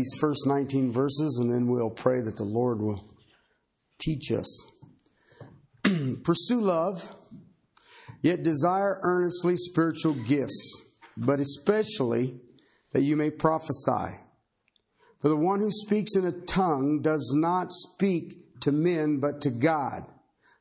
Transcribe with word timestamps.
these 0.00 0.18
first 0.18 0.46
19 0.46 0.90
verses 0.90 1.38
and 1.42 1.52
then 1.52 1.66
we'll 1.66 1.90
pray 1.90 2.22
that 2.22 2.36
the 2.36 2.44
Lord 2.44 2.80
will 2.80 3.04
teach 3.98 4.32
us. 4.32 4.66
Pursue 6.24 6.62
love, 6.62 7.14
yet 8.22 8.42
desire 8.42 8.98
earnestly 9.02 9.56
spiritual 9.56 10.14
gifts, 10.14 10.80
but 11.18 11.38
especially 11.38 12.40
that 12.92 13.02
you 13.02 13.14
may 13.14 13.30
prophesy. 13.30 14.16
For 15.20 15.28
the 15.28 15.36
one 15.36 15.60
who 15.60 15.70
speaks 15.70 16.16
in 16.16 16.24
a 16.24 16.32
tongue 16.32 17.02
does 17.02 17.34
not 17.36 17.70
speak 17.70 18.60
to 18.60 18.72
men, 18.72 19.20
but 19.20 19.42
to 19.42 19.50
God. 19.50 20.04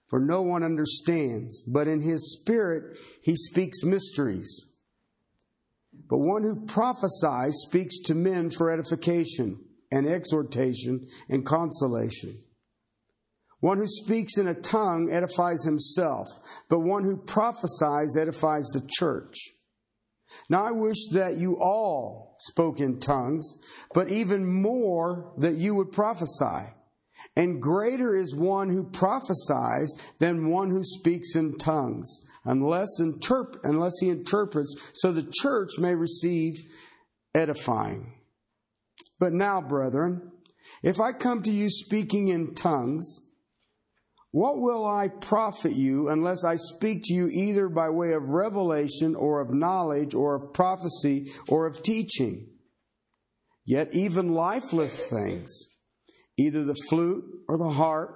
For 0.10 0.20
no 0.20 0.42
one 0.42 0.64
understands, 0.64 1.64
but 1.66 1.88
in 1.88 2.02
his 2.02 2.38
spirit 2.38 2.98
he 3.24 3.38
speaks 3.38 3.86
mysteries. 3.86 4.68
But 6.10 6.18
one 6.18 6.44
who 6.44 6.66
prophesies 6.66 7.54
speaks 7.68 8.00
to 8.06 8.16
men 8.16 8.50
for 8.50 8.72
edification 8.72 9.60
and 9.92 10.08
exhortation 10.08 11.06
and 11.30 11.46
consolation. 11.46 12.36
One 13.60 13.78
who 13.78 13.88
speaks 13.88 14.38
in 14.38 14.48
a 14.48 14.54
tongue 14.54 15.10
edifies 15.12 15.66
himself, 15.66 16.28
but 16.70 16.80
one 16.80 17.04
who 17.04 17.18
prophesies 17.18 18.18
edifies 18.18 18.66
the 18.74 18.88
church. 18.90 19.36
Now 20.50 20.66
I 20.66 20.72
wish 20.72 20.98
that 21.14 21.38
you 21.38 21.58
all 21.60 22.36
spoke 22.40 22.80
in 22.80 23.00
tongues, 23.00 23.58
but 23.94 24.10
even 24.10 24.46
more 24.46 25.34
that 25.38 25.56
you 25.56 25.76
would 25.76 25.92
prophesy. 25.92 26.74
And 27.40 27.62
greater 27.62 28.14
is 28.18 28.36
one 28.36 28.68
who 28.68 28.84
prophesies 28.84 29.96
than 30.18 30.50
one 30.50 30.72
who 30.72 30.84
speaks 30.84 31.38
in 31.38 31.58
tongues, 31.58 32.20
unless, 32.44 33.00
interp- 33.00 33.62
unless 33.64 33.94
he 34.02 34.10
interprets, 34.10 34.92
so 34.96 35.14
the 35.14 35.32
church 35.42 35.70
may 35.80 35.96
receive 35.96 36.56
edifying. 37.34 38.12
But 39.20 39.32
now, 39.32 39.62
brethren, 39.62 40.34
if 40.84 41.00
I 41.00 41.14
come 41.14 41.42
to 41.44 41.54
you 41.54 41.70
speaking 41.70 42.28
in 42.28 42.56
tongues, 42.56 43.22
what 44.32 44.60
will 44.60 44.86
I 44.86 45.08
profit 45.08 45.78
you 45.78 46.10
unless 46.10 46.44
I 46.44 46.58
speak 46.58 47.04
to 47.06 47.14
you 47.14 47.30
either 47.30 47.70
by 47.70 47.90
way 47.90 48.12
of 48.12 48.32
revelation 48.32 49.16
or 49.16 49.40
of 49.40 49.54
knowledge 49.54 50.14
or 50.14 50.36
of 50.36 50.52
prophecy 50.52 51.32
or 51.48 51.68
of 51.68 51.84
teaching? 51.84 52.50
Yet 53.66 53.94
even 53.94 54.34
lifeless 54.34 55.08
things, 55.08 55.70
either 56.40 56.64
the 56.64 56.76
flute 56.88 57.24
or 57.48 57.58
the 57.58 57.70
harp, 57.70 58.16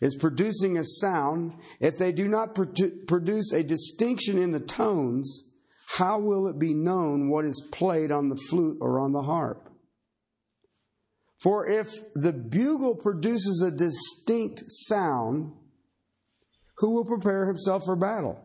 is 0.00 0.16
producing 0.16 0.76
a 0.76 0.84
sound. 0.84 1.54
If 1.80 1.96
they 1.96 2.12
do 2.12 2.28
not 2.28 2.54
produce 2.54 3.52
a 3.52 3.62
distinction 3.62 4.36
in 4.38 4.50
the 4.50 4.60
tones, 4.60 5.44
how 5.96 6.18
will 6.18 6.48
it 6.48 6.58
be 6.58 6.74
known 6.74 7.30
what 7.30 7.44
is 7.44 7.68
played 7.72 8.10
on 8.10 8.28
the 8.28 8.36
flute 8.50 8.78
or 8.80 9.00
on 9.00 9.12
the 9.12 9.22
harp? 9.22 9.70
For 11.40 11.66
if 11.66 11.88
the 12.14 12.32
bugle 12.32 12.96
produces 12.96 13.62
a 13.62 13.70
distinct 13.70 14.64
sound, 14.66 15.52
who 16.78 16.94
will 16.94 17.04
prepare 17.04 17.46
himself 17.46 17.84
for 17.84 17.96
battle? 17.96 18.42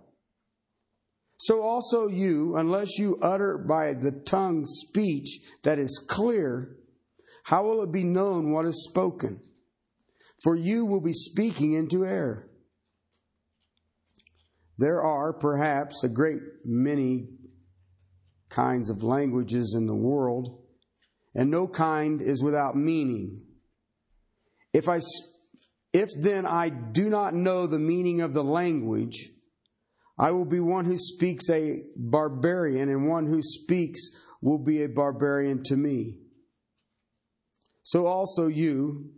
So 1.38 1.62
also 1.62 2.08
you, 2.08 2.56
unless 2.56 3.00
you 3.00 3.18
utter 3.22 3.58
by 3.58 3.94
the 3.94 4.12
tongue 4.12 4.64
speech 4.66 5.40
that 5.64 5.80
is 5.80 6.06
clear, 6.08 6.78
how 7.44 7.64
will 7.64 7.84
it 7.84 7.92
be 7.92 8.04
known 8.04 8.52
what 8.52 8.66
is 8.66 8.88
spoken? 8.90 9.42
For 10.44 10.56
you 10.56 10.86
will 10.86 11.02
be 11.02 11.14
speaking 11.14 11.74
into 11.74 12.06
air. 12.06 12.48
There 14.78 15.02
are 15.02 15.34
perhaps 15.34 16.04
a 16.04 16.10
great 16.10 16.42
many 16.66 17.28
kinds 18.50 18.90
of 18.90 19.04
languages 19.04 19.76
in 19.78 19.86
the 19.86 19.96
world 19.96 20.62
and 21.34 21.50
no 21.50 21.68
kind 21.68 22.22
is 22.22 22.44
without 22.44 22.76
meaning. 22.76 23.38
If 24.74 24.90
I 24.90 25.00
if 25.94 26.10
then 26.20 26.46
I 26.46 26.70
do 26.70 27.10
not 27.10 27.34
know 27.34 27.68
the 27.68 27.80
meaning 27.80 28.22
of 28.22 28.34
the 28.34 28.44
language, 28.44 29.30
I 30.18 30.32
will 30.32 30.46
be 30.46 30.60
one 30.60 30.86
who 30.86 30.98
speaks 30.98 31.50
a 31.50 31.84
barbarian, 31.98 32.90
and 32.90 33.10
one 33.10 33.28
who 33.28 33.42
speaks 33.42 34.00
will 34.42 34.60
be 34.60 34.84
a 34.84 34.90
barbarian 34.90 35.64
to 35.64 35.76
me. 35.76 36.21
So 37.92 38.08
also 38.08 38.48
you, 38.48 39.10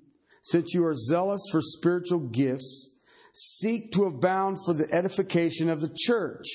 since 0.42 0.74
you 0.74 0.84
are 0.88 0.96
zealous 0.96 1.46
for 1.52 1.62
spiritual 1.62 2.22
gifts, 2.22 2.90
seek 3.32 3.92
to 3.92 4.06
abound 4.06 4.58
for 4.66 4.74
the 4.74 4.92
edification 4.92 5.70
of 5.70 5.80
the 5.80 5.96
church. 5.96 6.48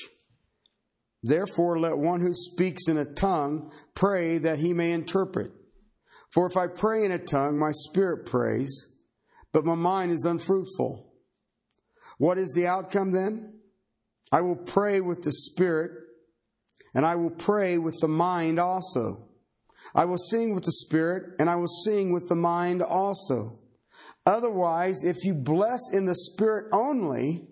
Therefore, 1.23 1.79
let 1.79 1.97
one 1.97 2.19
who 2.19 2.33
speaks 2.33 2.89
in 2.89 2.97
a 2.97 3.05
tongue 3.05 3.71
pray 3.95 4.37
that 4.37 4.59
he 4.59 4.73
may 4.73 4.91
interpret. 4.91 5.53
For 6.33 6.45
if 6.45 6.57
I 6.57 6.67
pray 6.67 7.05
in 7.05 7.13
a 7.13 7.19
tongue, 7.19 7.57
my 7.57 7.71
spirit 7.71 8.25
prays, 8.25 8.89
but 9.53 9.63
my 9.63 9.75
mind 9.75 10.11
is 10.11 10.25
unfruitful. 10.25 11.13
What 12.17 12.37
is 12.37 12.51
the 12.53 12.67
outcome 12.67 13.13
then? 13.13 13.61
I 14.29 14.41
will 14.41 14.57
pray 14.57 14.99
with 14.99 15.21
the 15.21 15.31
spirit, 15.31 15.91
and 16.93 17.05
I 17.05 17.15
will 17.15 17.29
pray 17.29 17.77
with 17.77 17.97
the 18.01 18.09
mind 18.09 18.59
also. 18.59 19.28
I 19.95 20.05
will 20.05 20.17
sing 20.17 20.53
with 20.53 20.63
the 20.63 20.71
spirit, 20.71 21.35
and 21.39 21.49
I 21.49 21.55
will 21.55 21.67
sing 21.67 22.11
with 22.11 22.29
the 22.29 22.35
mind 22.35 22.81
also. 22.81 23.59
Otherwise, 24.25 25.03
if 25.03 25.23
you 25.23 25.33
bless 25.33 25.79
in 25.91 26.05
the 26.05 26.15
spirit 26.15 26.67
only, 26.71 27.47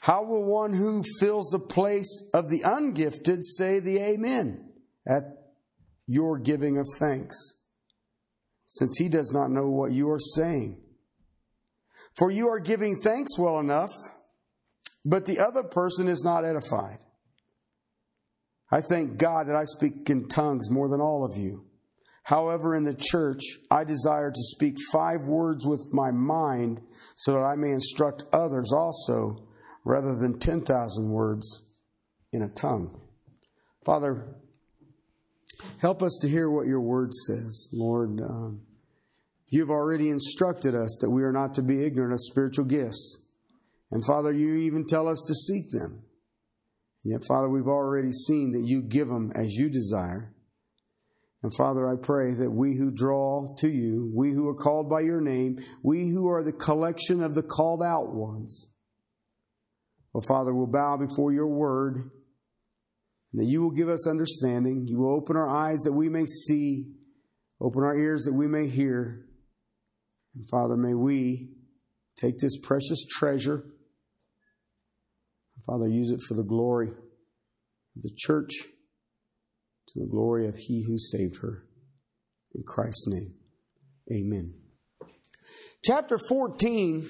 how 0.00 0.24
will 0.24 0.44
one 0.44 0.72
who 0.72 1.02
fills 1.20 1.50
the 1.50 1.58
place 1.58 2.24
of 2.32 2.48
the 2.48 2.62
ungifted 2.64 3.42
say 3.42 3.78
the 3.78 3.98
Amen 3.98 4.72
at 5.06 5.22
your 6.06 6.38
giving 6.38 6.78
of 6.78 6.86
thanks? 6.98 7.36
Since 8.66 8.98
he 8.98 9.08
does 9.08 9.32
not 9.32 9.50
know 9.50 9.68
what 9.68 9.92
you 9.92 10.10
are 10.10 10.18
saying. 10.18 10.80
For 12.16 12.30
you 12.30 12.48
are 12.48 12.60
giving 12.60 12.96
thanks 13.02 13.38
well 13.38 13.60
enough, 13.60 13.92
but 15.04 15.26
the 15.26 15.38
other 15.38 15.62
person 15.62 16.08
is 16.08 16.24
not 16.24 16.44
edified. 16.44 16.98
I 18.70 18.80
thank 18.80 19.18
God 19.18 19.48
that 19.48 19.56
I 19.56 19.64
speak 19.64 20.08
in 20.08 20.28
tongues 20.28 20.70
more 20.70 20.88
than 20.88 21.00
all 21.00 21.24
of 21.24 21.36
you. 21.36 21.64
However, 22.24 22.76
in 22.76 22.84
the 22.84 22.94
church, 22.94 23.42
I 23.70 23.82
desire 23.82 24.30
to 24.30 24.42
speak 24.42 24.76
five 24.92 25.26
words 25.26 25.66
with 25.66 25.88
my 25.92 26.10
mind 26.10 26.80
so 27.16 27.32
that 27.32 27.42
I 27.42 27.56
may 27.56 27.70
instruct 27.70 28.24
others 28.32 28.72
also 28.72 29.48
rather 29.84 30.14
than 30.20 30.38
10,000 30.38 31.10
words 31.10 31.64
in 32.32 32.42
a 32.42 32.48
tongue. 32.48 33.00
Father, 33.84 34.36
help 35.80 36.02
us 36.02 36.18
to 36.22 36.28
hear 36.28 36.50
what 36.50 36.66
your 36.66 36.80
word 36.80 37.12
says, 37.12 37.70
Lord. 37.72 38.20
Um, 38.20 38.62
you've 39.48 39.70
already 39.70 40.10
instructed 40.10 40.76
us 40.76 40.98
that 41.00 41.10
we 41.10 41.22
are 41.22 41.32
not 41.32 41.54
to 41.54 41.62
be 41.62 41.84
ignorant 41.84 42.12
of 42.12 42.20
spiritual 42.20 42.66
gifts. 42.66 43.24
And 43.90 44.04
Father, 44.04 44.32
you 44.32 44.54
even 44.54 44.86
tell 44.86 45.08
us 45.08 45.24
to 45.26 45.34
seek 45.34 45.70
them. 45.70 46.04
And 47.04 47.12
yet, 47.12 47.22
Father, 47.26 47.48
we've 47.48 47.66
already 47.66 48.10
seen 48.10 48.52
that 48.52 48.66
you 48.66 48.82
give 48.82 49.08
them 49.08 49.32
as 49.34 49.54
you 49.54 49.70
desire. 49.70 50.34
And 51.42 51.52
Father, 51.56 51.88
I 51.88 51.96
pray 52.00 52.34
that 52.34 52.50
we 52.50 52.76
who 52.76 52.90
draw 52.90 53.46
to 53.58 53.68
you, 53.68 54.12
we 54.14 54.32
who 54.32 54.46
are 54.48 54.54
called 54.54 54.90
by 54.90 55.00
your 55.00 55.22
name, 55.22 55.58
we 55.82 56.08
who 56.10 56.28
are 56.28 56.44
the 56.44 56.52
collection 56.52 57.22
of 57.22 57.34
the 57.34 57.42
called 57.42 57.82
out 57.82 58.14
ones, 58.14 58.70
Oh, 60.14 60.20
Father, 60.20 60.52
we'll 60.52 60.66
bow 60.66 60.96
before 60.96 61.32
your 61.32 61.46
word, 61.46 61.96
and 63.32 63.40
that 63.40 63.46
you 63.46 63.62
will 63.62 63.70
give 63.70 63.88
us 63.88 64.08
understanding. 64.08 64.86
You 64.88 64.98
will 64.98 65.14
open 65.14 65.36
our 65.36 65.48
eyes 65.48 65.80
that 65.80 65.92
we 65.92 66.08
may 66.08 66.24
see, 66.24 66.86
open 67.60 67.82
our 67.82 67.96
ears 67.96 68.24
that 68.24 68.34
we 68.34 68.48
may 68.48 68.66
hear. 68.66 69.26
And 70.34 70.48
Father, 70.50 70.76
may 70.76 70.94
we 70.94 71.50
take 72.16 72.38
this 72.38 72.58
precious 72.58 73.04
treasure, 73.08 73.64
Father, 75.66 75.88
use 75.88 76.10
it 76.10 76.20
for 76.26 76.34
the 76.34 76.44
glory 76.44 76.88
of 76.88 78.02
the 78.02 78.12
church, 78.16 78.50
to 79.88 80.00
the 80.00 80.06
glory 80.06 80.48
of 80.48 80.56
He 80.56 80.84
who 80.86 80.98
saved 80.98 81.38
her. 81.42 81.64
In 82.54 82.62
Christ's 82.66 83.06
name, 83.06 83.34
amen. 84.12 84.54
Chapter 85.84 86.18
14 86.18 87.08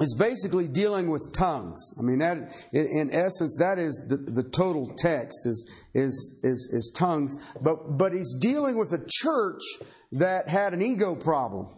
is 0.00 0.14
basically 0.18 0.68
dealing 0.68 1.10
with 1.10 1.32
tongues. 1.32 1.94
I 1.98 2.02
mean, 2.02 2.18
that 2.18 2.52
in 2.72 3.10
essence, 3.12 3.56
that 3.58 3.78
is 3.78 4.06
the, 4.08 4.16
the 4.16 4.42
total 4.42 4.92
text 4.98 5.46
is, 5.46 5.70
is 5.94 6.38
is 6.42 6.70
is 6.72 6.92
tongues. 6.96 7.36
But 7.62 7.96
but 7.96 8.12
he's 8.12 8.34
dealing 8.40 8.76
with 8.76 8.92
a 8.92 9.04
church 9.08 9.62
that 10.12 10.48
had 10.48 10.74
an 10.74 10.82
ego 10.82 11.14
problem. 11.14 11.68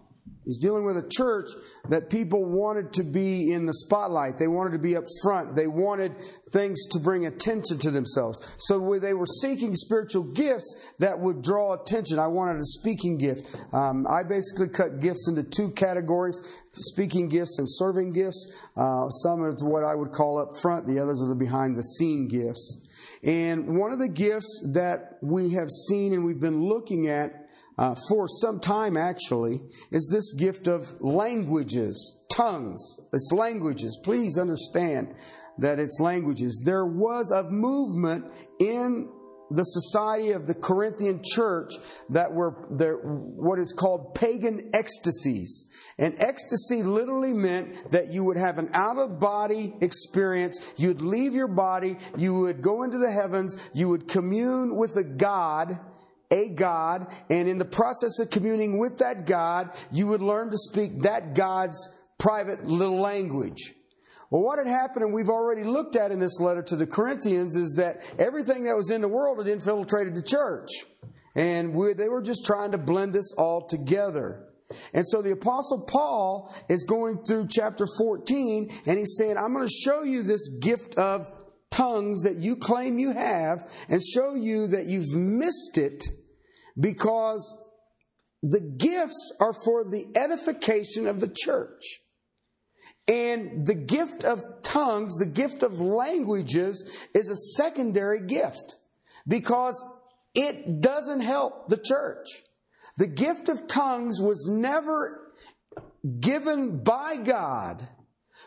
He's 0.49 0.57
dealing 0.57 0.87
with 0.87 0.97
a 0.97 1.07
church 1.07 1.51
that 1.91 2.09
people 2.09 2.43
wanted 2.43 2.95
to 2.95 3.03
be 3.05 3.53
in 3.53 3.67
the 3.67 3.75
spotlight. 3.75 4.39
They 4.39 4.49
wanted 4.49 4.73
to 4.73 4.79
be 4.79 4.97
up 4.97 5.05
front. 5.23 5.55
They 5.55 5.67
wanted 5.67 6.15
things 6.51 6.87
to 6.93 6.99
bring 6.99 7.27
attention 7.27 7.77
to 7.81 7.91
themselves. 7.91 8.57
So 8.59 8.99
they 8.99 9.13
were 9.13 9.27
seeking 9.27 9.75
spiritual 9.75 10.23
gifts 10.23 10.95
that 11.01 11.21
would 11.21 11.43
draw 11.43 11.75
attention. 11.75 12.19
I 12.19 12.29
wanted 12.29 12.63
a 12.63 12.65
speaking 12.65 13.19
gift. 13.19 13.55
Um, 13.75 14.07
I 14.09 14.23
basically 14.23 14.71
cut 14.71 15.01
gifts 15.01 15.29
into 15.29 15.43
two 15.43 15.71
categories 15.73 16.41
speaking 16.73 17.29
gifts 17.29 17.59
and 17.59 17.69
serving 17.69 18.15
gifts. 18.15 18.51
Uh, 18.75 19.09
some 19.09 19.43
are 19.43 19.53
what 19.61 19.85
I 19.85 19.95
would 19.95 20.13
call 20.13 20.39
up 20.39 20.51
front, 20.63 20.87
the 20.87 20.99
others 20.99 21.21
are 21.23 21.29
the 21.29 21.35
behind 21.35 21.77
the 21.77 21.83
scene 21.83 22.29
gifts. 22.29 22.81
And 23.23 23.77
one 23.79 23.93
of 23.93 23.99
the 23.99 24.09
gifts 24.09 24.65
that 24.73 25.19
we 25.21 25.51
have 25.51 25.69
seen 25.69 26.13
and 26.13 26.25
we've 26.25 26.41
been 26.41 26.63
looking 26.63 27.09
at 27.09 27.48
uh, 27.79 27.95
for 28.09 28.27
some 28.27 28.59
time 28.59 28.97
actually 28.97 29.61
is 29.93 30.09
this 30.13 30.33
gift 30.35 30.67
of 30.67 31.01
languages, 31.01 32.21
tongues. 32.31 32.99
It's 33.13 33.33
languages. 33.33 33.99
Please 34.03 34.37
understand 34.37 35.15
that 35.59 35.79
it's 35.79 36.01
languages. 36.01 36.61
There 36.65 36.87
was 36.87 37.31
a 37.31 37.45
movement 37.51 38.27
in 38.59 39.09
the 39.51 39.63
society 39.63 40.33
of 40.33 40.47
the 40.47 40.55
Corinthian 40.55 41.23
church 41.25 41.73
that 42.11 42.33
were 42.33 42.67
there, 42.71 42.97
what 42.97 43.59
is 43.59 43.73
called 43.73 44.15
pagan 44.15 44.71
ecstasies. 44.75 45.65
And 45.99 46.15
ecstasy 46.19 46.83
literally 46.83 47.33
meant 47.33 47.91
that 47.93 48.13
you 48.13 48.25
would 48.25 48.37
have 48.37 48.59
an 48.59 48.71
out 48.75 48.99
of 48.99 49.19
body 49.19 49.75
experience. 49.81 50.75
You'd 50.77 51.01
leave 51.01 51.35
your 51.35 51.49
body. 51.49 51.97
You 52.17 52.35
would 52.41 52.61
go 52.61 52.83
into 52.83 52.99
the 52.99 53.11
heavens. 53.11 53.57
You 53.73 53.89
would 53.89 54.07
commune 54.07 54.77
with 54.77 54.97
a 54.97 55.05
God 55.05 55.79
a 56.31 56.51
God, 56.51 57.07
and 57.31 57.49
in 57.49 57.59
the 57.59 57.65
process 57.65 58.19
of 58.21 58.31
communing 58.31 58.79
with 58.79 58.99
that 58.99 59.27
God, 59.27 59.71
you 59.91 60.07
would 60.09 60.21
learn 60.21 60.51
to 60.51 60.59
speak 60.59 61.03
that 61.03 61.35
God's 61.35 61.89
private 62.19 62.65
little 62.67 63.01
language. 63.01 63.75
Well, 64.31 64.43
what 64.43 64.59
had 64.59 64.67
happened, 64.67 65.05
and 65.05 65.15
we've 65.15 65.31
already 65.31 65.65
looked 65.65 65.97
at 65.97 66.11
in 66.11 66.19
this 66.19 66.39
letter 66.41 66.63
to 66.65 66.77
the 66.77 66.87
Corinthians, 66.87 67.57
is 67.57 67.75
that 67.79 68.03
everything 68.19 68.65
that 68.65 68.77
was 68.77 68.91
in 68.91 69.01
the 69.01 69.09
world 69.09 69.39
had 69.39 69.47
infiltrated 69.47 70.15
the 70.15 70.23
church. 70.23 70.69
And 71.35 71.73
we, 71.73 71.95
they 71.95 72.09
were 72.09 72.21
just 72.21 72.45
trying 72.45 72.73
to 72.73 72.79
blend 72.79 73.15
this 73.15 73.33
all 73.39 73.67
together. 73.67 74.45
And 74.93 75.07
so 75.07 75.23
the 75.23 75.33
Apostle 75.33 75.81
Paul 75.81 76.55
is 76.69 76.85
going 76.85 77.23
through 77.25 77.47
chapter 77.49 77.87
14, 77.97 78.71
and 78.85 78.99
he's 78.99 79.17
saying, 79.17 79.39
I'm 79.39 79.55
going 79.55 79.67
to 79.67 79.73
show 79.73 80.03
you 80.03 80.23
this 80.23 80.49
gift 80.61 80.97
of 80.97 81.31
tongues 81.71 82.23
that 82.25 82.37
you 82.37 82.57
claim 82.57 82.99
you 82.99 83.13
have, 83.13 83.61
and 83.89 84.03
show 84.03 84.35
you 84.35 84.67
that 84.67 84.87
you've 84.87 85.15
missed 85.15 85.79
it 85.79 86.05
because 86.79 87.59
the 88.43 88.61
gifts 88.61 89.33
are 89.41 89.53
for 89.53 89.85
the 89.85 90.07
edification 90.15 91.07
of 91.07 91.21
the 91.21 91.29
church. 91.35 92.01
And 93.07 93.67
the 93.67 93.75
gift 93.75 94.25
of 94.25 94.43
tongues, 94.63 95.19
the 95.19 95.27
gift 95.27 95.63
of 95.63 95.81
languages, 95.81 97.07
is 97.15 97.31
a 97.31 97.37
secondary 97.57 98.27
gift 98.27 98.77
because 99.27 99.83
it 100.35 100.81
doesn't 100.81 101.21
help 101.21 101.69
the 101.69 101.79
church. 101.79 102.29
The 102.99 103.07
gift 103.07 103.49
of 103.49 103.67
tongues 103.67 104.21
was 104.21 104.47
never 104.49 105.33
given 106.21 106.83
by 106.85 107.17
God 107.17 107.89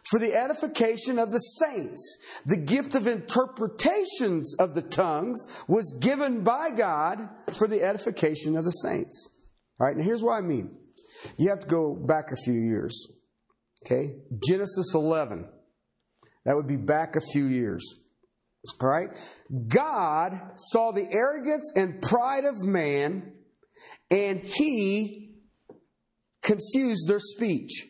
for 0.09 0.19
the 0.19 0.33
edification 0.33 1.19
of 1.19 1.31
the 1.31 1.39
saints. 1.39 2.17
The 2.45 2.57
gift 2.57 2.95
of 2.95 3.07
interpretations 3.07 4.55
of 4.59 4.73
the 4.73 4.81
tongues 4.81 5.45
was 5.67 5.97
given 5.99 6.43
by 6.43 6.71
God 6.71 7.29
for 7.53 7.67
the 7.67 7.83
edification 7.83 8.57
of 8.57 8.65
the 8.65 8.71
saints. 8.71 9.29
All 9.79 9.87
right, 9.87 9.95
now 9.95 10.03
here's 10.03 10.23
what 10.23 10.37
I 10.37 10.41
mean. 10.41 10.77
You 11.37 11.49
have 11.49 11.59
to 11.61 11.67
go 11.67 11.95
back 11.95 12.31
a 12.31 12.35
few 12.35 12.53
years. 12.53 13.07
Okay? 13.85 14.15
Genesis 14.47 14.93
11. 14.93 15.49
That 16.45 16.55
would 16.55 16.67
be 16.67 16.77
back 16.77 17.15
a 17.15 17.21
few 17.21 17.45
years. 17.45 17.83
All 18.79 18.87
right? 18.87 19.09
God 19.67 20.33
saw 20.55 20.91
the 20.91 21.07
arrogance 21.11 21.71
and 21.75 22.01
pride 22.01 22.45
of 22.45 22.63
man, 22.63 23.33
and 24.09 24.39
he 24.39 25.35
confused 26.41 27.07
their 27.07 27.19
speech. 27.19 27.87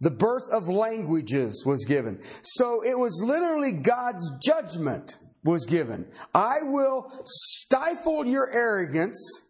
The 0.00 0.10
birth 0.10 0.44
of 0.52 0.68
languages 0.68 1.64
was 1.66 1.84
given. 1.84 2.20
So 2.42 2.82
it 2.82 2.96
was 2.98 3.20
literally 3.24 3.72
God's 3.72 4.30
judgment 4.38 5.18
was 5.44 5.66
given. 5.66 6.06
I 6.34 6.58
will 6.62 7.10
stifle 7.24 8.24
your 8.24 8.48
arrogance 8.54 9.42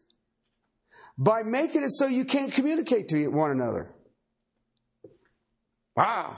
by 1.18 1.42
making 1.42 1.82
it 1.82 1.90
so 1.90 2.06
you 2.06 2.24
can't 2.24 2.52
communicate 2.52 3.08
to 3.08 3.28
one 3.28 3.50
another. 3.50 3.94
Wow. 5.96 6.36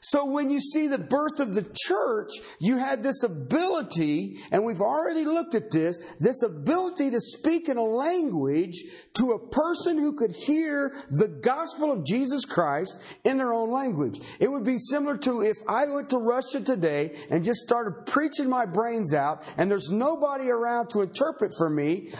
So 0.00 0.24
when 0.24 0.50
you 0.50 0.60
see 0.60 0.86
the 0.86 0.98
birth 0.98 1.40
of 1.40 1.54
the 1.54 1.68
church, 1.86 2.30
you 2.60 2.76
had 2.76 3.02
this 3.02 3.22
ability, 3.22 4.38
and 4.52 4.64
we've 4.64 4.80
already 4.80 5.24
looked 5.24 5.54
at 5.54 5.70
this, 5.70 5.98
this 6.20 6.42
ability 6.42 7.10
to 7.10 7.20
speak 7.20 7.68
in 7.68 7.76
a 7.76 7.82
language 7.82 8.82
to 9.14 9.32
a 9.32 9.48
person 9.48 9.98
who 9.98 10.14
could 10.14 10.32
hear 10.32 10.94
the 11.10 11.28
gospel 11.28 11.92
of 11.92 12.04
Jesus 12.04 12.44
Christ 12.44 13.18
in 13.24 13.38
their 13.38 13.52
own 13.52 13.72
language. 13.72 14.20
It 14.38 14.50
would 14.50 14.64
be 14.64 14.78
similar 14.78 15.16
to 15.18 15.42
if 15.42 15.56
I 15.68 15.86
went 15.86 16.10
to 16.10 16.18
Russia 16.18 16.60
today 16.60 17.16
and 17.30 17.44
just 17.44 17.60
started 17.60 18.06
preaching 18.06 18.48
my 18.48 18.66
brains 18.66 19.14
out, 19.14 19.44
and 19.56 19.70
there's 19.70 19.90
nobody 19.90 20.50
around 20.50 20.90
to 20.90 21.02
interpret 21.02 21.52
for 21.56 21.70
me, 21.70 22.12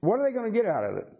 what 0.00 0.20
are 0.20 0.30
they 0.30 0.34
going 0.34 0.52
to 0.52 0.56
get 0.56 0.66
out 0.66 0.84
of 0.84 0.96
it? 0.96 1.15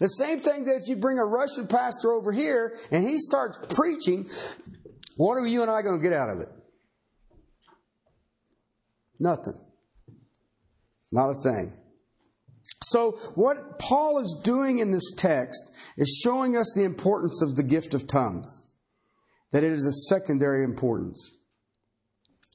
The 0.00 0.08
same 0.08 0.40
thing 0.40 0.64
that 0.64 0.76
if 0.76 0.88
you 0.88 0.96
bring 0.96 1.18
a 1.18 1.24
Russian 1.24 1.66
pastor 1.66 2.12
over 2.12 2.32
here 2.32 2.76
and 2.90 3.04
he 3.04 3.18
starts 3.18 3.58
preaching, 3.70 4.28
what 5.16 5.34
are 5.34 5.46
you 5.46 5.62
and 5.62 5.70
I 5.70 5.82
going 5.82 6.00
to 6.00 6.02
get 6.02 6.12
out 6.12 6.30
of 6.30 6.40
it? 6.40 6.48
Nothing. 9.18 9.58
Not 11.10 11.30
a 11.30 11.34
thing. 11.34 11.72
So, 12.82 13.12
what 13.34 13.78
Paul 13.78 14.18
is 14.18 14.40
doing 14.44 14.78
in 14.78 14.92
this 14.92 15.12
text 15.16 15.62
is 15.96 16.20
showing 16.24 16.56
us 16.56 16.72
the 16.74 16.84
importance 16.84 17.42
of 17.42 17.56
the 17.56 17.62
gift 17.62 17.94
of 17.94 18.06
tongues, 18.06 18.64
that 19.52 19.64
it 19.64 19.72
is 19.72 19.84
a 19.84 20.14
secondary 20.14 20.64
importance 20.64 21.37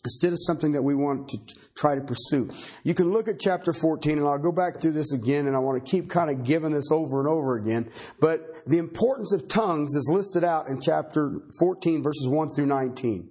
instead 0.04 0.34
of 0.34 0.40
something 0.42 0.74
that 0.74 0.82
we 0.82 0.96
want 0.96 1.30
to 1.30 1.38
try 1.76 1.96
to 1.96 2.02
pursue. 2.02 2.50
You 2.84 2.94
can 2.94 3.12
look 3.12 3.28
at 3.28 3.40
chapter 3.40 3.72
14, 3.72 4.18
and 4.18 4.28
I'll 4.28 4.38
go 4.38 4.52
back 4.52 4.82
through 4.82 4.92
this 4.92 5.14
again, 5.14 5.48
and 5.48 5.56
I 5.56 5.60
want 5.60 5.84
to 5.84 5.92
keep 5.92 6.10
kind 6.10 6.30
of 6.30 6.44
giving 6.44 6.72
this 6.72 6.92
over 6.92 7.20
and 7.20 7.30
over 7.30 7.56
again. 7.56 7.90
But 8.20 8.66
the 8.68 8.78
importance 8.78 9.34
of 9.34 9.48
tongues 9.48 9.96
is 9.96 10.10
listed 10.12 10.44
out 10.44 10.68
in 10.68 10.82
chapter 10.82 11.40
14, 11.60 12.04
verses 12.04 12.28
1 12.28 12.50
through 12.56 12.66
19. 12.66 13.30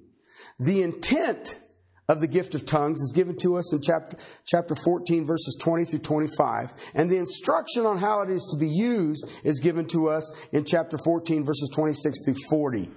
The 0.58 0.82
intent 0.82 1.60
of 2.08 2.20
the 2.20 2.26
gift 2.26 2.54
of 2.54 2.66
tongues 2.66 3.00
is 3.00 3.12
given 3.14 3.36
to 3.38 3.56
us 3.56 3.72
in 3.72 3.80
chapter, 3.80 4.16
chapter 4.46 4.74
14, 4.74 5.24
verses 5.24 5.56
20 5.60 5.84
through 5.84 5.98
25. 6.00 6.74
And 6.94 7.10
the 7.10 7.18
instruction 7.18 7.86
on 7.86 7.98
how 7.98 8.22
it 8.22 8.30
is 8.30 8.48
to 8.52 8.58
be 8.58 8.68
used 8.68 9.40
is 9.44 9.60
given 9.60 9.86
to 9.88 10.08
us 10.08 10.46
in 10.52 10.64
chapter 10.64 10.98
14, 10.98 11.44
verses 11.44 11.70
26 11.74 12.24
through 12.24 12.34
40. 12.50 12.90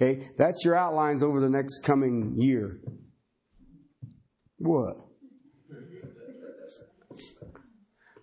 Okay, 0.00 0.30
that's 0.36 0.64
your 0.64 0.76
outlines 0.76 1.24
over 1.24 1.40
the 1.40 1.50
next 1.50 1.80
coming 1.80 2.34
year. 2.36 2.78
What? 4.58 4.94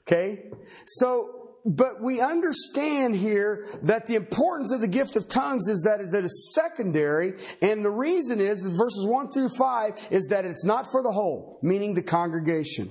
Okay, 0.07 0.51
so, 0.85 1.57
but 1.65 2.01
we 2.01 2.21
understand 2.21 3.17
here 3.17 3.65
that 3.81 4.05
the 4.05 4.15
importance 4.15 4.71
of 4.71 4.79
the 4.79 4.87
gift 4.87 5.17
of 5.17 5.27
tongues 5.27 5.67
is 5.67 5.81
that 5.81 5.99
it 5.99 6.23
is 6.23 6.53
secondary, 6.55 7.33
and 7.61 7.83
the 7.83 7.91
reason 7.91 8.39
is, 8.39 8.63
verses 8.77 9.05
1 9.09 9.31
through 9.31 9.49
5, 9.49 10.07
is 10.11 10.27
that 10.27 10.45
it's 10.45 10.63
not 10.63 10.85
for 10.89 11.03
the 11.03 11.11
whole, 11.11 11.59
meaning 11.61 11.93
the 11.93 12.03
congregation. 12.03 12.89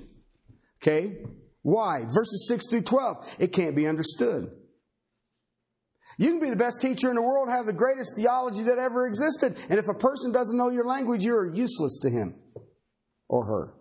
Okay? 0.82 1.22
Why? 1.62 2.00
Verses 2.02 2.46
6 2.48 2.68
through 2.68 2.82
12, 2.82 3.36
it 3.38 3.52
can't 3.52 3.76
be 3.76 3.86
understood. 3.86 4.50
You 6.18 6.30
can 6.30 6.40
be 6.40 6.50
the 6.50 6.56
best 6.56 6.80
teacher 6.80 7.08
in 7.08 7.16
the 7.16 7.22
world, 7.22 7.48
have 7.48 7.66
the 7.66 7.72
greatest 7.72 8.16
theology 8.16 8.62
that 8.62 8.78
ever 8.78 9.06
existed, 9.06 9.58
and 9.68 9.78
if 9.78 9.88
a 9.88 9.94
person 9.94 10.32
doesn't 10.32 10.56
know 10.56 10.70
your 10.70 10.86
language, 10.86 11.22
you're 11.22 11.52
useless 11.52 11.98
to 12.02 12.10
him 12.10 12.36
or 13.28 13.44
her. 13.46 13.74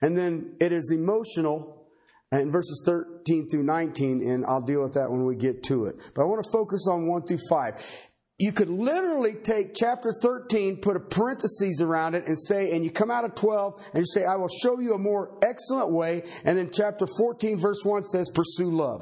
And 0.00 0.16
then 0.16 0.56
it 0.60 0.72
is 0.72 0.92
emotional 0.92 1.88
in 2.30 2.50
verses 2.50 2.82
13 2.86 3.48
through 3.48 3.62
19, 3.62 4.20
and 4.26 4.44
I'll 4.44 4.60
deal 4.60 4.82
with 4.82 4.94
that 4.94 5.10
when 5.10 5.24
we 5.24 5.36
get 5.36 5.62
to 5.64 5.86
it. 5.86 6.10
But 6.14 6.22
I 6.22 6.24
want 6.26 6.44
to 6.44 6.50
focus 6.50 6.86
on 6.90 7.06
1 7.06 7.26
through 7.26 7.38
5. 7.48 8.10
You 8.38 8.50
could 8.50 8.68
literally 8.68 9.34
take 9.34 9.74
chapter 9.74 10.12
13, 10.20 10.80
put 10.80 10.96
a 10.96 11.00
parenthesis 11.00 11.80
around 11.80 12.16
it, 12.16 12.26
and 12.26 12.36
say, 12.36 12.74
and 12.74 12.84
you 12.84 12.90
come 12.90 13.10
out 13.10 13.24
of 13.24 13.36
12, 13.36 13.90
and 13.94 14.00
you 14.00 14.06
say, 14.06 14.24
I 14.24 14.36
will 14.36 14.48
show 14.48 14.80
you 14.80 14.94
a 14.94 14.98
more 14.98 15.38
excellent 15.42 15.92
way. 15.92 16.24
And 16.44 16.58
then 16.58 16.70
chapter 16.72 17.06
14, 17.06 17.58
verse 17.58 17.84
1 17.84 18.02
says, 18.02 18.30
pursue 18.34 18.70
love. 18.70 19.00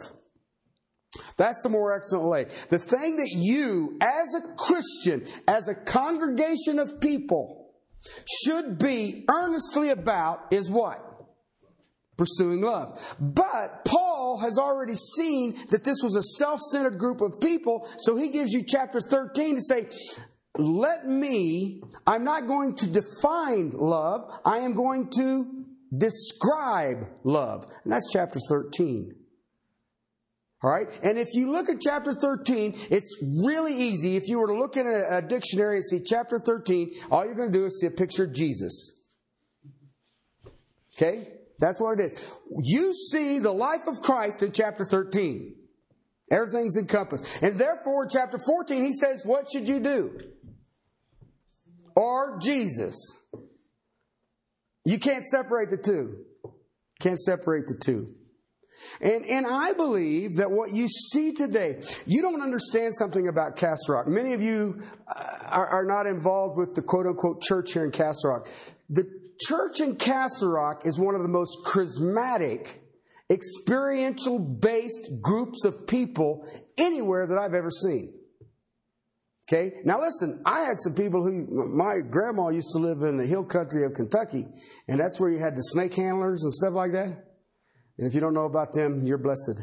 That's 1.36 1.60
the 1.62 1.68
more 1.68 1.94
excellent 1.94 2.28
way. 2.28 2.44
The 2.68 2.78
thing 2.78 3.16
that 3.16 3.30
you, 3.34 3.98
as 4.00 4.34
a 4.34 4.54
Christian, 4.56 5.26
as 5.48 5.68
a 5.68 5.74
congregation 5.74 6.78
of 6.78 7.00
people, 7.00 7.62
should 8.44 8.78
be 8.78 9.24
earnestly 9.28 9.90
about 9.90 10.52
is 10.52 10.70
what? 10.70 11.08
Pursuing 12.16 12.60
love. 12.60 13.00
But 13.18 13.84
Paul 13.84 14.38
has 14.42 14.58
already 14.58 14.94
seen 14.94 15.56
that 15.70 15.84
this 15.84 15.98
was 16.02 16.16
a 16.16 16.22
self 16.22 16.60
centered 16.60 16.98
group 16.98 17.20
of 17.20 17.40
people, 17.40 17.88
so 17.98 18.16
he 18.16 18.28
gives 18.28 18.52
you 18.52 18.62
chapter 18.66 19.00
13 19.00 19.56
to 19.56 19.62
say, 19.62 19.88
let 20.58 21.06
me, 21.08 21.82
I'm 22.06 22.24
not 22.24 22.46
going 22.46 22.76
to 22.76 22.86
define 22.86 23.70
love, 23.70 24.22
I 24.44 24.58
am 24.58 24.74
going 24.74 25.08
to 25.16 25.64
describe 25.96 27.06
love. 27.24 27.66
And 27.84 27.92
that's 27.92 28.10
chapter 28.12 28.38
13. 28.48 29.14
All 30.62 30.70
right? 30.70 30.86
And 31.02 31.18
if 31.18 31.28
you 31.34 31.50
look 31.50 31.68
at 31.68 31.80
chapter 31.80 32.12
13, 32.12 32.74
it's 32.90 33.18
really 33.44 33.74
easy. 33.74 34.16
If 34.16 34.28
you 34.28 34.38
were 34.38 34.46
to 34.46 34.56
look 34.56 34.76
in 34.76 34.86
a, 34.86 35.18
a 35.18 35.22
dictionary 35.22 35.76
and 35.76 35.84
see 35.84 36.00
chapter 36.04 36.38
13, 36.38 36.92
all 37.10 37.24
you're 37.24 37.34
going 37.34 37.50
to 37.50 37.58
do 37.58 37.64
is 37.64 37.80
see 37.80 37.88
a 37.88 37.90
picture 37.90 38.24
of 38.24 38.32
Jesus. 38.32 38.92
Okay? 40.96 41.28
That's 41.58 41.80
what 41.80 41.98
it 41.98 42.12
is. 42.12 42.38
You 42.62 42.94
see 42.94 43.38
the 43.38 43.52
life 43.52 43.86
of 43.88 44.02
Christ 44.02 44.42
in 44.42 44.52
chapter 44.52 44.84
13. 44.84 45.54
Everything's 46.30 46.76
encompassed. 46.76 47.42
And 47.42 47.58
therefore, 47.58 48.06
chapter 48.06 48.38
14, 48.38 48.82
he 48.82 48.92
says, 48.92 49.22
What 49.24 49.46
should 49.52 49.68
you 49.68 49.80
do? 49.80 50.20
Or 51.94 52.38
Jesus. 52.40 52.96
You 54.84 54.98
can't 54.98 55.24
separate 55.24 55.70
the 55.70 55.76
two. 55.76 56.24
Can't 57.00 57.18
separate 57.18 57.66
the 57.66 57.78
two. 57.78 58.14
And, 59.00 59.24
and 59.26 59.46
I 59.46 59.72
believe 59.72 60.36
that 60.36 60.50
what 60.50 60.72
you 60.72 60.88
see 60.88 61.32
today, 61.32 61.82
you 62.06 62.22
don't 62.22 62.40
understand 62.40 62.94
something 62.94 63.28
about 63.28 63.56
Castle 63.56 63.94
Rock. 63.94 64.06
Many 64.06 64.32
of 64.32 64.42
you 64.42 64.80
uh, 65.08 65.38
are, 65.48 65.66
are 65.68 65.84
not 65.84 66.06
involved 66.06 66.56
with 66.56 66.74
the 66.74 66.82
quote 66.82 67.06
unquote 67.06 67.42
church 67.42 67.72
here 67.72 67.84
in 67.84 67.90
Castle 67.90 68.30
Rock. 68.30 68.48
The 68.88 69.08
church 69.40 69.80
in 69.80 69.96
Castle 69.96 70.50
Rock 70.50 70.86
is 70.86 70.98
one 70.98 71.14
of 71.14 71.22
the 71.22 71.28
most 71.28 71.58
charismatic, 71.66 72.78
experiential 73.30 74.38
based 74.38 75.10
groups 75.20 75.64
of 75.64 75.86
people 75.86 76.46
anywhere 76.76 77.26
that 77.26 77.38
I've 77.38 77.54
ever 77.54 77.70
seen. 77.70 78.14
Okay? 79.48 79.72
Now 79.84 80.00
listen, 80.00 80.42
I 80.46 80.60
had 80.60 80.76
some 80.76 80.94
people 80.94 81.22
who, 81.22 81.74
my 81.74 82.00
grandma 82.08 82.50
used 82.50 82.70
to 82.74 82.78
live 82.78 83.02
in 83.02 83.16
the 83.16 83.26
hill 83.26 83.44
country 83.44 83.84
of 83.84 83.94
Kentucky, 83.94 84.46
and 84.88 85.00
that's 85.00 85.20
where 85.20 85.30
you 85.30 85.38
had 85.38 85.56
the 85.56 85.62
snake 85.62 85.94
handlers 85.94 86.42
and 86.44 86.52
stuff 86.52 86.74
like 86.74 86.92
that. 86.92 87.31
And 87.98 88.06
if 88.06 88.14
you 88.14 88.20
don't 88.20 88.34
know 88.34 88.46
about 88.46 88.72
them, 88.72 89.06
you're 89.06 89.18
blessed. 89.18 89.60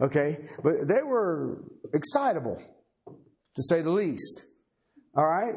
Okay? 0.00 0.38
But 0.62 0.88
they 0.88 1.02
were 1.02 1.62
excitable, 1.92 2.60
to 3.06 3.62
say 3.62 3.82
the 3.82 3.90
least. 3.90 4.46
All 5.14 5.26
right? 5.26 5.54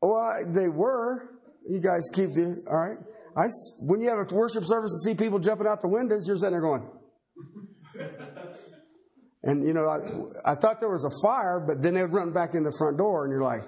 Well, 0.00 0.44
they 0.54 0.68
were. 0.68 1.32
You 1.68 1.80
guys 1.80 2.08
keep 2.12 2.30
the, 2.32 2.62
all 2.68 2.76
right? 2.76 2.96
I, 3.36 3.46
when 3.80 4.00
you 4.00 4.08
have 4.08 4.18
a 4.18 4.34
worship 4.34 4.64
service 4.64 4.92
and 4.92 5.02
see 5.02 5.22
people 5.22 5.38
jumping 5.38 5.66
out 5.66 5.80
the 5.80 5.88
windows, 5.88 6.26
you're 6.26 6.36
sitting 6.36 6.52
there 6.52 6.60
going, 6.60 6.88
and, 9.42 9.66
you 9.66 9.74
know, 9.74 9.86
I, 9.88 10.52
I 10.52 10.54
thought 10.54 10.80
there 10.80 10.88
was 10.88 11.04
a 11.04 11.26
fire, 11.26 11.60
but 11.60 11.82
then 11.82 11.94
they'd 11.94 12.04
run 12.04 12.32
back 12.32 12.54
in 12.54 12.62
the 12.62 12.74
front 12.78 12.98
door, 12.98 13.24
and 13.24 13.32
you're 13.32 13.42
like, 13.42 13.62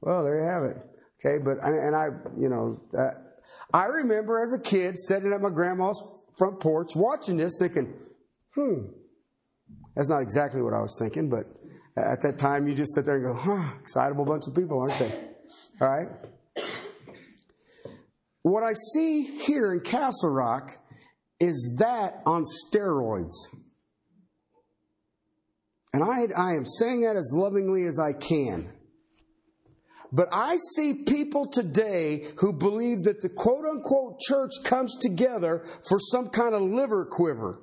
well, 0.00 0.24
there 0.24 0.40
you 0.40 0.46
have 0.46 0.64
it. 0.64 0.76
Okay, 1.24 1.42
but, 1.42 1.58
and 1.62 1.94
I, 1.94 2.06
you 2.36 2.48
know, 2.48 2.80
uh, 2.98 3.10
I 3.72 3.84
remember 3.84 4.42
as 4.42 4.52
a 4.52 4.58
kid 4.58 4.98
sitting 4.98 5.32
at 5.32 5.40
my 5.40 5.50
grandma's 5.50 6.02
front 6.36 6.60
porch 6.60 6.90
watching 6.94 7.36
this 7.36 7.56
thinking, 7.58 7.94
hmm, 8.54 8.86
that's 9.94 10.08
not 10.08 10.22
exactly 10.22 10.62
what 10.62 10.74
I 10.74 10.80
was 10.80 10.96
thinking, 10.98 11.28
but 11.28 11.44
at 11.96 12.20
that 12.22 12.38
time 12.38 12.66
you 12.66 12.74
just 12.74 12.94
sit 12.94 13.04
there 13.04 13.16
and 13.16 13.24
go, 13.24 13.34
huh, 13.34 13.74
excitable 13.80 14.24
bunch 14.24 14.44
of 14.46 14.54
people, 14.54 14.80
aren't 14.80 14.98
they? 14.98 15.12
All 15.80 15.88
right? 15.88 16.08
What 18.42 18.64
I 18.64 18.72
see 18.72 19.22
here 19.22 19.72
in 19.72 19.80
Castle 19.80 20.30
Rock 20.30 20.78
is 21.38 21.76
that 21.78 22.22
on 22.26 22.44
steroids. 22.44 23.32
And 25.92 26.02
I, 26.02 26.26
I 26.36 26.52
am 26.54 26.64
saying 26.64 27.02
that 27.02 27.16
as 27.16 27.34
lovingly 27.36 27.84
as 27.84 27.98
I 28.00 28.12
can. 28.12 28.72
But 30.12 30.28
I 30.30 30.58
see 30.76 31.04
people 31.06 31.46
today 31.50 32.26
who 32.36 32.52
believe 32.52 33.02
that 33.04 33.22
the 33.22 33.30
quote 33.30 33.64
unquote 33.64 34.20
church 34.20 34.52
comes 34.62 34.98
together 34.98 35.64
for 35.88 35.98
some 35.98 36.28
kind 36.28 36.54
of 36.54 36.60
liver 36.62 37.06
quiver. 37.10 37.62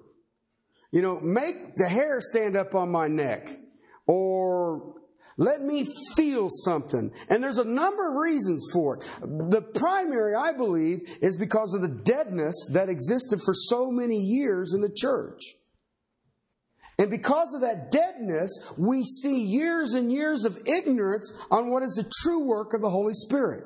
You 0.92 1.04
know, 1.04 1.20
make 1.20 1.76
the 1.76 1.88
hair 1.88 2.20
stand 2.20 2.56
up 2.56 2.74
on 2.74 2.92
my 2.92 3.08
neck 3.08 3.50
or 4.08 4.96
let 5.38 5.62
me 5.62 5.86
feel 6.18 6.50
something. 6.50 7.12
And 7.30 7.44
there's 7.44 7.60
a 7.60 7.64
number 7.64 8.10
of 8.10 8.16
reasons 8.16 8.66
for 8.74 8.98
it. 8.98 9.04
The 9.22 9.62
primary, 9.62 10.34
I 10.34 10.52
believe, 10.52 11.02
is 11.22 11.38
because 11.38 11.76
of 11.76 11.82
the 11.82 12.02
deadness 12.04 12.56
that 12.74 12.90
existed 12.90 13.40
for 13.46 13.54
so 13.54 13.92
many 13.92 14.18
years 14.18 14.74
in 14.74 14.82
the 14.82 14.94
church. 14.94 15.40
And 17.00 17.10
because 17.10 17.54
of 17.54 17.62
that 17.62 17.92
deadness, 17.92 18.52
we 18.78 19.04
see 19.06 19.44
years 19.46 19.94
and 19.94 20.12
years 20.12 20.44
of 20.44 20.62
ignorance 20.68 21.32
on 21.50 21.72
what 21.72 21.82
is 21.82 21.94
the 21.94 22.12
true 22.22 22.46
work 22.46 22.74
of 22.74 22.82
the 22.82 22.90
Holy 22.90 23.14
Spirit. 23.14 23.64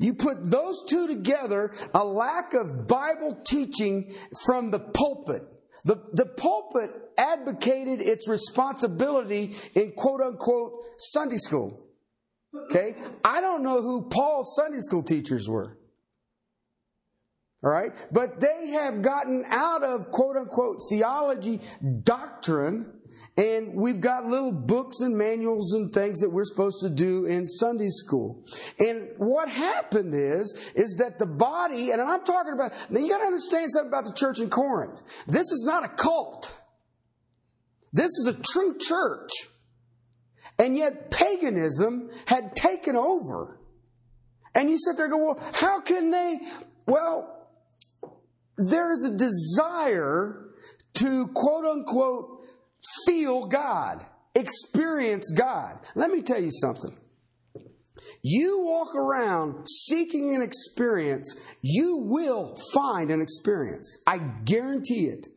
You 0.00 0.14
put 0.14 0.50
those 0.50 0.82
two 0.88 1.06
together, 1.06 1.72
a 1.94 2.04
lack 2.04 2.52
of 2.52 2.88
Bible 2.88 3.40
teaching 3.46 4.12
from 4.44 4.72
the 4.72 4.80
pulpit. 4.80 5.42
The, 5.84 6.02
the 6.12 6.26
pulpit 6.26 6.90
advocated 7.16 8.00
its 8.00 8.28
responsibility 8.28 9.54
in 9.74 9.92
quote 9.92 10.20
unquote 10.20 10.72
Sunday 10.98 11.38
school. 11.38 11.86
Okay? 12.54 12.96
I 13.24 13.40
don't 13.40 13.62
know 13.62 13.80
who 13.80 14.08
Paul's 14.08 14.56
Sunday 14.56 14.80
school 14.80 15.04
teachers 15.04 15.48
were. 15.48 15.78
All 17.62 17.70
right? 17.70 17.94
But 18.10 18.40
they 18.40 18.68
have 18.68 19.02
gotten 19.02 19.44
out 19.46 19.82
of 19.82 20.10
quote 20.10 20.36
unquote 20.36 20.76
theology 20.90 21.60
doctrine 22.02 23.00
and 23.36 23.74
we've 23.74 24.00
got 24.00 24.26
little 24.26 24.52
books 24.52 25.00
and 25.00 25.16
manuals 25.16 25.72
and 25.72 25.92
things 25.92 26.20
that 26.20 26.30
we're 26.30 26.44
supposed 26.44 26.82
to 26.82 26.90
do 26.90 27.26
in 27.26 27.46
Sunday 27.46 27.88
school. 27.88 28.44
And 28.78 29.08
what 29.16 29.48
happened 29.48 30.14
is, 30.14 30.72
is 30.74 30.96
that 30.98 31.18
the 31.18 31.26
body, 31.26 31.90
and 31.90 32.00
I'm 32.00 32.24
talking 32.24 32.52
about, 32.52 32.72
now 32.90 33.00
you 33.00 33.08
gotta 33.08 33.24
understand 33.24 33.70
something 33.70 33.88
about 33.88 34.04
the 34.04 34.12
church 34.12 34.40
in 34.40 34.50
Corinth. 34.50 35.00
This 35.26 35.50
is 35.52 35.64
not 35.66 35.84
a 35.84 35.88
cult. 35.88 36.54
This 37.92 38.08
is 38.08 38.26
a 38.26 38.34
true 38.34 38.76
church. 38.78 39.30
And 40.58 40.76
yet 40.76 41.10
paganism 41.10 42.10
had 42.26 42.54
taken 42.54 42.96
over. 42.96 43.58
And 44.54 44.68
you 44.68 44.76
sit 44.78 44.96
there 44.96 45.06
and 45.06 45.12
go, 45.12 45.18
well, 45.18 45.52
how 45.54 45.80
can 45.80 46.10
they? 46.10 46.40
Well, 46.86 47.39
there's 48.68 49.04
a 49.04 49.16
desire 49.16 50.50
to 50.94 51.28
quote 51.28 51.64
unquote 51.64 52.46
feel 53.06 53.46
God, 53.46 54.04
experience 54.34 55.30
God. 55.30 55.78
Let 55.94 56.10
me 56.10 56.22
tell 56.22 56.40
you 56.40 56.50
something. 56.50 56.96
You 58.22 58.60
walk 58.62 58.94
around 58.94 59.66
seeking 59.66 60.34
an 60.34 60.42
experience, 60.42 61.36
you 61.62 61.96
will 62.10 62.54
find 62.72 63.10
an 63.10 63.20
experience. 63.20 63.98
I 64.06 64.18
guarantee 64.18 65.06
it. 65.06 65.28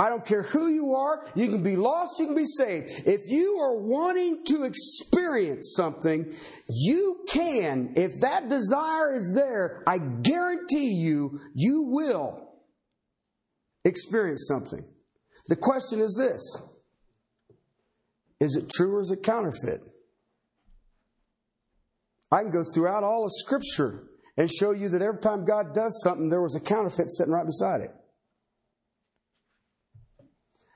I 0.00 0.08
don't 0.08 0.24
care 0.24 0.42
who 0.42 0.68
you 0.68 0.94
are. 0.94 1.22
You 1.34 1.48
can 1.48 1.62
be 1.62 1.76
lost, 1.76 2.18
you 2.18 2.24
can 2.24 2.34
be 2.34 2.46
saved. 2.46 2.88
If 3.04 3.28
you 3.28 3.58
are 3.58 3.76
wanting 3.76 4.46
to 4.46 4.64
experience 4.64 5.74
something, 5.76 6.32
you 6.70 7.22
can. 7.28 7.92
If 7.96 8.20
that 8.20 8.48
desire 8.48 9.12
is 9.12 9.30
there, 9.34 9.84
I 9.86 9.98
guarantee 9.98 10.94
you, 10.94 11.38
you 11.54 11.82
will 11.82 12.48
experience 13.84 14.46
something. 14.48 14.82
The 15.48 15.56
question 15.56 16.00
is 16.00 16.16
this 16.16 16.62
Is 18.40 18.56
it 18.56 18.70
true 18.70 18.96
or 18.96 19.00
is 19.00 19.10
it 19.10 19.22
counterfeit? 19.22 19.82
I 22.32 22.40
can 22.40 22.52
go 22.52 22.64
throughout 22.74 23.04
all 23.04 23.26
of 23.26 23.32
Scripture 23.34 24.04
and 24.38 24.50
show 24.50 24.70
you 24.70 24.88
that 24.88 25.02
every 25.02 25.20
time 25.20 25.44
God 25.44 25.74
does 25.74 26.00
something, 26.02 26.30
there 26.30 26.40
was 26.40 26.56
a 26.56 26.60
counterfeit 26.60 27.08
sitting 27.08 27.34
right 27.34 27.44
beside 27.44 27.82
it. 27.82 27.90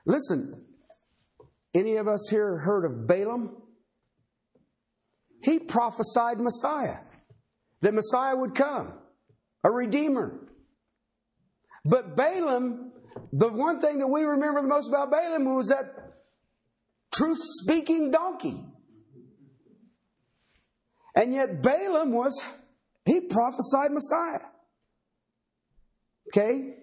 Listen, 0.05 0.61
any 1.73 1.95
of 1.95 2.07
us 2.07 2.27
here 2.29 2.57
heard 2.59 2.85
of 2.85 3.07
Balaam? 3.07 3.61
He 5.41 5.59
prophesied 5.59 6.39
Messiah, 6.39 6.97
that 7.81 7.93
Messiah 7.93 8.35
would 8.35 8.55
come, 8.55 8.93
a 9.63 9.71
redeemer. 9.71 10.39
But 11.83 12.15
Balaam, 12.15 12.91
the 13.31 13.49
one 13.49 13.79
thing 13.79 13.99
that 13.99 14.07
we 14.07 14.23
remember 14.23 14.61
the 14.61 14.67
most 14.67 14.89
about 14.89 15.11
Balaam 15.11 15.55
was 15.55 15.67
that 15.67 16.13
truth 17.13 17.37
speaking 17.39 18.11
donkey. 18.11 18.63
And 21.15 21.33
yet 21.33 21.61
Balaam 21.61 22.11
was, 22.11 22.43
he 23.05 23.21
prophesied 23.21 23.91
Messiah. 23.91 24.41
Okay? 26.31 26.75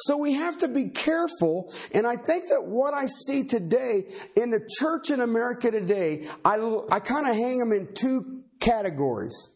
So 0.00 0.16
we 0.16 0.32
have 0.34 0.56
to 0.58 0.68
be 0.68 0.90
careful. 0.90 1.72
And 1.92 2.06
I 2.06 2.16
think 2.16 2.48
that 2.48 2.64
what 2.64 2.94
I 2.94 3.06
see 3.06 3.44
today 3.44 4.04
in 4.36 4.50
the 4.50 4.68
church 4.78 5.10
in 5.10 5.20
America 5.20 5.70
today, 5.70 6.26
I, 6.44 6.56
I 6.90 7.00
kind 7.00 7.26
of 7.26 7.34
hang 7.34 7.58
them 7.58 7.72
in 7.72 7.88
two 7.94 8.42
categories. 8.60 9.50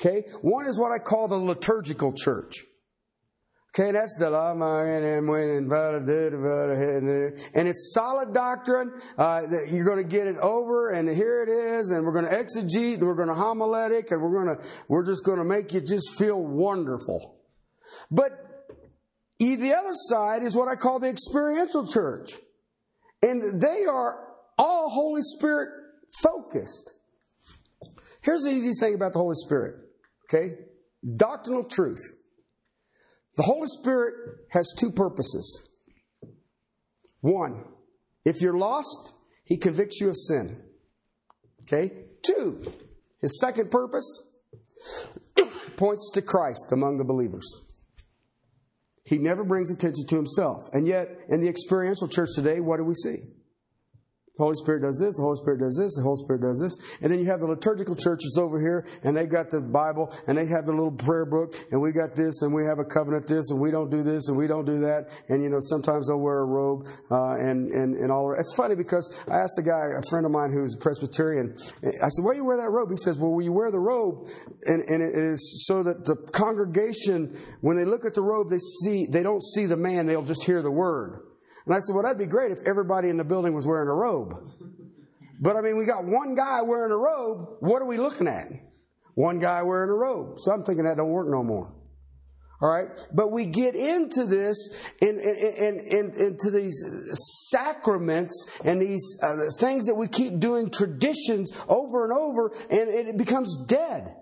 Okay. 0.00 0.28
One 0.42 0.66
is 0.66 0.78
what 0.78 0.92
I 0.92 0.98
call 0.98 1.28
the 1.28 1.36
liturgical 1.36 2.12
church. 2.12 2.64
Okay, 3.72 3.92
that's 3.92 4.16
the 4.18 4.26
and 7.54 7.68
it's 7.68 7.92
solid 7.94 8.34
doctrine. 8.34 9.00
Uh, 9.16 9.42
you're 9.70 9.84
going 9.84 10.02
to 10.02 10.08
get 10.08 10.26
it 10.26 10.36
over, 10.42 10.90
and 10.90 11.08
here 11.08 11.44
it 11.44 11.48
is, 11.48 11.90
and 11.90 12.04
we're 12.04 12.12
going 12.12 12.24
to 12.24 12.36
exegete, 12.36 12.94
and 12.94 13.04
we're 13.04 13.14
going 13.14 13.28
to 13.28 13.34
homiletic, 13.34 14.10
and 14.10 14.20
we're 14.20 14.44
going 14.44 14.56
to 14.56 14.68
we're 14.88 15.06
just 15.06 15.24
going 15.24 15.38
to 15.38 15.44
make 15.44 15.72
you 15.72 15.80
just 15.80 16.18
feel 16.18 16.42
wonderful. 16.42 17.36
But 18.10 18.49
the 19.40 19.74
other 19.74 19.94
side 19.94 20.42
is 20.42 20.54
what 20.54 20.68
I 20.68 20.76
call 20.76 21.00
the 21.00 21.08
experiential 21.08 21.86
church. 21.86 22.32
And 23.22 23.60
they 23.60 23.84
are 23.86 24.18
all 24.58 24.90
Holy 24.90 25.22
Spirit 25.22 25.70
focused. 26.22 26.92
Here's 28.22 28.42
the 28.42 28.50
easiest 28.50 28.80
thing 28.80 28.94
about 28.94 29.14
the 29.14 29.18
Holy 29.18 29.34
Spirit, 29.34 29.76
okay? 30.28 30.56
Doctrinal 31.16 31.64
truth. 31.64 32.02
The 33.36 33.44
Holy 33.44 33.66
Spirit 33.66 34.14
has 34.50 34.74
two 34.78 34.90
purposes. 34.90 35.66
One, 37.22 37.64
if 38.24 38.42
you're 38.42 38.58
lost, 38.58 39.14
He 39.44 39.56
convicts 39.56 40.00
you 40.00 40.10
of 40.10 40.16
sin. 40.16 40.62
Okay? 41.62 41.92
Two, 42.22 42.60
His 43.20 43.40
second 43.40 43.70
purpose 43.70 44.22
points 45.76 46.10
to 46.12 46.20
Christ 46.20 46.72
among 46.72 46.98
the 46.98 47.04
believers. 47.04 47.62
He 49.10 49.18
never 49.18 49.42
brings 49.42 49.72
attention 49.72 50.06
to 50.06 50.14
himself. 50.14 50.62
And 50.72 50.86
yet, 50.86 51.08
in 51.28 51.40
the 51.40 51.48
experiential 51.48 52.06
church 52.06 52.28
today, 52.36 52.60
what 52.60 52.76
do 52.76 52.84
we 52.84 52.94
see? 52.94 53.24
The 54.36 54.44
Holy 54.44 54.54
Spirit 54.54 54.82
does 54.82 54.98
this, 54.98 55.16
the 55.16 55.22
Holy 55.22 55.36
Spirit 55.36 55.60
does 55.60 55.76
this, 55.76 55.96
the 55.96 56.02
Holy 56.02 56.16
Spirit 56.22 56.40
does 56.40 56.60
this. 56.62 56.72
And 57.02 57.12
then 57.12 57.18
you 57.18 57.26
have 57.26 57.40
the 57.40 57.46
liturgical 57.46 57.94
churches 57.94 58.38
over 58.40 58.60
here, 58.60 58.86
and 59.02 59.16
they've 59.16 59.28
got 59.28 59.50
the 59.50 59.60
Bible, 59.60 60.14
and 60.26 60.38
they 60.38 60.46
have 60.46 60.64
the 60.64 60.72
little 60.72 60.92
prayer 60.92 61.26
book, 61.26 61.52
and 61.70 61.82
we 61.82 61.92
got 61.92 62.16
this, 62.16 62.40
and 62.42 62.54
we 62.54 62.64
have 62.64 62.78
a 62.78 62.84
covenant 62.84 63.26
this, 63.26 63.50
and 63.50 63.60
we 63.60 63.70
don't 63.70 63.90
do 63.90 64.02
this, 64.02 64.28
and 64.28 64.38
we 64.38 64.46
don't 64.46 64.64
do 64.64 64.80
that. 64.80 65.10
And, 65.28 65.42
you 65.42 65.50
know, 65.50 65.58
sometimes 65.60 66.08
they'll 66.08 66.20
wear 66.20 66.40
a 66.40 66.46
robe, 66.46 66.86
uh, 67.10 67.36
and, 67.36 67.70
and, 67.70 67.96
and 67.96 68.10
all. 68.10 68.32
It's 68.38 68.54
funny 68.54 68.76
because 68.76 69.04
I 69.28 69.38
asked 69.38 69.58
a 69.58 69.62
guy, 69.62 69.92
a 69.98 70.02
friend 70.08 70.24
of 70.24 70.32
mine 70.32 70.52
who's 70.52 70.74
a 70.74 70.78
Presbyterian, 70.78 71.52
I 71.82 72.08
said, 72.08 72.24
why 72.24 72.32
do 72.32 72.38
you 72.38 72.46
wear 72.46 72.56
that 72.56 72.70
robe? 72.70 72.88
He 72.88 72.96
says, 72.96 73.18
well, 73.18 73.36
you 73.42 73.52
wear 73.52 73.70
the 73.70 73.78
robe, 73.78 74.28
and, 74.64 74.80
and 74.88 75.02
it 75.02 75.12
is 75.12 75.66
so 75.66 75.82
that 75.82 76.04
the 76.04 76.16
congregation, 76.32 77.36
when 77.60 77.76
they 77.76 77.84
look 77.84 78.04
at 78.06 78.14
the 78.14 78.22
robe, 78.22 78.48
they 78.48 78.58
see, 78.58 79.06
they 79.10 79.22
don't 79.22 79.42
see 79.42 79.66
the 79.66 79.76
man, 79.76 80.06
they'll 80.06 80.22
just 80.22 80.44
hear 80.44 80.62
the 80.62 80.70
word. 80.70 81.29
And 81.66 81.74
I 81.74 81.78
said, 81.78 81.94
well, 81.94 82.02
that'd 82.02 82.18
be 82.18 82.26
great 82.26 82.52
if 82.52 82.58
everybody 82.66 83.08
in 83.08 83.16
the 83.16 83.24
building 83.24 83.54
was 83.54 83.66
wearing 83.66 83.88
a 83.88 83.94
robe. 83.94 84.34
But 85.40 85.56
I 85.56 85.62
mean, 85.62 85.78
we 85.78 85.86
got 85.86 86.04
one 86.04 86.34
guy 86.34 86.62
wearing 86.62 86.92
a 86.92 86.96
robe. 86.96 87.56
What 87.60 87.80
are 87.82 87.86
we 87.86 87.96
looking 87.96 88.28
at? 88.28 88.48
One 89.14 89.38
guy 89.38 89.62
wearing 89.62 89.90
a 89.90 89.94
robe. 89.94 90.38
So 90.38 90.52
I'm 90.52 90.64
thinking 90.64 90.84
that 90.84 90.96
don't 90.96 91.10
work 91.10 91.28
no 91.28 91.42
more. 91.42 91.74
All 92.62 92.70
right. 92.70 92.88
But 93.12 93.32
we 93.32 93.46
get 93.46 93.74
into 93.74 94.24
this 94.24 94.92
and, 95.00 95.18
into 95.18 96.50
these 96.50 96.84
sacraments 97.48 98.46
and 98.64 98.80
these 98.80 99.18
uh, 99.22 99.36
things 99.58 99.86
that 99.86 99.94
we 99.94 100.08
keep 100.08 100.38
doing 100.40 100.70
traditions 100.70 101.50
over 101.68 102.04
and 102.04 102.12
over 102.12 102.52
and 102.70 102.88
it 102.88 103.16
becomes 103.16 103.64
dead. 103.66 104.14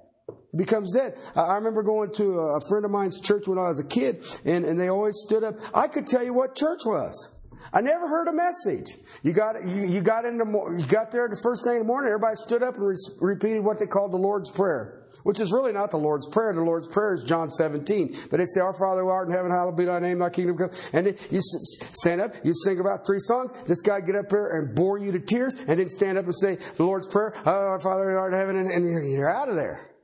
It 0.53 0.57
becomes 0.57 0.95
dead. 0.95 1.19
I 1.37 1.55
remember 1.57 1.83
going 1.83 2.13
to 2.15 2.39
a 2.39 2.61
friend 2.69 2.85
of 2.85 2.91
mine's 2.91 3.21
church 3.21 3.47
when 3.47 3.59
I 3.59 3.69
was 3.69 3.79
a 3.79 3.87
kid 3.87 4.25
and, 4.45 4.65
and 4.65 4.81
they 4.81 4.89
always 4.89 5.17
stood 5.27 5.45
up. 5.45 5.57
I 5.75 5.89
could 5.89 6.07
tell 6.07 6.25
you 6.25 6.33
what 6.33 6.55
church 6.55 6.81
was. 6.87 7.35
I 7.73 7.81
never 7.81 8.09
heard 8.09 8.29
a 8.29 8.33
message. 8.33 8.97
You 9.23 9.33
got 9.33 9.57
you, 9.67 9.87
you 9.87 10.01
got 10.01 10.25
in 10.25 10.39
the 10.39 10.47
you 10.79 10.87
got 10.87 11.11
there 11.11 11.29
the 11.29 11.41
first 11.43 11.65
thing 11.65 11.75
in 11.75 11.81
the 11.81 11.87
morning. 11.87 12.09
Everybody 12.09 12.37
stood 12.37 12.63
up 12.63 12.77
and 12.77 12.87
re- 12.87 12.97
repeated 13.21 13.65
what 13.65 13.79
they 13.79 13.87
called 13.87 14.13
the 14.13 14.17
Lord's 14.19 14.51
prayer, 14.51 15.07
which 15.25 15.41
is 15.41 15.53
really 15.53 15.73
not 15.73 15.91
the 15.91 15.99
Lord's 15.99 16.27
prayer. 16.29 16.55
The 16.55 16.63
Lord's 16.63 16.89
prayer 16.89 17.13
is 17.13 17.25
John 17.25 17.49
17. 17.49 18.15
But 18.31 18.39
they 18.39 18.47
say, 18.47 18.61
"Our 18.61 18.73
Father 18.73 19.03
who 19.03 19.09
art 19.09 19.29
in 19.29 19.35
heaven, 19.35 19.51
hallowed 19.51 19.77
be 19.77 19.85
thy 19.85 19.99
name, 19.99 20.19
thy 20.19 20.31
kingdom 20.31 20.57
come." 20.57 20.71
And 20.93 21.09
then 21.09 21.17
you 21.31 21.41
stand 21.43 22.21
up, 22.21 22.35
you 22.45 22.55
sing 22.55 22.81
about 22.81 23.07
three 23.07 23.21
songs. 23.21 23.53
This 23.67 23.83
guy 23.83 24.01
get 24.01 24.17
up 24.17 24.29
there 24.31 24.59
and 24.59 24.75
bore 24.75 24.99
you 24.99 25.13
to 25.13 25.21
tears, 25.21 25.55
and 25.67 25.79
then 25.79 25.89
stand 25.89 26.17
up 26.17 26.25
and 26.25 26.35
say 26.35 26.57
the 26.77 26.85
Lord's 26.85 27.07
prayer, 27.07 27.35
"Our 27.45 27.81
Father 27.81 28.11
who 28.11 28.17
art 28.17 28.33
in 28.33 28.39
heaven," 28.39 28.57
and, 28.57 28.71
and 28.71 29.11
you're 29.11 29.31
out 29.31 29.49
of 29.49 29.57
there. 29.57 29.98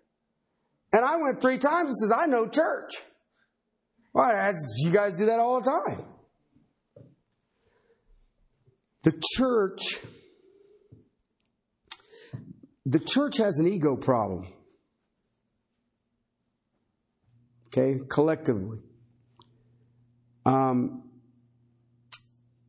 And 0.95 1.05
I 1.05 1.17
went 1.17 1.43
three 1.43 1.59
times 1.59 1.89
and 1.89 1.97
says, 1.97 2.13
"I 2.17 2.27
know 2.27 2.47
church." 2.47 3.03
Why? 4.13 4.53
you 4.79 4.93
guys 4.93 5.19
do 5.19 5.27
that 5.27 5.41
all 5.41 5.61
the 5.61 5.69
time. 5.69 6.07
The 9.03 9.21
church, 9.35 9.99
the 12.87 13.01
church 13.01 13.39
has 13.39 13.59
an 13.59 13.67
ego 13.67 13.97
problem. 13.97 14.47
Okay, 17.67 17.99
collectively. 18.09 18.79
Um, 20.47 21.11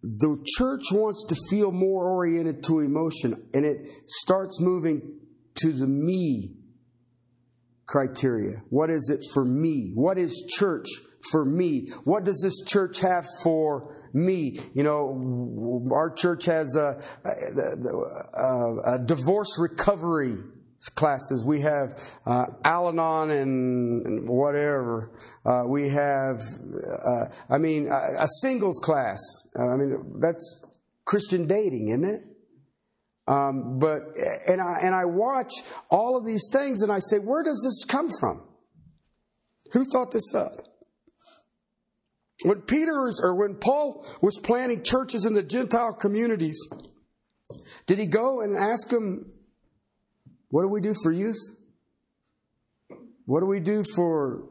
the 0.01 0.43
church 0.57 0.85
wants 0.91 1.27
to 1.27 1.35
feel 1.51 1.71
more 1.71 2.09
oriented 2.09 2.63
to 2.63 2.79
emotion, 2.79 3.49
and 3.53 3.65
it 3.65 3.87
starts 4.07 4.59
moving 4.59 5.19
to 5.61 5.71
the 5.71 5.85
me 5.85 6.64
criteria. 7.85 8.63
What 8.69 8.89
is 8.89 9.09
it 9.13 9.21
for 9.33 9.45
me? 9.45 9.91
What 9.93 10.17
is 10.17 10.43
church 10.57 10.87
for 11.31 11.45
me? 11.45 11.89
What 12.03 12.23
does 12.23 12.41
this 12.43 12.63
church 12.65 12.99
have 12.99 13.25
for 13.43 13.95
me? 14.13 14.59
You 14.73 14.83
know, 14.83 15.89
our 15.91 16.11
church 16.11 16.45
has 16.45 16.75
a, 16.75 17.01
a, 18.33 18.95
a 18.95 19.05
divorce 19.05 19.57
recovery 19.59 20.37
classes. 20.95 21.43
We 21.45 21.61
have 21.61 21.99
uh, 22.25 22.45
Al-Anon 22.63 23.31
and 23.31 24.29
whatever. 24.29 25.11
Uh, 25.45 25.63
we 25.67 25.89
have, 25.89 26.39
uh, 26.39 27.25
I 27.49 27.57
mean, 27.57 27.87
a, 27.87 28.23
a 28.23 28.27
singles 28.41 28.79
class. 28.83 29.19
I 29.57 29.75
mean, 29.77 30.19
that's 30.19 30.63
Christian 31.05 31.47
dating, 31.47 31.89
isn't 31.89 32.05
it? 32.05 32.21
Um, 33.27 33.79
but 33.79 34.01
and 34.47 34.61
I 34.61 34.79
and 34.81 34.93
I 34.93 35.05
watch 35.05 35.51
all 35.89 36.15
of 36.15 36.25
these 36.25 36.47
things 36.51 36.83
and 36.83 36.91
I 36.91 36.99
say, 36.99 37.17
where 37.17 37.43
does 37.43 37.61
this 37.65 37.83
come 37.85 38.07
from? 38.19 38.47
Who 39.71 39.83
thought 39.83 40.11
this 40.11 40.33
up? 40.35 40.61
When 42.43 42.61
Peter 42.61 43.03
was, 43.03 43.19
or 43.23 43.33
when 43.35 43.55
Paul 43.55 44.05
was 44.21 44.37
planning 44.43 44.83
churches 44.83 45.25
in 45.25 45.33
the 45.33 45.41
Gentile 45.41 45.93
communities, 45.93 46.59
did 47.87 47.97
he 47.97 48.05
go 48.05 48.41
and 48.41 48.55
ask 48.55 48.89
them, 48.89 49.31
what 50.49 50.61
do 50.61 50.67
we 50.67 50.81
do 50.81 50.93
for 51.01 51.11
youth? 51.11 51.39
What 53.25 53.39
do 53.39 53.47
we 53.47 53.59
do 53.59 53.83
for 53.95 54.49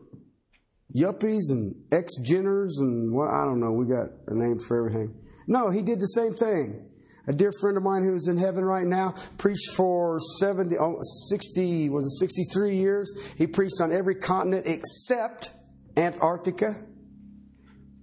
yuppies 0.96 1.50
and 1.50 1.76
ex 1.92 2.14
Jenners 2.28 2.80
and 2.80 3.14
what? 3.14 3.28
I 3.28 3.44
don't 3.44 3.60
know. 3.60 3.72
We 3.72 3.86
got 3.86 4.08
a 4.26 4.34
name 4.34 4.58
for 4.58 4.78
everything. 4.78 5.14
No, 5.46 5.70
he 5.70 5.82
did 5.82 6.00
the 6.00 6.06
same 6.06 6.34
thing. 6.34 6.90
A 7.26 7.32
dear 7.32 7.52
friend 7.60 7.76
of 7.76 7.82
mine 7.82 8.02
who's 8.04 8.28
in 8.28 8.36
heaven 8.36 8.64
right 8.64 8.86
now 8.86 9.14
preached 9.38 9.70
for 9.74 10.18
70, 10.40 10.76
60, 11.28 11.88
was 11.88 12.04
it 12.06 12.18
63 12.18 12.76
years? 12.76 13.32
He 13.36 13.46
preached 13.46 13.80
on 13.80 13.92
every 13.92 14.14
continent 14.14 14.66
except 14.66 15.52
Antarctica. 15.96 16.84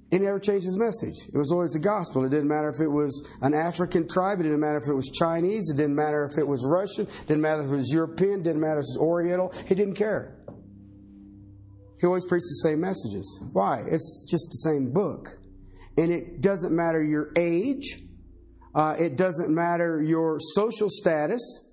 He 0.10 0.19
never 0.19 0.39
changed 0.39 0.65
his 0.65 0.77
message. 0.77 1.15
It 1.34 1.38
was 1.38 1.51
always 1.53 1.71
the 1.71 1.79
gospel. 1.79 2.25
It 2.25 2.29
didn't 2.29 2.49
matter 2.49 2.69
if 2.69 2.81
it 2.81 2.89
was 2.89 3.25
an 3.41 3.53
African 3.53 4.10
tribe. 4.10 4.41
It 4.41 4.43
didn't 4.43 4.60
matter 4.60 4.77
if 4.77 4.89
it 4.89 4.93
was 4.93 5.10
Chinese. 5.10 5.69
It 5.69 5.77
didn't 5.77 5.95
matter 5.95 6.25
if 6.29 6.38
it 6.38 6.45
was 6.45 6.65
Russian. 6.65 7.05
It 7.05 7.27
didn't 7.27 7.41
matter 7.41 7.62
if 7.62 7.71
it 7.71 7.75
was 7.75 7.93
European. 7.93 8.41
It 8.41 8.43
didn't 8.43 8.60
matter 8.60 8.79
if 8.79 8.86
it 8.86 8.91
was 8.91 8.97
Oriental. 8.99 9.53
He 9.67 9.75
didn't 9.75 9.95
care. 9.95 10.36
He 12.01 12.07
always 12.07 12.25
preached 12.25 12.49
the 12.49 12.67
same 12.69 12.81
messages. 12.81 13.41
Why? 13.53 13.84
It's 13.88 14.25
just 14.29 14.49
the 14.49 14.69
same 14.69 14.91
book. 14.91 15.29
And 15.97 16.12
it 16.12 16.41
doesn't 16.41 16.75
matter 16.75 17.01
your 17.01 17.31
age. 17.38 18.03
Uh, 18.73 18.95
it 18.97 19.17
doesn't 19.17 19.53
matter 19.53 20.01
your 20.01 20.38
social 20.39 20.88
status. 20.89 21.65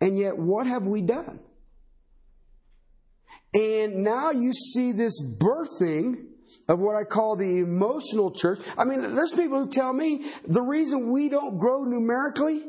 And 0.00 0.18
yet, 0.18 0.36
what 0.36 0.66
have 0.66 0.86
we 0.86 1.02
done? 1.02 1.40
And 3.54 4.02
now 4.02 4.30
you 4.30 4.52
see 4.52 4.92
this 4.92 5.22
birthing 5.22 6.26
of 6.68 6.78
what 6.78 6.96
I 6.96 7.04
call 7.04 7.36
the 7.36 7.60
emotional 7.60 8.30
church. 8.30 8.58
I 8.76 8.84
mean, 8.84 9.14
there's 9.14 9.32
people 9.32 9.58
who 9.58 9.68
tell 9.68 9.92
me 9.92 10.24
the 10.46 10.62
reason 10.62 11.12
we 11.12 11.28
don't 11.28 11.58
grow 11.58 11.84
numerically 11.84 12.62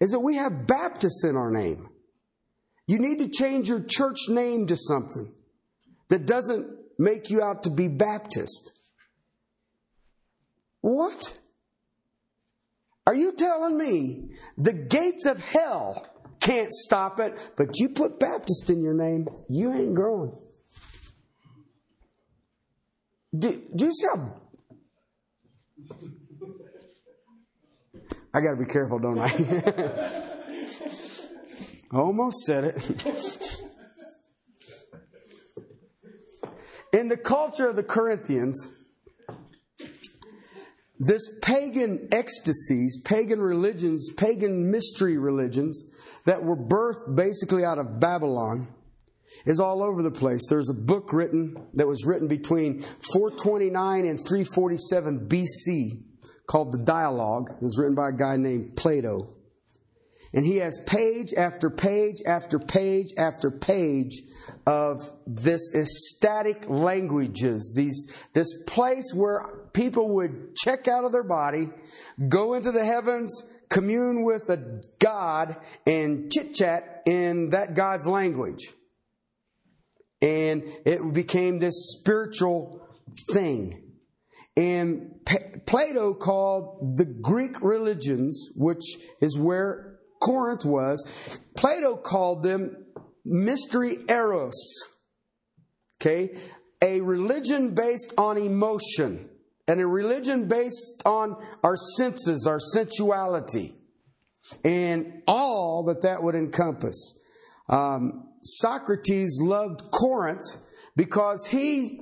is 0.00 0.12
that 0.12 0.20
we 0.20 0.36
have 0.36 0.66
Baptists 0.66 1.24
in 1.24 1.36
our 1.36 1.50
name. 1.50 1.88
You 2.86 2.98
need 2.98 3.18
to 3.18 3.28
change 3.28 3.68
your 3.68 3.80
church 3.80 4.28
name 4.28 4.66
to 4.68 4.76
something 4.76 5.32
that 6.08 6.26
doesn't 6.26 6.68
make 6.98 7.30
you 7.30 7.42
out 7.42 7.64
to 7.64 7.70
be 7.70 7.88
Baptist. 7.88 8.72
What? 10.80 11.36
Are 13.08 13.14
you 13.14 13.32
telling 13.32 13.78
me 13.78 14.32
the 14.58 14.74
gates 14.74 15.24
of 15.24 15.42
hell 15.42 16.06
can't 16.40 16.70
stop 16.70 17.18
it, 17.18 17.52
but 17.56 17.78
you 17.78 17.88
put 17.88 18.20
Baptist 18.20 18.68
in 18.68 18.82
your 18.82 18.92
name, 18.92 19.26
you 19.48 19.72
ain't 19.72 19.94
growing? 19.94 20.36
Do, 23.34 23.62
do 23.74 23.86
you 23.86 23.92
see 23.94 24.06
how? 24.14 24.34
I 28.34 28.40
got 28.42 28.50
to 28.50 28.56
be 28.56 28.66
careful, 28.70 28.98
don't 28.98 29.18
I? 29.22 29.30
Almost 31.90 32.44
said 32.44 32.64
it. 32.64 33.62
In 36.92 37.08
the 37.08 37.16
culture 37.16 37.68
of 37.68 37.76
the 37.76 37.82
Corinthians, 37.82 38.68
this 40.98 41.28
pagan 41.42 42.08
ecstasies, 42.12 43.00
pagan 43.04 43.40
religions, 43.40 44.10
pagan 44.16 44.70
mystery 44.70 45.16
religions 45.16 45.84
that 46.24 46.42
were 46.42 46.56
birthed 46.56 47.14
basically 47.14 47.64
out 47.64 47.78
of 47.78 48.00
Babylon 48.00 48.68
is 49.46 49.60
all 49.60 49.82
over 49.82 50.02
the 50.02 50.10
place. 50.10 50.48
There's 50.48 50.70
a 50.70 50.74
book 50.74 51.12
written 51.12 51.68
that 51.74 51.86
was 51.86 52.04
written 52.04 52.26
between 52.26 52.80
429 52.80 54.06
and 54.06 54.18
347 54.18 55.28
BC 55.28 56.02
called 56.46 56.72
The 56.72 56.82
Dialogue. 56.84 57.50
It 57.50 57.62
was 57.62 57.78
written 57.78 57.94
by 57.94 58.08
a 58.08 58.12
guy 58.12 58.36
named 58.36 58.76
Plato. 58.76 59.37
And 60.34 60.44
he 60.44 60.56
has 60.56 60.78
page 60.86 61.32
after 61.32 61.70
page 61.70 62.16
after 62.26 62.58
page 62.58 63.14
after 63.16 63.50
page 63.50 64.22
of 64.66 64.98
this 65.26 65.74
ecstatic 65.74 66.68
languages, 66.68 67.72
these, 67.74 68.26
this 68.34 68.62
place 68.66 69.12
where 69.14 69.68
people 69.72 70.16
would 70.16 70.54
check 70.54 70.86
out 70.86 71.04
of 71.04 71.12
their 71.12 71.24
body, 71.24 71.68
go 72.28 72.54
into 72.54 72.72
the 72.72 72.84
heavens, 72.84 73.42
commune 73.70 74.22
with 74.24 74.50
a 74.50 74.80
God, 74.98 75.56
and 75.86 76.30
chit 76.30 76.54
chat 76.54 77.02
in 77.06 77.50
that 77.50 77.74
God's 77.74 78.06
language. 78.06 78.68
And 80.20 80.64
it 80.84 81.12
became 81.14 81.58
this 81.58 81.96
spiritual 81.98 82.86
thing. 83.32 83.84
And 84.56 85.14
Plato 85.66 86.14
called 86.14 86.96
the 86.96 87.04
Greek 87.04 87.62
religions, 87.62 88.50
which 88.56 88.96
is 89.20 89.38
where 89.38 89.87
Corinth 90.20 90.64
was, 90.64 91.40
Plato 91.56 91.96
called 91.96 92.42
them 92.42 92.86
mystery 93.24 93.98
eros. 94.08 94.54
Okay? 96.00 96.36
A 96.82 97.00
religion 97.00 97.74
based 97.74 98.14
on 98.16 98.36
emotion 98.36 99.28
and 99.66 99.80
a 99.80 99.86
religion 99.86 100.48
based 100.48 101.02
on 101.04 101.36
our 101.62 101.76
senses, 101.96 102.46
our 102.46 102.58
sensuality, 102.58 103.74
and 104.64 105.22
all 105.26 105.84
that 105.84 106.02
that 106.02 106.22
would 106.22 106.34
encompass. 106.34 107.14
Um, 107.68 108.28
Socrates 108.42 109.40
loved 109.42 109.90
Corinth 109.90 110.56
because 110.96 111.48
he 111.48 112.00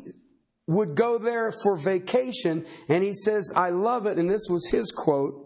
would 0.69 0.95
go 0.95 1.19
there 1.19 1.53
for 1.63 1.77
vacation 1.77 2.65
and 2.89 3.03
he 3.03 3.15
says, 3.15 3.53
I 3.55 3.71
love 3.71 4.07
it. 4.07 4.19
And 4.19 4.29
this 4.29 4.47
was 4.49 4.69
his 4.71 4.93
quote 4.93 5.46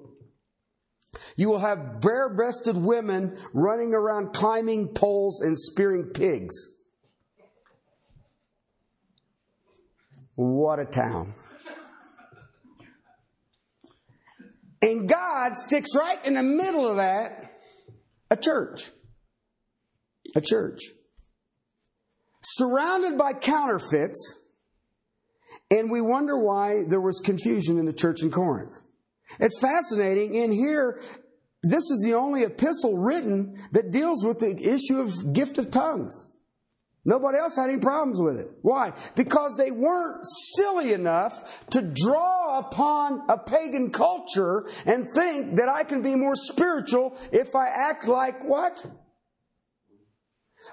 you 1.37 1.49
will 1.49 1.59
have 1.59 2.01
bare 2.01 2.29
breasted 2.35 2.77
women 2.77 3.37
running 3.53 3.95
around 3.95 4.33
climbing 4.33 4.89
poles 4.89 5.41
and 5.41 5.59
spearing 5.59 6.05
pigs. 6.05 6.55
What 10.35 10.79
a 10.79 10.85
town. 10.85 11.35
And 14.83 15.09
God 15.09 15.57
sticks 15.57 15.95
right 15.95 16.25
in 16.25 16.35
the 16.35 16.43
middle 16.43 16.89
of 16.89 16.97
that 16.97 17.51
a 18.31 18.37
church. 18.37 18.91
A 20.35 20.41
church. 20.41 20.81
Surrounded 22.43 23.19
by 23.19 23.35
counterfeits, 23.35 24.39
and 25.71 25.91
we 25.91 26.01
wonder 26.01 26.39
why 26.39 26.85
there 26.89 27.01
was 27.01 27.21
confusion 27.23 27.79
in 27.79 27.85
the 27.85 27.93
church 27.93 28.23
in 28.23 28.31
Corinth. 28.31 28.79
It's 29.39 29.59
fascinating. 29.61 30.35
In 30.35 30.53
here, 30.53 31.01
this 31.63 31.91
is 31.91 32.03
the 32.05 32.15
only 32.15 32.43
epistle 32.43 32.97
written 32.97 33.59
that 33.73 33.91
deals 33.91 34.25
with 34.25 34.39
the 34.39 34.57
issue 34.57 35.01
of 35.01 35.33
gift 35.33 35.59
of 35.59 35.71
tongues. 35.71 36.27
Nobody 37.05 37.39
else 37.39 37.57
had 37.57 37.71
any 37.71 37.79
problems 37.79 38.21
with 38.21 38.39
it. 38.39 38.51
Why? 38.61 38.93
Because 39.15 39.57
they 39.57 39.71
weren't 39.71 40.27
silly 40.27 40.93
enough 40.93 41.67
to 41.71 41.81
draw 41.81 42.59
upon 42.59 43.23
a 43.29 43.39
pagan 43.39 43.91
culture 43.91 44.67
and 44.85 45.07
think 45.15 45.57
that 45.57 45.69
I 45.69 45.85
can 45.85 46.03
be 46.03 46.15
more 46.15 46.35
spiritual 46.35 47.17
if 47.33 47.55
I 47.55 47.69
act 47.69 48.07
like 48.07 48.45
what? 48.45 48.85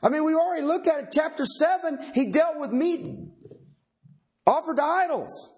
I 0.04 0.10
mean, 0.10 0.26
we 0.26 0.34
already 0.34 0.66
looked 0.66 0.88
at 0.88 1.00
it. 1.00 1.10
Chapter 1.14 1.46
7, 1.46 2.00
he 2.14 2.30
dealt 2.30 2.60
with 2.60 2.72
meat 2.72 3.08
offered 4.46 4.78
to 4.78 4.84
idols. 4.84 5.52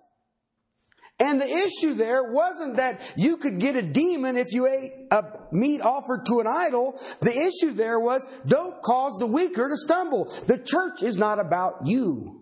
And 1.19 1.41
the 1.41 1.45
issue 1.45 1.95
there 1.95 2.31
wasn't 2.31 2.77
that 2.77 3.13
you 3.17 3.37
could 3.37 3.59
get 3.59 3.75
a 3.75 3.81
demon 3.81 4.37
if 4.37 4.53
you 4.53 4.67
ate 4.67 4.91
a 5.11 5.23
meat 5.51 5.81
offered 5.81 6.25
to 6.27 6.39
an 6.39 6.47
idol. 6.47 6.99
The 7.19 7.31
issue 7.31 7.73
there 7.73 7.99
was 7.99 8.25
don't 8.45 8.81
cause 8.81 9.17
the 9.19 9.27
weaker 9.27 9.67
to 9.67 9.75
stumble. 9.75 10.25
The 10.47 10.57
church 10.57 11.03
is 11.03 11.17
not 11.17 11.39
about 11.39 11.85
you. 11.85 12.39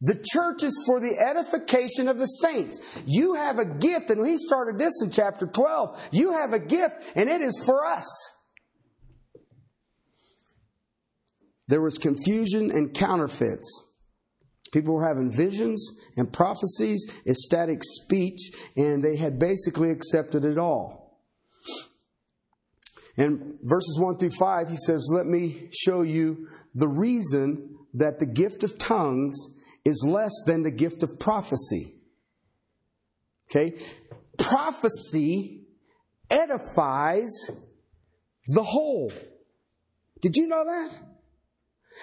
The 0.00 0.14
church 0.14 0.62
is 0.62 0.82
for 0.86 0.98
the 0.98 1.18
edification 1.18 2.08
of 2.08 2.16
the 2.16 2.26
saints. 2.26 2.80
You 3.06 3.34
have 3.34 3.58
a 3.58 3.66
gift, 3.66 4.08
and 4.08 4.26
he 4.26 4.38
started 4.38 4.78
this 4.78 4.94
in 5.02 5.10
chapter 5.10 5.46
12. 5.46 6.08
You 6.10 6.32
have 6.32 6.54
a 6.54 6.58
gift, 6.58 7.12
and 7.14 7.28
it 7.28 7.42
is 7.42 7.62
for 7.66 7.84
us. 7.84 8.08
There 11.68 11.82
was 11.82 11.98
confusion 11.98 12.70
and 12.70 12.94
counterfeits. 12.94 13.89
People 14.70 14.94
were 14.94 15.06
having 15.06 15.30
visions 15.30 15.94
and 16.16 16.32
prophecies, 16.32 17.04
ecstatic 17.26 17.80
speech, 17.82 18.52
and 18.76 19.02
they 19.02 19.16
had 19.16 19.38
basically 19.38 19.90
accepted 19.90 20.44
it 20.44 20.58
all. 20.58 21.00
In 23.16 23.58
verses 23.62 23.98
1 23.98 24.18
through 24.18 24.30
5, 24.30 24.68
he 24.68 24.76
says, 24.76 25.10
Let 25.12 25.26
me 25.26 25.68
show 25.72 26.02
you 26.02 26.48
the 26.74 26.88
reason 26.88 27.76
that 27.94 28.20
the 28.20 28.26
gift 28.26 28.62
of 28.62 28.78
tongues 28.78 29.34
is 29.84 30.06
less 30.06 30.32
than 30.46 30.62
the 30.62 30.70
gift 30.70 31.02
of 31.02 31.18
prophecy. 31.18 31.94
Okay? 33.50 33.76
Prophecy 34.38 35.66
edifies 36.30 37.50
the 38.46 38.62
whole. 38.62 39.12
Did 40.22 40.36
you 40.36 40.46
know 40.46 40.64
that? 40.64 40.90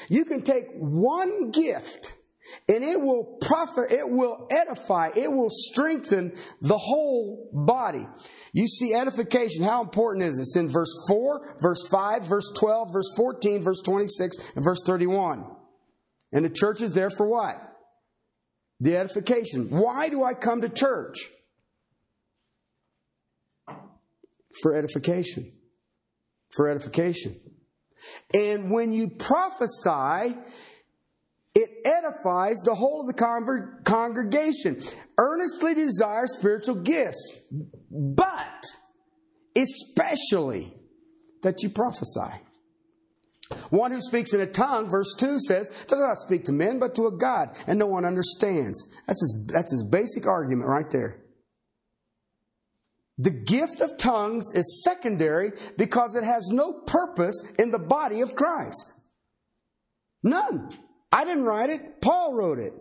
You 0.10 0.26
can 0.26 0.42
take 0.42 0.66
one 0.78 1.52
gift 1.52 2.16
and 2.68 2.84
it 2.84 3.00
will 3.00 3.38
profit, 3.42 3.92
it 3.92 4.08
will 4.08 4.48
edify, 4.52 5.10
it 5.16 5.32
will 5.32 5.50
strengthen 5.50 6.34
the 6.62 6.78
whole 6.78 7.50
body. 7.54 8.06
You 8.54 8.68
see 8.68 8.94
edification, 8.94 9.64
how 9.64 9.84
important 9.84 10.26
is 10.26 10.38
it? 10.38 10.42
It's 10.42 10.58
in 10.58 10.68
verse 10.68 10.94
4, 11.08 11.58
verse 11.60 11.88
5, 11.90 12.24
verse 12.24 12.52
12, 12.58 12.94
verse 12.94 13.14
14, 13.16 13.62
verse 13.62 13.82
26, 13.82 14.38
and 14.56 14.64
verse 14.64 14.84
31. 14.86 15.46
And 16.32 16.44
the 16.44 16.50
church 16.50 16.82
is 16.82 16.94
there 16.94 17.10
for 17.10 17.28
what? 17.28 17.56
The 18.80 18.98
edification. 18.98 19.70
Why 19.70 20.10
do 20.10 20.24
I 20.24 20.34
come 20.34 20.62
to 20.62 20.70
church? 20.70 21.30
For 24.62 24.76
edification. 24.76 25.54
For 26.50 26.70
edification. 26.70 27.40
And 28.34 28.72
when 28.72 28.94
you 28.94 29.10
prophesy, 29.10 30.38
it 31.58 31.72
edifies 31.86 32.58
the 32.58 32.76
whole 32.76 33.02
of 33.02 33.08
the 33.08 33.74
congregation. 33.84 34.80
Earnestly 35.18 35.74
desire 35.74 36.28
spiritual 36.28 36.76
gifts, 36.76 37.36
but 37.90 38.64
especially 39.56 40.72
that 41.42 41.64
you 41.64 41.70
prophesy. 41.70 42.44
One 43.72 43.92
who 43.92 44.02
speaks 44.02 44.36
in 44.36 44.42
a 44.42 44.46
tongue, 44.46 44.88
verse 44.88 45.16
2 45.18 45.40
says, 45.40 45.86
does 45.88 46.00
not 46.00 46.18
speak 46.18 46.46
to 46.46 46.52
men, 46.52 46.78
but 46.78 46.94
to 46.94 47.08
a 47.08 47.18
God, 47.18 47.58
and 47.66 47.80
no 47.80 47.88
one 47.88 48.06
understands. 48.06 48.88
That's 49.08 49.22
his, 49.22 49.48
that's 49.48 49.72
his 49.72 49.84
basic 49.90 50.28
argument 50.28 50.70
right 50.70 50.90
there. 50.92 51.24
The 53.18 53.32
gift 53.32 53.82
of 53.82 53.98
tongues 53.98 54.52
is 54.54 54.84
secondary 54.84 55.54
because 55.76 56.14
it 56.14 56.24
has 56.24 56.50
no 56.52 56.74
purpose 56.86 57.42
in 57.58 57.72
the 57.72 57.80
body 57.80 58.22
of 58.22 58.36
Christ. 58.36 58.94
None. 60.22 60.78
I 61.12 61.26
didn't 61.26 61.46
write 61.46 61.70
it, 61.70 62.02
Paul 62.02 62.34
wrote 62.34 62.60
it. 62.60 62.74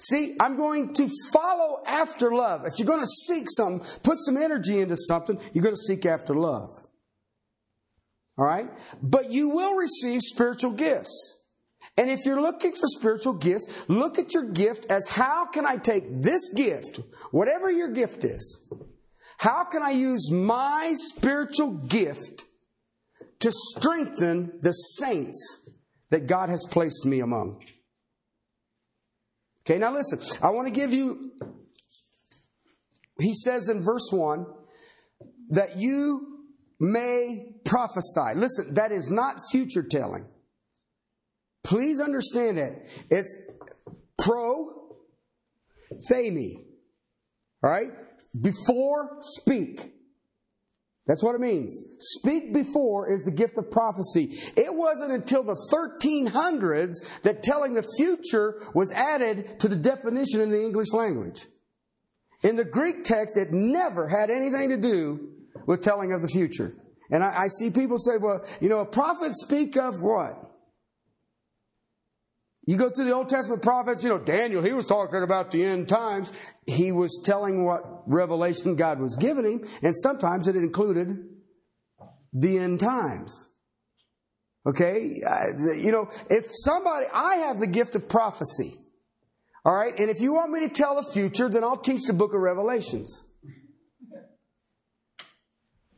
See, 0.00 0.36
I'm 0.40 0.56
going 0.56 0.94
to 0.94 1.08
follow 1.32 1.82
after 1.86 2.32
love. 2.32 2.62
If 2.66 2.78
you're 2.78 2.86
going 2.86 3.00
to 3.00 3.06
seek 3.06 3.46
something, 3.48 3.86
put 4.02 4.18
some 4.18 4.36
energy 4.36 4.80
into 4.80 4.96
something, 4.96 5.38
you're 5.52 5.62
going 5.62 5.74
to 5.74 5.80
seek 5.80 6.06
after 6.06 6.34
love. 6.34 6.70
All 8.38 8.44
right? 8.44 8.68
But 9.02 9.30
you 9.30 9.50
will 9.50 9.74
receive 9.76 10.22
spiritual 10.22 10.72
gifts. 10.72 11.40
And 11.96 12.10
if 12.10 12.26
you're 12.26 12.40
looking 12.40 12.72
for 12.72 12.86
spiritual 12.86 13.34
gifts, 13.34 13.88
look 13.88 14.18
at 14.18 14.34
your 14.34 14.50
gift 14.50 14.86
as 14.90 15.08
how 15.08 15.46
can 15.46 15.66
I 15.66 15.76
take 15.76 16.22
this 16.22 16.52
gift, 16.52 17.00
whatever 17.30 17.70
your 17.70 17.92
gift 17.92 18.24
is, 18.24 18.60
how 19.38 19.64
can 19.64 19.82
I 19.82 19.90
use 19.90 20.30
my 20.30 20.94
spiritual 20.96 21.70
gift 21.70 22.44
to 23.40 23.52
strengthen 23.52 24.58
the 24.60 24.72
saints 24.72 25.60
that 26.16 26.26
God 26.26 26.48
has 26.48 26.64
placed 26.70 27.04
me 27.04 27.20
among. 27.20 27.62
Okay, 29.60 29.78
now 29.78 29.92
listen, 29.92 30.18
I 30.42 30.48
want 30.48 30.66
to 30.66 30.72
give 30.72 30.94
you, 30.94 31.32
he 33.20 33.34
says 33.34 33.68
in 33.68 33.84
verse 33.84 34.08
1 34.10 34.46
that 35.50 35.76
you 35.76 36.38
may 36.80 37.56
prophesy. 37.66 38.34
Listen, 38.34 38.72
that 38.74 38.92
is 38.92 39.10
not 39.10 39.36
future 39.50 39.82
telling. 39.82 40.26
Please 41.62 42.00
understand 42.00 42.56
that. 42.56 42.86
It's 43.10 43.36
pro, 44.16 44.94
themi. 46.10 46.64
All 47.62 47.70
right? 47.70 47.90
Before, 48.40 49.18
speak. 49.20 49.92
That's 51.06 51.22
what 51.22 51.36
it 51.36 51.40
means. 51.40 51.80
Speak 51.98 52.52
before 52.52 53.10
is 53.12 53.22
the 53.22 53.30
gift 53.30 53.56
of 53.58 53.70
prophecy. 53.70 54.36
It 54.56 54.74
wasn't 54.74 55.12
until 55.12 55.44
the 55.44 55.56
1300s 55.72 57.22
that 57.22 57.44
telling 57.44 57.74
the 57.74 57.86
future 57.96 58.60
was 58.74 58.90
added 58.92 59.60
to 59.60 59.68
the 59.68 59.76
definition 59.76 60.40
in 60.40 60.50
the 60.50 60.60
English 60.60 60.92
language. 60.92 61.46
In 62.42 62.56
the 62.56 62.64
Greek 62.64 63.04
text, 63.04 63.36
it 63.36 63.52
never 63.52 64.08
had 64.08 64.30
anything 64.30 64.70
to 64.70 64.76
do 64.76 65.28
with 65.66 65.80
telling 65.80 66.12
of 66.12 66.22
the 66.22 66.28
future. 66.28 66.74
And 67.10 67.22
I, 67.22 67.44
I 67.44 67.48
see 67.48 67.70
people 67.70 67.98
say, 67.98 68.18
well, 68.20 68.44
you 68.60 68.68
know, 68.68 68.80
a 68.80 68.86
prophet 68.86 69.32
speak 69.34 69.76
of 69.76 70.02
what? 70.02 70.45
You 72.68 72.76
go 72.76 72.90
through 72.90 73.04
the 73.04 73.14
Old 73.14 73.28
Testament 73.28 73.62
prophets, 73.62 74.02
you 74.02 74.08
know, 74.08 74.18
Daniel, 74.18 74.60
he 74.60 74.72
was 74.72 74.86
talking 74.86 75.22
about 75.22 75.52
the 75.52 75.64
end 75.64 75.88
times. 75.88 76.32
He 76.66 76.90
was 76.90 77.22
telling 77.24 77.64
what 77.64 78.02
revelation 78.06 78.74
God 78.74 78.98
was 78.98 79.14
giving 79.14 79.44
him, 79.44 79.68
and 79.82 79.94
sometimes 79.94 80.48
it 80.48 80.56
included 80.56 81.16
the 82.32 82.58
end 82.58 82.80
times. 82.80 83.48
Okay? 84.66 85.20
You 85.78 85.92
know, 85.92 86.10
if 86.28 86.46
somebody, 86.50 87.06
I 87.14 87.36
have 87.36 87.60
the 87.60 87.68
gift 87.68 87.94
of 87.94 88.08
prophecy. 88.08 88.76
All 89.64 89.74
right? 89.74 89.96
And 89.96 90.10
if 90.10 90.20
you 90.20 90.32
want 90.32 90.50
me 90.50 90.66
to 90.66 90.68
tell 90.68 90.96
the 90.96 91.08
future, 91.08 91.48
then 91.48 91.62
I'll 91.62 91.76
teach 91.76 92.06
the 92.08 92.14
book 92.14 92.34
of 92.34 92.40
Revelations. 92.40 93.24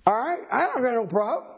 All 0.06 0.14
right? 0.14 0.40
I 0.52 0.66
don't 0.66 0.82
got 0.82 0.92
no 0.92 1.06
problem. 1.06 1.50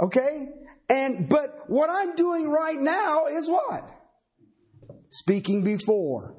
Okay? 0.00 0.48
And, 0.88 1.28
but 1.28 1.64
what 1.68 1.90
I'm 1.90 2.14
doing 2.14 2.50
right 2.50 2.78
now 2.78 3.26
is 3.26 3.48
what? 3.48 3.90
Speaking 5.08 5.64
before. 5.64 6.36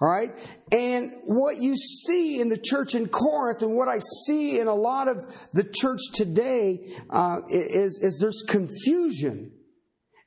All 0.00 0.08
right? 0.08 0.32
And 0.72 1.14
what 1.24 1.58
you 1.58 1.76
see 1.76 2.40
in 2.40 2.48
the 2.48 2.58
church 2.58 2.94
in 2.94 3.08
Corinth 3.08 3.62
and 3.62 3.74
what 3.74 3.88
I 3.88 3.98
see 4.26 4.58
in 4.58 4.66
a 4.66 4.74
lot 4.74 5.08
of 5.08 5.24
the 5.52 5.64
church 5.64 6.00
today 6.12 6.92
uh, 7.10 7.40
is, 7.48 8.00
is 8.02 8.18
there's 8.20 8.44
confusion. 8.48 9.52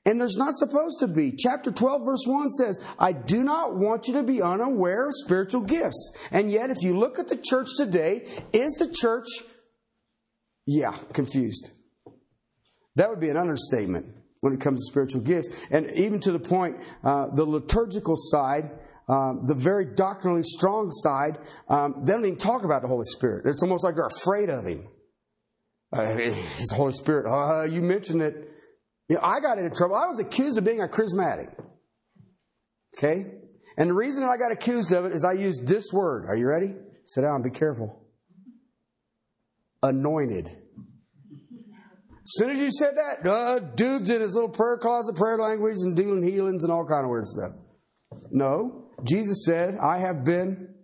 And 0.05 0.21
there's 0.21 0.37
not 0.37 0.53
supposed 0.53 0.99
to 1.01 1.07
be. 1.07 1.33
Chapter 1.37 1.69
12, 1.69 2.01
verse 2.05 2.23
1 2.25 2.49
says, 2.49 2.79
I 2.97 3.11
do 3.11 3.43
not 3.43 3.75
want 3.75 4.07
you 4.07 4.13
to 4.13 4.23
be 4.23 4.41
unaware 4.41 5.07
of 5.07 5.13
spiritual 5.13 5.61
gifts. 5.61 6.13
And 6.31 6.49
yet, 6.49 6.69
if 6.69 6.77
you 6.81 6.97
look 6.97 7.19
at 7.19 7.27
the 7.27 7.35
church 7.35 7.67
today, 7.75 8.25
is 8.53 8.73
the 8.75 8.89
church, 8.89 9.27
yeah, 10.65 10.95
confused? 11.11 11.71
That 12.97 13.11
would 13.11 13.19
be 13.19 13.29
an 13.29 13.37
understatement 13.37 14.07
when 14.41 14.53
it 14.53 14.59
comes 14.59 14.79
to 14.79 14.91
spiritual 14.91 15.21
gifts. 15.21 15.67
And 15.69 15.87
even 15.95 16.19
to 16.21 16.31
the 16.31 16.39
point, 16.39 16.77
uh, 17.03 17.27
the 17.33 17.45
liturgical 17.45 18.15
side, 18.17 18.71
um, 19.07 19.45
the 19.45 19.53
very 19.53 19.85
doctrinally 19.85 20.41
strong 20.41 20.89
side, 20.89 21.37
um, 21.69 22.03
they 22.03 22.13
don't 22.13 22.25
even 22.25 22.37
talk 22.39 22.63
about 22.63 22.81
the 22.81 22.87
Holy 22.87 23.05
Spirit. 23.05 23.45
It's 23.45 23.61
almost 23.61 23.83
like 23.83 23.95
they're 23.95 24.07
afraid 24.07 24.49
of 24.49 24.65
Him. 24.65 24.87
Uh, 25.93 26.05
the 26.05 26.73
Holy 26.75 26.91
Spirit. 26.91 27.27
Uh, 27.27 27.65
you 27.65 27.83
mentioned 27.83 28.23
it. 28.23 28.51
You 29.09 29.17
know, 29.17 29.21
I 29.21 29.41
got 29.41 29.59
into 29.59 29.69
trouble. 29.69 29.95
I 29.95 30.07
was 30.07 30.19
accused 30.19 30.57
of 30.57 30.65
being 30.65 30.81
a 30.81 30.87
charismatic. 30.87 31.53
Okay? 32.97 33.25
And 33.77 33.91
the 33.91 33.93
reason 33.93 34.23
I 34.23 34.37
got 34.37 34.51
accused 34.51 34.91
of 34.91 35.05
it 35.05 35.11
is 35.11 35.23
I 35.23 35.33
used 35.33 35.67
this 35.67 35.93
word. 35.93 36.25
Are 36.27 36.35
you 36.35 36.47
ready? 36.47 36.73
Sit 37.05 37.21
down, 37.21 37.43
be 37.43 37.51
careful. 37.51 38.03
Anointed. 39.83 40.66
As 42.27 42.33
soon 42.39 42.49
as 42.49 42.59
you 42.59 42.69
said 42.71 42.97
that, 42.97 43.25
uh, 43.25 43.59
dude's 43.75 44.09
in 44.09 44.19
his 44.19 44.35
little 44.35 44.49
prayer 44.49 44.77
closet, 44.77 45.15
prayer 45.15 45.37
language, 45.37 45.77
and 45.79 45.95
doing 45.95 46.21
healings 46.21 46.63
and 46.63 46.73
all 46.73 46.85
kind 46.85 47.05
of 47.05 47.09
weird 47.09 47.25
stuff. 47.25 47.53
No, 48.31 48.89
Jesus 49.05 49.45
said, 49.45 49.77
I 49.77 49.99
have 49.99 50.25
been 50.25 50.75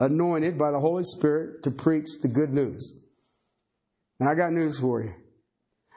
anointed 0.00 0.58
by 0.58 0.72
the 0.72 0.80
Holy 0.80 1.04
Spirit 1.04 1.62
to 1.62 1.70
preach 1.70 2.08
the 2.20 2.26
good 2.26 2.52
news. 2.52 2.94
And 4.18 4.28
I 4.28 4.34
got 4.34 4.52
news 4.52 4.80
for 4.80 5.04
you. 5.04 5.14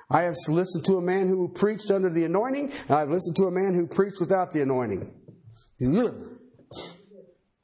I 0.07 0.21
have 0.21 0.35
listened 0.47 0.85
to 0.85 0.97
a 0.97 1.01
man 1.01 1.27
who 1.27 1.49
preached 1.49 1.89
under 1.89 2.11
the 2.11 2.25
anointing, 2.25 2.71
and 2.71 2.91
I've 2.91 3.09
listened 3.09 3.37
to 3.37 3.45
a 3.45 3.51
man 3.51 3.73
who 3.73 3.87
preached 3.87 4.19
without 4.19 4.51
the 4.51 4.61
anointing. 4.61 5.11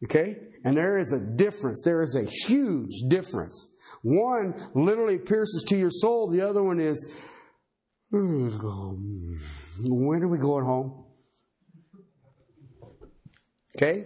Okay? 0.06 0.38
And 0.64 0.76
there 0.76 0.98
is 0.98 1.14
a 1.14 1.20
difference. 1.20 1.84
There 1.86 2.02
is 2.02 2.16
a 2.16 2.24
huge 2.24 3.04
difference. 3.10 3.70
One 4.06 4.54
literally 4.76 5.18
pierces 5.18 5.64
to 5.70 5.76
your 5.76 5.90
soul, 5.90 6.30
the 6.30 6.42
other 6.42 6.62
one 6.62 6.80
is, 6.80 7.20
when 8.12 8.52
are 10.22 10.28
we 10.28 10.38
going 10.38 10.64
home? 10.64 11.06
Okay? 13.76 14.06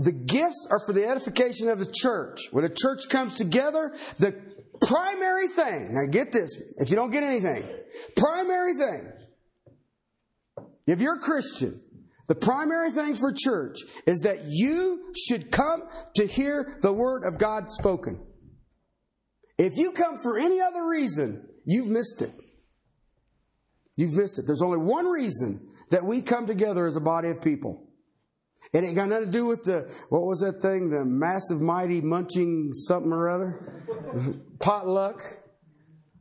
The 0.00 0.10
gifts 0.10 0.66
are 0.68 0.80
for 0.84 0.92
the 0.92 1.06
edification 1.06 1.68
of 1.68 1.78
the 1.78 1.88
church. 1.94 2.40
When 2.50 2.64
the 2.64 2.74
church 2.76 3.02
comes 3.08 3.36
together, 3.36 3.94
the 4.18 4.34
primary 4.82 5.46
thing, 5.46 5.94
now 5.94 6.06
get 6.10 6.32
this, 6.32 6.60
if 6.78 6.90
you 6.90 6.96
don't 6.96 7.12
get 7.12 7.22
anything, 7.22 7.70
primary 8.16 8.74
thing, 8.74 9.12
if 10.88 11.00
you're 11.00 11.18
a 11.18 11.20
Christian, 11.20 11.80
the 12.26 12.34
primary 12.34 12.90
thing 12.90 13.14
for 13.14 13.32
church 13.32 13.76
is 14.06 14.22
that 14.22 14.46
you 14.48 15.12
should 15.16 15.52
come 15.52 15.84
to 16.16 16.26
hear 16.26 16.78
the 16.82 16.92
word 16.92 17.22
of 17.24 17.38
God 17.38 17.70
spoken. 17.70 18.24
If 19.58 19.76
you 19.76 19.90
come 19.90 20.16
for 20.16 20.38
any 20.38 20.60
other 20.60 20.86
reason, 20.86 21.46
you've 21.64 21.88
missed 21.88 22.22
it. 22.22 22.32
You've 23.96 24.14
missed 24.14 24.38
it. 24.38 24.46
There's 24.46 24.62
only 24.62 24.78
one 24.78 25.06
reason 25.06 25.68
that 25.90 26.04
we 26.04 26.22
come 26.22 26.46
together 26.46 26.86
as 26.86 26.94
a 26.94 27.00
body 27.00 27.28
of 27.30 27.42
people. 27.42 27.88
It 28.72 28.84
ain't 28.84 28.94
got 28.94 29.08
nothing 29.08 29.26
to 29.26 29.30
do 29.32 29.46
with 29.46 29.64
the, 29.64 29.92
what 30.10 30.22
was 30.22 30.40
that 30.40 30.62
thing? 30.62 30.90
The 30.90 31.04
massive, 31.04 31.60
mighty 31.60 32.00
munching 32.00 32.72
something 32.72 33.12
or 33.12 33.28
other? 33.28 33.82
Potluck. 34.60 35.24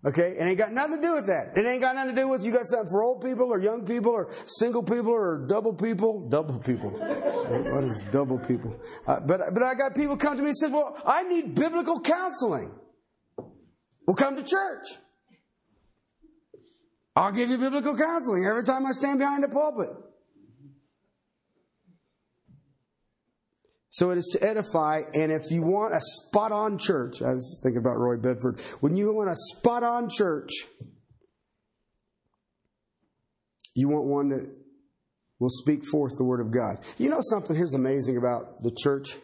Okay? 0.05 0.35
It 0.39 0.41
ain't 0.41 0.57
got 0.57 0.71
nothing 0.71 0.95
to 0.95 1.01
do 1.01 1.13
with 1.15 1.27
that. 1.27 1.51
It 1.55 1.67
ain't 1.67 1.81
got 1.81 1.95
nothing 1.95 2.15
to 2.15 2.21
do 2.21 2.27
with 2.29 2.43
you 2.43 2.51
got 2.51 2.65
something 2.65 2.89
for 2.89 3.03
old 3.03 3.21
people 3.21 3.47
or 3.47 3.61
young 3.61 3.85
people 3.85 4.11
or 4.11 4.31
single 4.45 4.81
people 4.81 5.11
or 5.11 5.45
double 5.47 5.73
people. 5.73 6.27
Double 6.29 6.57
people. 6.57 6.89
what 6.91 7.83
is 7.83 8.01
double 8.11 8.39
people? 8.39 8.75
Uh, 9.05 9.19
but, 9.19 9.41
but 9.53 9.61
I 9.61 9.75
got 9.75 9.93
people 9.93 10.15
come 10.15 10.37
to 10.37 10.41
me 10.41 10.49
and 10.49 10.57
said, 10.57 10.71
well, 10.71 10.99
I 11.05 11.23
need 11.23 11.53
biblical 11.53 11.99
counseling. 11.99 12.71
Well, 14.07 14.15
come 14.15 14.37
to 14.37 14.43
church. 14.43 14.87
I'll 17.15 17.33
give 17.33 17.49
you 17.49 17.57
biblical 17.57 17.97
counseling 17.97 18.45
every 18.45 18.63
time 18.63 18.85
I 18.85 18.91
stand 18.91 19.19
behind 19.19 19.43
the 19.43 19.49
pulpit. 19.49 19.89
So 23.89 24.11
it 24.11 24.19
is 24.19 24.37
to 24.39 24.47
edify, 24.47 25.01
and 25.13 25.31
if 25.31 25.49
you 25.49 25.63
want 25.63 25.95
a 25.95 25.99
spot 25.99 26.51
on 26.51 26.77
church, 26.77 27.21
I 27.23 27.31
was 27.31 27.59
thinking 27.63 27.79
about 27.79 27.97
Roy 27.97 28.17
Bedford, 28.17 28.61
when 28.79 28.95
you 28.95 29.11
want 29.13 29.31
a 29.31 29.35
spot 29.35 29.83
on 29.83 30.07
church, 30.07 30.51
you 33.73 33.89
want 33.89 34.05
one 34.05 34.29
that 34.29 34.55
will 35.39 35.49
speak 35.49 35.83
forth 35.83 36.11
the 36.17 36.23
Word 36.23 36.41
of 36.41 36.53
God. 36.53 36.85
You 36.99 37.09
know 37.09 37.21
something 37.21 37.55
here's 37.55 37.73
amazing 37.73 38.17
about 38.17 38.61
the 38.61 38.71
church? 38.71 39.17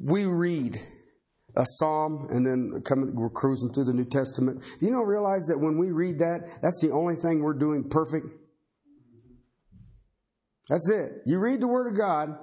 We 0.00 0.24
read 0.24 0.76
a 1.56 1.64
psalm 1.64 2.28
and 2.30 2.46
then 2.46 2.82
come, 2.84 3.14
we're 3.14 3.30
cruising 3.30 3.72
through 3.72 3.84
the 3.84 3.92
New 3.92 4.04
Testament. 4.04 4.62
You 4.74 4.78
Do 4.78 4.86
you 4.86 4.92
know 4.92 5.02
realize 5.02 5.46
that 5.46 5.58
when 5.58 5.78
we 5.78 5.90
read 5.90 6.18
that, 6.20 6.62
that's 6.62 6.80
the 6.80 6.90
only 6.90 7.14
thing 7.14 7.40
we're 7.40 7.58
doing 7.58 7.88
perfect? 7.88 8.26
That's 10.68 10.88
it. 10.90 11.22
You 11.26 11.40
read 11.40 11.60
the 11.60 11.68
Word 11.68 11.88
of 11.88 11.98
God, 11.98 12.38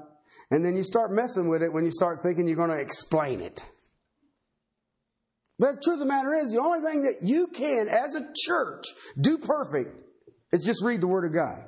and 0.51 0.65
then 0.65 0.75
you 0.75 0.83
start 0.83 1.11
messing 1.11 1.47
with 1.47 1.61
it 1.61 1.71
when 1.71 1.85
you 1.85 1.91
start 1.91 2.19
thinking 2.21 2.47
you're 2.47 2.57
going 2.57 2.69
to 2.69 2.81
explain 2.81 3.39
it. 3.39 3.65
But 5.57 5.75
the 5.75 5.81
truth 5.81 5.95
of 5.95 5.99
the 5.99 6.05
matter 6.05 6.33
is, 6.33 6.51
the 6.51 6.59
only 6.59 6.81
thing 6.81 7.03
that 7.03 7.19
you 7.21 7.47
can, 7.47 7.87
as 7.87 8.15
a 8.15 8.27
church, 8.45 8.85
do 9.19 9.37
perfect 9.37 9.95
is 10.51 10.63
just 10.63 10.83
read 10.83 11.01
the 11.01 11.07
Word 11.07 11.25
of 11.25 11.33
God. 11.33 11.63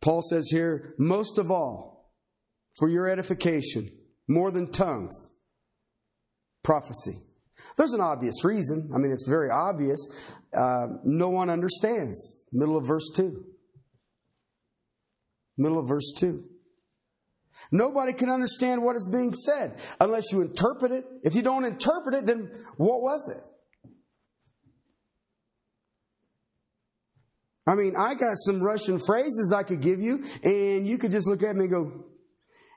Paul 0.00 0.22
says 0.22 0.48
here, 0.50 0.94
most 0.98 1.38
of 1.38 1.50
all, 1.50 2.12
for 2.78 2.88
your 2.88 3.08
edification, 3.08 3.90
more 4.30 4.52
than 4.52 4.70
tongues. 4.70 5.30
Prophecy. 6.62 7.18
There's 7.76 7.92
an 7.92 8.00
obvious 8.00 8.44
reason. 8.44 8.90
I 8.94 8.98
mean, 8.98 9.10
it's 9.10 9.28
very 9.28 9.50
obvious. 9.50 9.98
Uh, 10.56 10.86
no 11.04 11.28
one 11.28 11.50
understands. 11.50 12.46
Middle 12.52 12.76
of 12.76 12.86
verse 12.86 13.10
2. 13.16 13.44
Middle 15.58 15.78
of 15.78 15.88
verse 15.88 16.14
2. 16.16 16.44
Nobody 17.72 18.12
can 18.12 18.30
understand 18.30 18.82
what 18.84 18.94
is 18.94 19.08
being 19.10 19.34
said 19.34 19.78
unless 20.00 20.32
you 20.32 20.40
interpret 20.40 20.92
it. 20.92 21.04
If 21.22 21.34
you 21.34 21.42
don't 21.42 21.64
interpret 21.64 22.14
it, 22.14 22.26
then 22.26 22.52
what 22.76 23.02
was 23.02 23.28
it? 23.36 23.42
I 27.66 27.74
mean, 27.74 27.94
I 27.96 28.14
got 28.14 28.36
some 28.36 28.62
Russian 28.62 28.98
phrases 28.98 29.52
I 29.54 29.64
could 29.64 29.80
give 29.80 30.00
you, 30.00 30.24
and 30.42 30.86
you 30.86 30.98
could 30.98 31.10
just 31.10 31.28
look 31.28 31.42
at 31.42 31.56
me 31.56 31.64
and 31.64 31.70
go, 31.70 32.04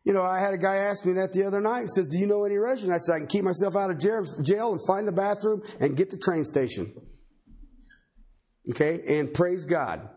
you 0.04 0.12
know, 0.12 0.24
I 0.24 0.40
had 0.40 0.54
a 0.54 0.58
guy 0.58 0.76
ask 0.76 1.06
me 1.06 1.14
that 1.14 1.32
the 1.32 1.46
other 1.46 1.62
night. 1.62 1.82
He 1.82 1.88
says, 1.88 2.10
Do 2.10 2.18
you 2.18 2.28
know 2.28 2.44
any 2.44 2.56
Russian? 2.56 2.92
I 2.92 2.98
said, 2.98 3.14
I 3.14 3.18
can 3.20 3.28
keep 3.28 3.44
myself 3.44 3.76
out 3.76 3.90
of 3.90 4.00
jail 4.00 4.72
and 4.72 4.80
find 4.86 5.08
the 5.08 5.14
bathroom 5.14 5.62
and 5.80 5.96
get 5.96 6.10
the 6.10 6.18
train 6.18 6.44
station. 6.44 6.94
Okay? 8.70 9.02
And 9.20 9.34
praise 9.34 9.66
God. 9.66 10.10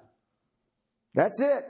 That's 1.15 1.41
it. 1.41 1.65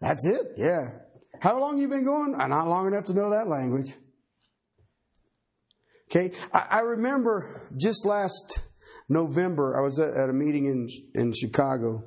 That's 0.00 0.26
it, 0.26 0.52
yeah. 0.56 0.98
How 1.40 1.58
long 1.58 1.78
you 1.78 1.88
been 1.88 2.04
going? 2.04 2.36
I'm 2.38 2.50
not 2.50 2.66
long 2.66 2.86
enough 2.86 3.04
to 3.04 3.14
know 3.14 3.30
that 3.30 3.48
language. 3.48 3.94
Okay, 6.10 6.32
I, 6.52 6.66
I 6.70 6.80
remember 6.80 7.66
just 7.76 8.06
last 8.06 8.60
November, 9.08 9.76
I 9.76 9.82
was 9.82 9.98
at, 9.98 10.10
at 10.10 10.30
a 10.30 10.32
meeting 10.32 10.66
in 10.66 10.88
in 11.14 11.32
Chicago, 11.32 12.04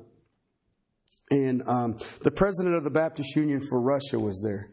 and 1.30 1.62
um, 1.66 1.96
the 2.22 2.30
president 2.30 2.74
of 2.76 2.84
the 2.84 2.90
Baptist 2.90 3.36
Union 3.36 3.60
for 3.60 3.80
Russia 3.80 4.18
was 4.18 4.42
there. 4.42 4.70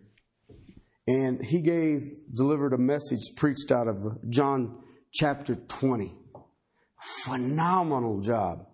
and 1.07 1.39
he 1.43 1.61
gave, 1.61 2.01
delivered 2.33 2.73
a 2.73 2.77
message 2.77 3.21
preached 3.37 3.71
out 3.71 3.87
of 3.87 4.29
John 4.29 4.81
chapter 5.13 5.55
20. 5.55 6.13
Phenomenal 6.99 8.19
job. 8.21 8.65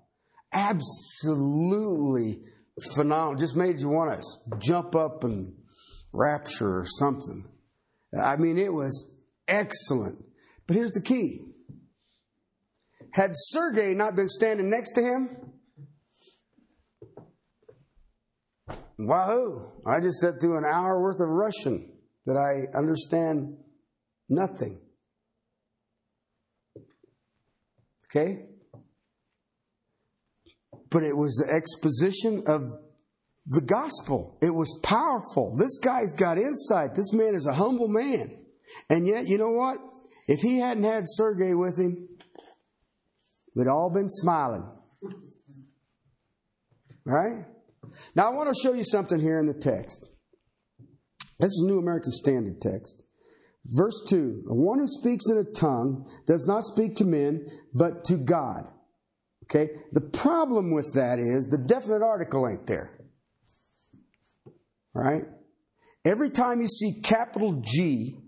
Absolutely 0.52 2.42
phenomenal. 2.94 3.36
Just 3.36 3.56
made 3.56 3.80
you 3.80 3.90
want 3.90 4.20
to 4.20 4.58
jump 4.60 4.96
up 4.96 5.24
and 5.24 5.54
rapture 6.12 6.80
or 6.80 6.86
something. 6.86 7.46
I 8.20 8.38
mean, 8.38 8.58
it 8.58 8.72
was 8.72 9.12
excellent. 9.48 10.24
But 10.68 10.76
here's 10.76 10.92
the 10.92 11.02
key. 11.02 11.42
Had 13.12 13.32
Sergey 13.34 13.94
not 13.94 14.16
been 14.16 14.28
standing 14.28 14.70
next 14.70 14.94
to 14.94 15.02
him, 15.02 15.43
wahoo, 19.00 19.72
I 19.86 20.00
just 20.00 20.20
sat 20.20 20.40
through 20.40 20.58
an 20.58 20.66
hour 20.72 21.02
worth 21.02 21.20
of 21.20 21.30
Russian 21.30 21.92
that 22.26 22.38
I 22.38 22.78
understand 22.78 23.58
nothing. 24.30 24.80
Okay? 28.08 28.46
But 30.90 31.04
it 31.04 31.16
was 31.16 31.44
the 31.44 31.54
exposition 31.54 32.44
of 32.48 32.62
the 33.48 33.62
gospel. 33.62 34.38
It 34.42 34.52
was 34.52 34.80
powerful. 34.84 35.56
This 35.58 35.78
guy's 35.84 36.14
got 36.14 36.38
insight. 36.38 36.96
This 36.96 37.12
man 37.12 37.36
is 37.36 37.48
a 37.48 37.54
humble 37.54 37.88
man. 37.88 38.38
And 38.90 39.08
yet, 39.08 39.28
you 39.28 39.38
know 39.38 39.52
what? 39.52 39.78
If 40.28 40.40
he 40.42 40.60
hadn't 40.60 40.84
had 40.84 41.04
Sergey 41.06 41.54
with 41.54 41.78
him, 41.80 42.08
we'd 43.56 43.68
all 43.68 43.92
been 43.94 44.08
smiling. 44.08 44.72
Right? 47.06 47.46
Now, 48.16 48.32
I 48.32 48.36
want 48.36 48.54
to 48.54 48.60
show 48.62 48.74
you 48.74 48.84
something 48.84 49.20
here 49.20 49.40
in 49.40 49.46
the 49.46 49.54
text. 49.54 50.08
This 51.40 51.50
is 51.50 51.64
New 51.66 51.80
American 51.80 52.12
Standard 52.12 52.62
text. 52.62 53.04
Verse 53.66 54.04
2 54.08 54.44
One 54.48 54.80
who 54.80 54.88
speaks 54.88 55.26
in 55.30 55.38
a 55.38 55.44
tongue 55.44 56.10
does 56.28 56.46
not 56.48 56.64
speak 56.64 56.96
to 56.98 57.06
men, 57.06 57.48
but 57.74 58.04
to 58.06 58.18
God. 58.18 58.70
Okay? 59.44 59.72
The 59.92 60.02
problem 60.02 60.72
with 60.72 60.94
that 60.96 61.20
is 61.20 61.48
the 61.48 61.58
definite 61.58 62.04
article 62.04 62.48
ain't 62.48 62.66
there. 62.68 62.92
Right? 64.94 65.26
Every 66.06 66.30
time 66.30 66.62
you 66.62 66.68
see 66.68 67.02
capital 67.02 67.62
G 67.64 68.20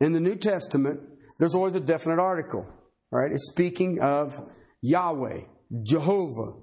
in 0.00 0.12
the 0.12 0.20
New 0.20 0.36
Testament, 0.36 1.00
there's 1.38 1.54
always 1.54 1.74
a 1.74 1.80
definite 1.80 2.20
article. 2.20 2.66
Right? 3.10 3.32
It's 3.32 3.50
speaking 3.50 4.00
of 4.00 4.38
Yahweh, 4.82 5.40
Jehovah, 5.82 6.54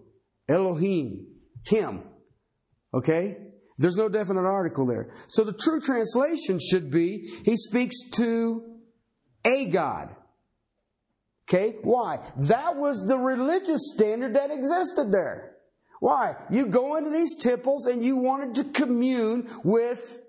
Elohim, 0.47 1.27
Him. 1.65 2.03
Okay? 2.95 3.37
There's 3.77 3.97
no 3.97 4.07
definite 4.07 4.45
article 4.45 4.85
there. 4.85 5.09
So 5.27 5.43
the 5.43 5.53
true 5.53 5.81
translation 5.81 6.59
should 6.59 6.89
be 6.89 7.29
He 7.43 7.57
speaks 7.57 8.09
to 8.11 8.63
a 9.45 9.65
God. 9.67 10.15
Okay? 11.47 11.75
Why? 11.83 12.19
That 12.37 12.77
was 12.77 13.05
the 13.07 13.17
religious 13.17 13.93
standard 13.93 14.35
that 14.35 14.49
existed 14.49 15.11
there. 15.11 15.51
Why? 15.99 16.35
You 16.49 16.67
go 16.67 16.95
into 16.97 17.09
these 17.09 17.35
temples 17.37 17.85
and 17.85 18.03
you 18.03 18.17
wanted 18.17 18.55
to 18.55 18.63
commune 18.71 19.49
with 19.63 20.19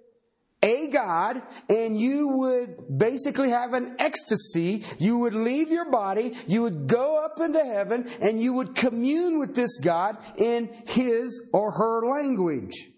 a 0.63 0.89
God 0.89 1.43
and 1.69 1.99
you 2.01 2.29
would 2.29 2.99
basically 2.99 3.51
have 3.51 3.75
an 3.75 3.97
ecstasy. 3.99 4.85
You 4.99 5.19
would 5.19 5.35
leave 5.35 5.71
your 5.71 5.91
body, 5.91 6.35
you 6.47 6.63
would 6.63 6.87
go 6.87 7.25
up 7.25 7.41
into 7.41 7.63
heaven, 7.63 8.09
and 8.21 8.41
you 8.41 8.55
would 8.55 8.75
commune 8.75 9.39
with 9.39 9.55
this 9.55 9.79
God 9.79 10.17
in 10.39 10.71
his 10.87 11.49
or 11.53 11.73
her 11.73 12.07
language. 12.07 12.91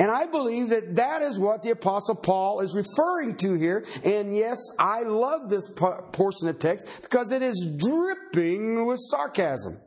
And 0.00 0.10
I 0.10 0.26
believe 0.26 0.70
that 0.70 0.96
that 0.96 1.22
is 1.22 1.38
what 1.38 1.62
the 1.62 1.70
Apostle 1.70 2.16
Paul 2.16 2.60
is 2.60 2.74
referring 2.74 3.36
to 3.36 3.54
here. 3.54 3.84
And 4.04 4.34
yes, 4.34 4.58
I 4.78 5.02
love 5.02 5.48
this 5.48 5.70
portion 5.70 6.48
of 6.48 6.58
text 6.58 7.02
because 7.02 7.30
it 7.30 7.42
is 7.42 7.76
dripping 7.78 8.86
with 8.86 8.98
sarcasm. 9.00 9.78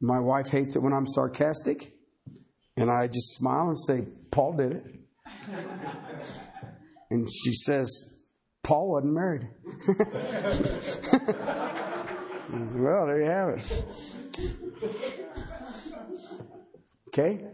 My 0.00 0.20
wife 0.20 0.48
hates 0.50 0.76
it 0.76 0.82
when 0.82 0.92
I'm 0.92 1.06
sarcastic. 1.06 1.93
And 2.76 2.90
I 2.90 3.06
just 3.06 3.34
smile 3.36 3.68
and 3.68 3.78
say, 3.78 4.06
Paul 4.30 4.54
did 4.54 4.72
it. 4.72 4.86
And 7.10 7.28
she 7.32 7.52
says, 7.52 8.14
Paul 8.64 8.90
wasn't 8.92 9.12
married. 9.14 9.48
well, 12.74 13.06
there 13.06 13.20
you 13.20 13.30
have 13.30 13.48
it. 13.50 13.84
Okay? 17.08 17.44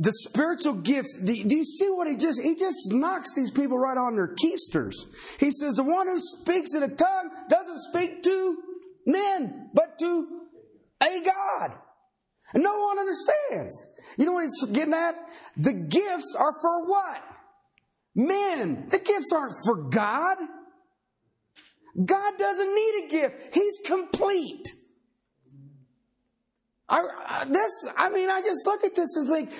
The 0.00 0.12
spiritual 0.12 0.74
gifts, 0.74 1.18
do, 1.20 1.32
you 1.32 1.64
see 1.64 1.90
what 1.90 2.06
he 2.06 2.16
just, 2.16 2.40
he 2.42 2.54
just 2.54 2.92
knocks 2.92 3.34
these 3.34 3.50
people 3.50 3.78
right 3.78 3.96
on 3.96 4.14
their 4.14 4.34
keisters. 4.34 4.94
He 5.40 5.50
says, 5.50 5.74
the 5.74 5.82
one 5.82 6.06
who 6.06 6.20
speaks 6.20 6.74
in 6.74 6.82
a 6.82 6.88
tongue 6.88 7.30
doesn't 7.48 7.78
speak 7.78 8.22
to 8.22 8.58
men, 9.06 9.70
but 9.74 9.98
to 9.98 10.42
a 11.02 11.22
God. 11.24 11.78
No 12.54 12.78
one 12.80 12.98
understands. 12.98 13.86
You 14.16 14.26
know 14.26 14.32
what 14.32 14.42
he's 14.42 14.70
getting 14.72 14.94
at? 14.94 15.14
The 15.56 15.72
gifts 15.72 16.34
are 16.38 16.52
for 16.60 16.88
what? 16.88 17.22
Men. 18.14 18.86
The 18.88 18.98
gifts 18.98 19.32
aren't 19.34 19.52
for 19.66 19.88
God. 19.90 20.38
God 22.04 22.38
doesn't 22.38 22.74
need 22.74 23.04
a 23.04 23.08
gift. 23.08 23.54
He's 23.54 23.80
complete. 23.84 24.68
I, 26.88 27.44
this, 27.50 27.86
I 27.96 28.08
mean, 28.08 28.30
I 28.30 28.40
just 28.40 28.66
look 28.66 28.82
at 28.82 28.94
this 28.94 29.14
and 29.16 29.28
think, 29.28 29.50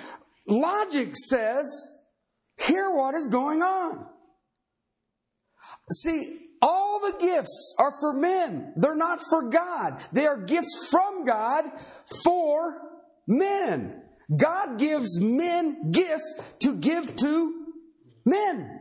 logic 0.47 1.15
says, 1.15 1.87
hear 2.57 2.89
what 2.95 3.13
is 3.13 3.29
going 3.29 3.61
on. 3.61 4.07
See, 5.91 6.48
all 6.61 6.99
the 6.99 7.17
gifts 7.19 7.75
are 7.79 7.91
for 7.99 8.13
men. 8.13 8.73
They're 8.75 8.95
not 8.95 9.19
for 9.29 9.49
God. 9.49 10.03
They 10.11 10.25
are 10.25 10.37
gifts 10.37 10.87
from 10.89 11.25
God 11.25 11.65
for 12.23 12.81
men. 13.27 14.01
God 14.35 14.77
gives 14.77 15.19
men 15.19 15.91
gifts 15.91 16.53
to 16.61 16.75
give 16.75 17.15
to 17.17 17.65
men. 18.25 18.79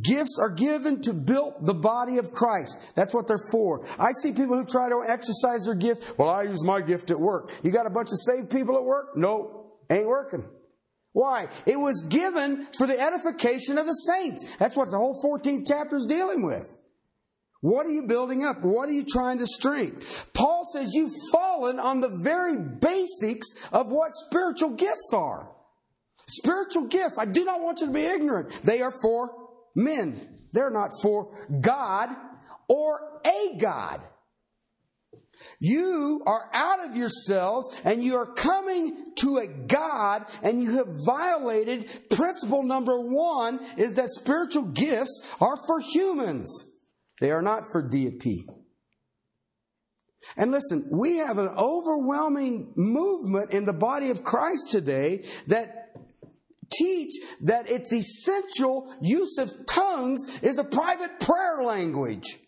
Gifts 0.00 0.38
are 0.40 0.50
given 0.50 1.02
to 1.02 1.12
build 1.12 1.66
the 1.66 1.74
body 1.74 2.16
of 2.16 2.32
Christ. 2.32 2.94
That's 2.94 3.12
what 3.12 3.28
they're 3.28 3.38
for. 3.50 3.84
I 3.98 4.12
see 4.12 4.32
people 4.32 4.56
who 4.56 4.64
try 4.64 4.88
to 4.88 5.04
exercise 5.06 5.64
their 5.66 5.74
gift. 5.74 6.18
Well, 6.18 6.30
I 6.30 6.44
use 6.44 6.64
my 6.64 6.80
gift 6.80 7.10
at 7.10 7.20
work. 7.20 7.52
You 7.62 7.72
got 7.72 7.86
a 7.86 7.90
bunch 7.90 8.08
of 8.10 8.18
saved 8.18 8.50
people 8.50 8.76
at 8.76 8.84
work? 8.84 9.16
No, 9.16 9.72
ain't 9.90 10.06
working. 10.06 10.44
Why? 11.12 11.48
It 11.66 11.76
was 11.76 12.06
given 12.08 12.66
for 12.78 12.86
the 12.86 12.98
edification 12.98 13.78
of 13.78 13.86
the 13.86 13.92
saints. 13.92 14.56
That's 14.56 14.76
what 14.76 14.90
the 14.90 14.96
whole 14.96 15.14
14th 15.22 15.64
chapter 15.68 15.96
is 15.96 16.06
dealing 16.06 16.42
with. 16.42 16.76
What 17.60 17.86
are 17.86 17.90
you 17.90 18.06
building 18.08 18.44
up? 18.44 18.62
What 18.62 18.88
are 18.88 18.92
you 18.92 19.04
trying 19.08 19.38
to 19.38 19.46
strengthen? 19.46 20.00
Paul 20.34 20.64
says 20.72 20.94
you've 20.94 21.12
fallen 21.30 21.78
on 21.78 22.00
the 22.00 22.08
very 22.08 22.56
basics 22.58 23.54
of 23.72 23.86
what 23.88 24.10
spiritual 24.10 24.70
gifts 24.70 25.12
are. 25.14 25.48
Spiritual 26.26 26.88
gifts, 26.88 27.18
I 27.18 27.24
do 27.26 27.44
not 27.44 27.62
want 27.62 27.80
you 27.80 27.86
to 27.86 27.92
be 27.92 28.04
ignorant. 28.04 28.50
They 28.64 28.80
are 28.80 28.92
for 29.02 29.30
men. 29.76 30.20
They're 30.52 30.70
not 30.70 30.90
for 31.02 31.32
God 31.60 32.10
or 32.68 33.20
a 33.24 33.58
God. 33.58 34.00
You 35.60 36.22
are 36.26 36.50
out 36.52 36.80
of 36.88 36.96
yourselves 36.96 37.80
and 37.84 38.02
you 38.02 38.16
are 38.16 38.32
coming 38.32 39.12
to 39.16 39.38
a 39.38 39.46
God 39.46 40.26
and 40.42 40.62
you 40.62 40.76
have 40.76 40.88
violated 41.06 41.90
principle 42.10 42.62
number 42.62 42.98
one 42.98 43.60
is 43.76 43.94
that 43.94 44.10
spiritual 44.10 44.64
gifts 44.64 45.22
are 45.40 45.56
for 45.56 45.80
humans. 45.80 46.66
They 47.20 47.30
are 47.30 47.42
not 47.42 47.64
for 47.70 47.86
deity. 47.88 48.46
And 50.36 50.50
listen, 50.50 50.88
we 50.90 51.18
have 51.18 51.38
an 51.38 51.48
overwhelming 51.48 52.72
movement 52.76 53.50
in 53.50 53.64
the 53.64 53.72
body 53.72 54.10
of 54.10 54.24
Christ 54.24 54.70
today 54.70 55.24
that 55.48 55.82
teach 56.72 57.12
that 57.42 57.68
it's 57.68 57.92
essential 57.92 58.92
use 59.00 59.38
of 59.38 59.66
tongues 59.66 60.40
is 60.42 60.58
a 60.58 60.64
private 60.64 61.20
prayer 61.20 61.62
language. 61.62 62.38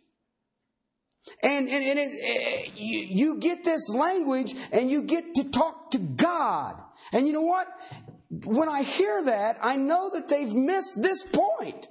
And, 1.43 1.69
and, 1.69 1.85
and 1.85 1.99
it, 1.99 2.11
it, 2.13 2.73
you, 2.77 2.99
you 3.01 3.39
get 3.39 3.65
this 3.65 3.89
language 3.89 4.55
and 4.73 4.91
you 4.91 5.03
get 5.03 5.35
to 5.37 5.51
talk 5.51 5.91
to 5.93 5.99
God. 5.99 6.77
And 7.13 7.27
you 7.27 7.33
know 7.33 7.43
what? 7.43 7.67
When 8.45 8.69
I 8.69 8.83
hear 8.83 9.25
that, 9.25 9.59
I 9.63 9.77
know 9.77 10.11
that 10.13 10.29
they've 10.29 10.53
missed 10.53 11.01
this 11.01 11.23
point. 11.23 11.89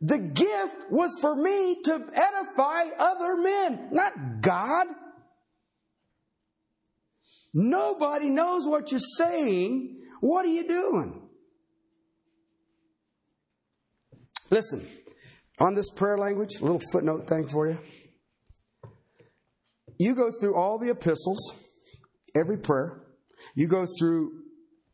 The 0.00 0.18
gift 0.18 0.90
was 0.90 1.16
for 1.20 1.34
me 1.36 1.80
to 1.84 1.94
edify 2.14 2.88
other 2.98 3.36
men, 3.36 3.88
not 3.92 4.40
God. 4.40 4.86
Nobody 7.54 8.28
knows 8.28 8.66
what 8.66 8.90
you're 8.90 8.98
saying. 8.98 10.00
What 10.20 10.44
are 10.44 10.48
you 10.48 10.66
doing? 10.66 11.22
Listen, 14.50 14.86
on 15.60 15.74
this 15.74 15.90
prayer 15.90 16.18
language, 16.18 16.50
a 16.60 16.64
little 16.64 16.80
footnote 16.92 17.26
thing 17.28 17.46
for 17.46 17.68
you. 17.68 17.78
You 19.98 20.14
go 20.14 20.30
through 20.40 20.56
all 20.56 20.78
the 20.78 20.90
epistles, 20.90 21.54
every 22.34 22.58
prayer, 22.58 23.00
You 23.54 23.68
go 23.68 23.86
through 23.98 24.42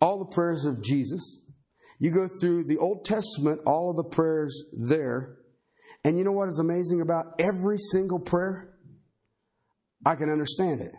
all 0.01 0.19
the 0.19 0.35
prayers 0.35 0.67
of 0.67 0.83
Jesus. 0.83 1.41
You 1.99 2.11
go 2.11 2.29
through 2.41 2.65
the 2.65 2.79
Old 2.79 3.05
Testament, 3.05 3.61
all 3.67 3.91
of 3.91 3.97
the 3.97 4.05
prayers 4.05 4.65
there. 4.73 5.37
And 6.05 6.17
you 6.17 6.25
know 6.25 6.33
what 6.33 6.49
is 6.49 6.59
amazing 6.59 7.01
about 7.01 7.35
every 7.39 7.77
single 7.77 8.19
prayer? 8.19 8.75
I 10.05 10.15
can 10.15 10.31
understand 10.31 10.81
it. 10.81 10.93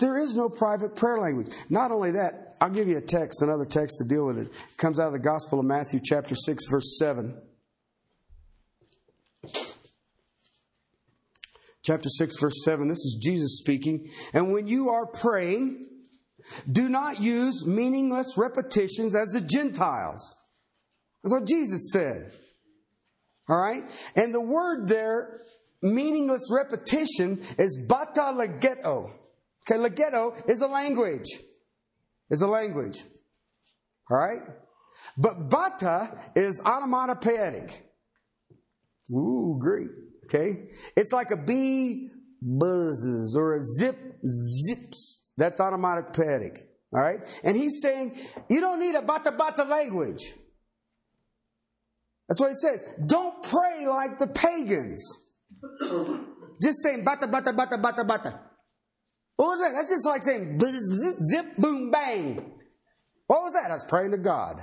There 0.00 0.18
is 0.18 0.36
no 0.36 0.48
private 0.48 0.96
prayer 0.96 1.18
language. 1.18 1.52
Not 1.70 1.92
only 1.92 2.12
that, 2.12 2.51
I'll 2.62 2.70
give 2.70 2.86
you 2.86 2.96
a 2.96 3.00
text, 3.00 3.42
another 3.42 3.64
text 3.64 3.98
to 3.98 4.08
deal 4.08 4.24
with 4.24 4.38
it. 4.38 4.46
it 4.46 4.76
comes 4.76 5.00
out 5.00 5.08
of 5.08 5.14
the 5.14 5.18
Gospel 5.18 5.58
of 5.58 5.64
Matthew, 5.64 5.98
chapter 6.00 6.36
6, 6.36 6.66
verse 6.70 6.96
7. 6.96 7.36
Chapter 11.82 12.08
6, 12.08 12.38
verse 12.40 12.62
7. 12.62 12.86
This 12.86 12.98
is 12.98 13.18
Jesus 13.20 13.58
speaking. 13.58 14.08
And 14.32 14.52
when 14.52 14.68
you 14.68 14.90
are 14.90 15.06
praying, 15.06 15.88
do 16.70 16.88
not 16.88 17.20
use 17.20 17.66
meaningless 17.66 18.36
repetitions 18.38 19.16
as 19.16 19.30
the 19.30 19.40
Gentiles. 19.40 20.36
That's 21.24 21.32
what 21.32 21.48
Jesus 21.48 21.90
said. 21.92 22.30
All 23.48 23.58
right? 23.58 23.82
And 24.14 24.32
the 24.32 24.40
word 24.40 24.86
there, 24.86 25.40
meaningless 25.82 26.46
repetition, 26.48 27.42
is 27.58 27.76
bata 27.88 28.32
legeto. 28.36 29.10
Okay, 29.68 29.78
legeto 29.78 30.36
is 30.46 30.62
a 30.62 30.68
language. 30.68 31.26
Is 32.32 32.40
a 32.40 32.46
language. 32.46 33.04
All 34.10 34.16
right? 34.16 34.40
But 35.18 35.50
bata 35.50 36.18
is 36.34 36.62
onomatopoetic. 36.64 37.84
Ooh, 39.10 39.58
great. 39.60 39.88
Okay? 40.24 40.70
It's 40.96 41.12
like 41.12 41.30
a 41.30 41.36
bee 41.36 42.10
buzzes 42.40 43.36
or 43.36 43.56
a 43.56 43.60
zip 43.60 43.98
zips. 44.24 45.28
That's 45.36 45.60
onomatopoetic. 45.60 46.68
All 46.94 47.02
right? 47.02 47.20
And 47.44 47.54
he's 47.54 47.82
saying, 47.82 48.16
you 48.48 48.60
don't 48.60 48.80
need 48.80 48.94
a 48.94 49.02
bata 49.02 49.32
bata 49.32 49.64
language. 49.64 50.32
That's 52.30 52.40
what 52.40 52.48
he 52.48 52.54
says. 52.54 52.82
Don't 53.04 53.42
pray 53.42 53.86
like 53.86 54.18
the 54.18 54.28
pagans. 54.28 55.18
Just 56.62 56.82
saying 56.82 57.04
bata 57.04 57.26
bata 57.26 57.52
bata 57.52 57.76
bata 57.76 58.04
bata. 58.04 58.40
What 59.36 59.46
was 59.46 59.60
that? 59.60 59.72
That's 59.74 59.90
just 59.90 60.06
like 60.06 60.22
saying 60.22 60.60
zip 60.60 61.56
boom 61.56 61.90
bang. 61.90 62.52
What 63.26 63.42
was 63.42 63.54
that? 63.54 63.70
I 63.70 63.74
was 63.74 63.84
praying 63.88 64.10
to 64.12 64.18
God. 64.18 64.62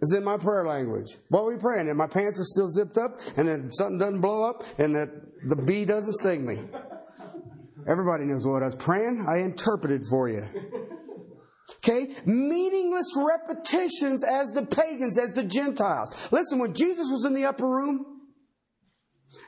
It's 0.00 0.14
in 0.14 0.24
my 0.24 0.38
prayer 0.38 0.66
language. 0.66 1.16
What 1.28 1.44
were 1.44 1.54
we 1.54 1.60
praying? 1.60 1.88
And 1.88 1.98
my 1.98 2.06
pants 2.06 2.40
are 2.40 2.44
still 2.44 2.66
zipped 2.66 2.98
up, 2.98 3.18
and 3.36 3.46
then 3.48 3.70
something 3.70 3.98
doesn't 3.98 4.20
blow 4.20 4.48
up, 4.48 4.62
and 4.78 4.94
that 4.94 5.10
the 5.46 5.56
bee 5.56 5.84
doesn't 5.84 6.14
sting 6.14 6.46
me. 6.46 6.58
Everybody 7.88 8.24
knows 8.24 8.46
what 8.46 8.62
I 8.62 8.66
was 8.66 8.74
praying. 8.74 9.26
I 9.28 9.40
interpreted 9.40 10.04
for 10.08 10.28
you. 10.28 10.44
Okay? 11.76 12.14
Meaningless 12.24 13.14
repetitions 13.16 14.24
as 14.24 14.48
the 14.52 14.64
pagans, 14.64 15.18
as 15.18 15.32
the 15.32 15.44
Gentiles. 15.44 16.28
Listen, 16.32 16.58
when 16.58 16.72
Jesus 16.72 17.06
was 17.10 17.24
in 17.26 17.34
the 17.34 17.44
upper 17.44 17.68
room, 17.68 18.22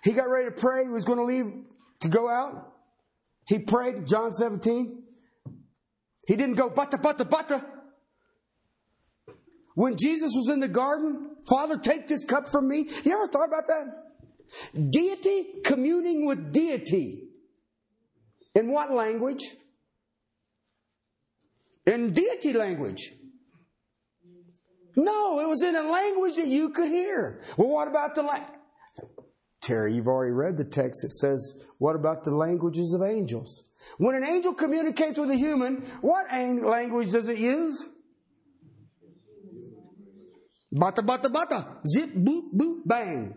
he 0.05 0.13
got 0.13 0.25
ready 0.25 0.51
to 0.51 0.61
pray. 0.61 0.85
He 0.85 0.91
was 0.91 1.05
going 1.05 1.19
to 1.19 1.25
leave 1.25 1.65
to 2.01 2.09
go 2.09 2.29
out. 2.29 2.75
He 3.47 3.61
prayed, 3.61 3.95
in 3.95 4.07
John 4.07 4.33
17. 4.33 5.03
He 6.27 6.37
didn't 6.37 6.57
go, 6.57 6.69
butter, 6.69 6.99
butter, 6.99 7.25
butter. 7.25 7.65
When 9.75 9.97
Jesus 9.97 10.33
was 10.35 10.49
in 10.49 10.61
the 10.61 10.69
garden, 10.69 11.37
Father, 11.49 11.77
take 11.77 12.09
this 12.09 12.25
cup 12.25 12.49
from 12.49 12.69
me. 12.69 12.89
You 13.05 13.13
ever 13.13 13.27
thought 13.27 13.49
about 13.49 13.67
that? 13.67 14.91
Deity 14.91 15.61
communing 15.65 16.27
with 16.27 16.53
deity. 16.53 17.29
In 18.55 18.73
what 18.73 18.91
language? 18.91 19.45
In 21.87 22.13
deity 22.13 22.53
language. 22.53 23.13
No, 24.97 25.41
it 25.41 25.47
was 25.47 25.63
in 25.63 25.77
a 25.77 25.83
language 25.83 26.37
that 26.37 26.49
you 26.49 26.71
could 26.71 26.89
hear. 26.89 27.43
Well, 27.59 27.69
what 27.69 27.87
about 27.87 28.15
the 28.15 28.23
language? 28.23 28.56
Terry, 29.67 29.95
you've 29.95 30.07
already 30.07 30.33
read 30.33 30.57
the 30.57 30.65
text 30.65 31.03
that 31.03 31.09
says, 31.09 31.61
what 31.79 31.97
about 31.97 32.23
the 32.23 32.31
languages 32.31 32.95
of 32.95 33.03
angels? 33.03 33.65
When 33.99 34.15
an 34.15 34.23
angel 34.23 34.55
communicates 34.55 35.19
with 35.19 35.29
a 35.29 35.35
human, 35.35 35.83
what 36.03 36.33
language 36.33 37.11
does 37.11 37.29
it 37.29 37.39
use? 37.39 37.85
Bata, 40.71 41.03
bata, 41.03 41.29
bata. 41.31 41.67
Zip, 41.85 42.15
boop, 42.15 42.55
boop, 42.55 42.83
bang. 42.87 43.35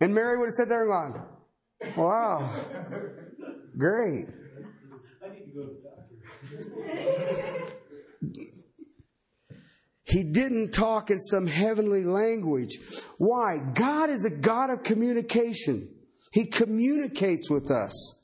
And 0.00 0.12
Mary 0.12 0.36
would 0.36 0.46
have 0.46 0.54
sat 0.54 0.68
there 0.68 0.82
and 0.82 1.14
gone, 1.14 1.26
wow, 1.96 2.52
great. 3.76 4.26
He 10.08 10.24
didn't 10.24 10.72
talk 10.72 11.10
in 11.10 11.18
some 11.18 11.46
heavenly 11.46 12.02
language. 12.02 12.78
Why? 13.18 13.58
God 13.58 14.08
is 14.08 14.24
a 14.24 14.30
God 14.30 14.70
of 14.70 14.82
communication. 14.82 15.88
He 16.32 16.46
communicates 16.46 17.50
with 17.50 17.70
us. 17.70 18.14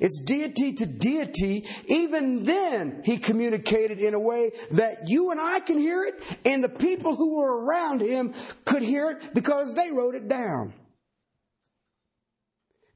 It's 0.00 0.20
deity 0.20 0.72
to 0.74 0.86
deity. 0.86 1.66
Even 1.86 2.44
then, 2.44 3.02
he 3.04 3.18
communicated 3.18 3.98
in 3.98 4.14
a 4.14 4.20
way 4.20 4.52
that 4.72 4.98
you 5.06 5.30
and 5.30 5.40
I 5.40 5.60
can 5.60 5.78
hear 5.78 6.04
it, 6.04 6.38
and 6.44 6.62
the 6.62 6.68
people 6.68 7.16
who 7.16 7.38
were 7.38 7.64
around 7.64 8.00
him 8.00 8.34
could 8.64 8.82
hear 8.82 9.10
it 9.10 9.34
because 9.34 9.74
they 9.74 9.90
wrote 9.90 10.14
it 10.14 10.28
down. 10.28 10.72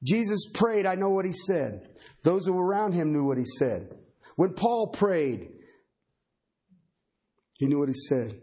Jesus 0.03 0.51
prayed, 0.55 0.87
I 0.87 0.95
know 0.95 1.11
what 1.11 1.25
he 1.25 1.33
said. 1.33 1.89
Those 2.23 2.47
who 2.47 2.53
were 2.53 2.67
around 2.67 2.93
him 2.93 3.13
knew 3.13 3.25
what 3.25 3.39
he 3.39 3.45
said. 3.45 3.95
When 4.37 4.55
Paul 4.55 4.89
prayed, 4.89 5.49
he 7.59 7.67
knew 7.67 7.79
what 7.79 7.89
he 7.89 7.95
said. 7.95 8.41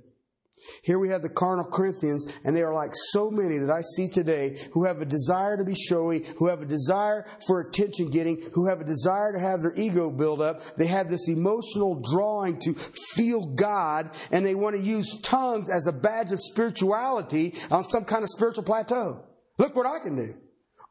Here 0.84 1.00
we 1.00 1.10
have 1.10 1.22
the 1.22 1.30
carnal 1.30 1.66
Corinthians, 1.66 2.26
and 2.44 2.56
they 2.56 2.64
are 2.64 2.74
like 2.74 2.92
so 2.94 3.30
many 3.30 3.58
that 3.60 3.70
I 3.70 3.82
see 3.82 4.08
today 4.08 4.58
who 4.74 4.86
have 4.86 5.02
a 5.02 5.06
desire 5.06 5.58
to 5.58 5.64
be 5.64 5.76
showy, 5.76 6.26
who 6.38 6.48
have 6.48 6.62
a 6.62 6.66
desire 6.66 7.26
for 7.46 7.60
attention 7.62 8.10
getting, 8.10 8.42
who 8.54 8.68
have 8.68 8.82
a 8.82 8.86
desire 8.86 9.32
to 9.34 9.40
have 9.40 9.62
their 9.62 9.76
ego 9.76 10.10
build 10.10 10.42
up. 10.42 10.62
They 10.76 10.88
have 10.88 11.08
this 11.08 11.28
emotional 11.30 12.02
drawing 12.12 12.60
to 12.60 12.74
feel 12.74 13.46
God, 13.46 14.12
and 14.32 14.46
they 14.46 14.56
want 14.56 14.76
to 14.76 14.82
use 14.82 15.20
tongues 15.22 15.70
as 15.70 15.88
a 15.88 15.94
badge 15.94 16.32
of 16.32 16.40
spirituality 16.40 17.54
on 17.70 17.84
some 17.84 18.06
kind 18.06 18.24
of 18.24 18.30
spiritual 18.30 18.64
plateau. 18.64 19.24
Look 19.58 19.76
what 19.76 19.86
I 19.86 20.00
can 20.00 20.16
do. 20.16 20.36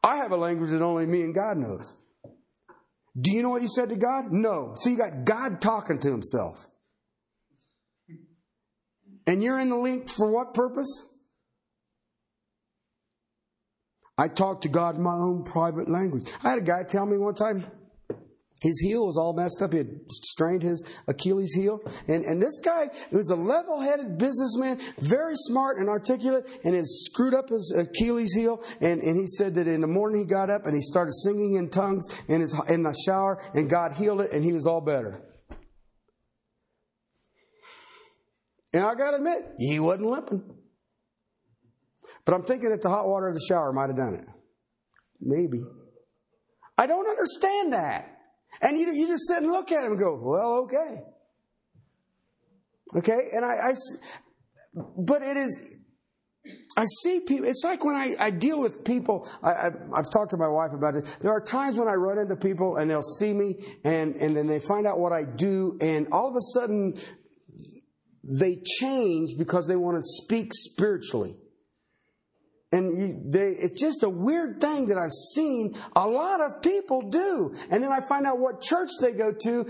I 0.03 0.17
have 0.17 0.31
a 0.31 0.37
language 0.37 0.71
that 0.71 0.81
only 0.81 1.05
me 1.05 1.23
and 1.23 1.33
God 1.33 1.57
knows. 1.57 1.95
Do 3.19 3.31
you 3.31 3.43
know 3.43 3.49
what 3.49 3.61
you 3.61 3.67
said 3.67 3.89
to 3.89 3.95
God? 3.95 4.31
No. 4.31 4.73
So 4.75 4.89
you 4.89 4.97
got 4.97 5.25
God 5.25 5.61
talking 5.61 5.99
to 5.99 6.11
himself. 6.11 6.67
And 9.27 9.41
you're 9.41 9.59
in 9.59 9.69
the 9.69 9.77
link 9.77 10.09
for 10.09 10.31
what 10.31 10.53
purpose? 10.53 11.07
I 14.17 14.27
talk 14.27 14.61
to 14.61 14.69
God 14.69 14.95
in 14.95 15.03
my 15.03 15.15
own 15.15 15.43
private 15.43 15.89
language. 15.89 16.23
I 16.43 16.51
had 16.51 16.59
a 16.59 16.61
guy 16.61 16.83
tell 16.83 17.05
me 17.05 17.17
one 17.17 17.35
time 17.35 17.65
his 18.61 18.79
heel 18.79 19.05
was 19.05 19.17
all 19.17 19.33
messed 19.33 19.61
up. 19.61 19.73
He 19.73 19.79
had 19.79 19.89
strained 20.09 20.63
his 20.63 20.83
Achilles 21.07 21.53
heel. 21.53 21.81
And, 22.07 22.23
and 22.23 22.41
this 22.41 22.57
guy 22.63 22.89
was 23.11 23.29
a 23.29 23.35
level 23.35 23.81
headed 23.81 24.17
businessman, 24.17 24.79
very 24.99 25.35
smart 25.35 25.77
and 25.77 25.89
articulate, 25.89 26.47
and 26.63 26.73
had 26.73 26.85
screwed 26.87 27.33
up 27.33 27.49
his 27.49 27.75
Achilles 27.77 28.33
heel. 28.33 28.63
And, 28.79 29.01
and 29.01 29.19
he 29.19 29.27
said 29.27 29.55
that 29.55 29.67
in 29.67 29.81
the 29.81 29.87
morning 29.87 30.21
he 30.21 30.25
got 30.25 30.49
up 30.49 30.65
and 30.65 30.73
he 30.73 30.81
started 30.81 31.13
singing 31.13 31.55
in 31.55 31.69
tongues 31.69 32.07
in, 32.29 32.41
his, 32.41 32.59
in 32.69 32.83
the 32.83 32.95
shower, 33.05 33.43
and 33.53 33.69
God 33.69 33.93
healed 33.93 34.21
it, 34.21 34.31
and 34.31 34.43
he 34.43 34.53
was 34.53 34.65
all 34.65 34.81
better. 34.81 35.21
And 38.75 38.83
I 38.83 38.93
got 38.93 39.11
to 39.11 39.17
admit, 39.17 39.53
he 39.57 39.79
wasn't 39.79 40.09
limping. 40.09 40.43
But 42.25 42.33
I'm 42.33 42.43
thinking 42.43 42.71
that 42.71 42.81
the 42.81 42.89
hot 42.89 43.07
water 43.07 43.29
of 43.29 43.33
the 43.33 43.45
shower 43.47 43.71
might 43.71 43.87
have 43.87 43.95
done 43.95 44.15
it. 44.15 44.27
Maybe. 45.21 45.63
I 46.77 46.85
don't 46.85 47.07
understand 47.07 47.71
that. 47.71 48.19
And 48.61 48.77
you, 48.77 48.91
you 48.93 49.07
just 49.07 49.27
sit 49.27 49.37
and 49.41 49.49
look 49.49 49.71
at 49.71 49.85
him 49.85 49.91
and 49.91 49.99
go, 49.99 50.19
well, 50.21 50.63
okay. 50.65 51.03
Okay? 52.97 53.29
And 53.31 53.45
I, 53.45 53.69
I 53.69 53.73
but 54.97 55.21
it 55.21 55.37
is, 55.37 55.57
I 56.75 56.83
see 57.01 57.21
people, 57.21 57.47
it's 57.47 57.63
like 57.63 57.85
when 57.85 57.95
I, 57.95 58.15
I 58.19 58.29
deal 58.29 58.59
with 58.59 58.83
people, 58.83 59.25
I, 59.41 59.69
have 59.95 60.09
talked 60.11 60.31
to 60.31 60.37
my 60.37 60.49
wife 60.49 60.73
about 60.73 60.97
it. 60.97 61.17
There 61.21 61.31
are 61.31 61.39
times 61.39 61.77
when 61.77 61.87
I 61.87 61.93
run 61.93 62.17
into 62.17 62.35
people 62.35 62.75
and 62.75 62.91
they'll 62.91 63.01
see 63.01 63.31
me 63.31 63.55
and, 63.85 64.15
and 64.15 64.35
then 64.35 64.47
they 64.47 64.59
find 64.59 64.85
out 64.85 64.99
what 64.99 65.13
I 65.13 65.23
do 65.23 65.77
and 65.79 66.09
all 66.11 66.27
of 66.27 66.35
a 66.35 66.41
sudden 66.41 66.95
they 68.27 68.57
change 68.79 69.37
because 69.37 69.67
they 69.67 69.75
want 69.75 69.97
to 69.97 70.01
speak 70.01 70.51
spiritually. 70.53 71.35
And 72.71 72.97
you, 72.97 73.21
they, 73.31 73.51
it's 73.51 73.79
just 73.79 74.03
a 74.03 74.09
weird 74.09 74.59
thing 74.59 74.87
that 74.87 74.97
I've 74.97 75.11
seen 75.11 75.75
a 75.95 76.07
lot 76.07 76.41
of 76.41 76.61
people 76.61 77.09
do. 77.09 77.55
And 77.69 77.83
then 77.83 77.91
I 77.91 78.01
find 78.01 78.25
out 78.25 78.39
what 78.39 78.61
church 78.61 78.89
they 78.99 79.11
go 79.13 79.31
to, 79.31 79.67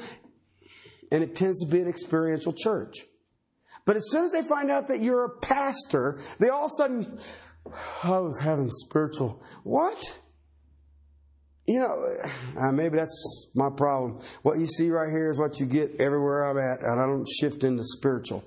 and 1.11 1.23
it 1.23 1.35
tends 1.35 1.63
to 1.63 1.71
be 1.71 1.81
an 1.81 1.87
experiential 1.87 2.53
church. 2.53 3.05
But 3.85 3.95
as 3.95 4.09
soon 4.09 4.25
as 4.25 4.31
they 4.31 4.41
find 4.41 4.71
out 4.71 4.87
that 4.87 5.01
you're 5.01 5.25
a 5.25 5.37
pastor, 5.39 6.19
they 6.39 6.49
all 6.49 6.65
of 6.65 6.71
a 6.71 6.75
sudden, 6.75 7.19
oh, 7.67 8.13
I 8.15 8.19
was 8.19 8.39
having 8.39 8.69
spiritual. 8.69 9.43
What? 9.63 10.19
You 11.67 11.79
know, 11.79 12.05
uh, 12.61 12.71
maybe 12.71 12.97
that's 12.97 13.49
my 13.55 13.69
problem. 13.75 14.19
What 14.43 14.59
you 14.59 14.67
see 14.67 14.89
right 14.89 15.09
here 15.09 15.29
is 15.29 15.39
what 15.39 15.59
you 15.59 15.65
get 15.65 15.99
everywhere 15.99 16.49
I'm 16.49 16.57
at, 16.57 16.81
and 16.81 17.01
I 17.01 17.05
don't 17.05 17.27
shift 17.27 17.63
into 17.63 17.83
spiritual. 17.83 18.43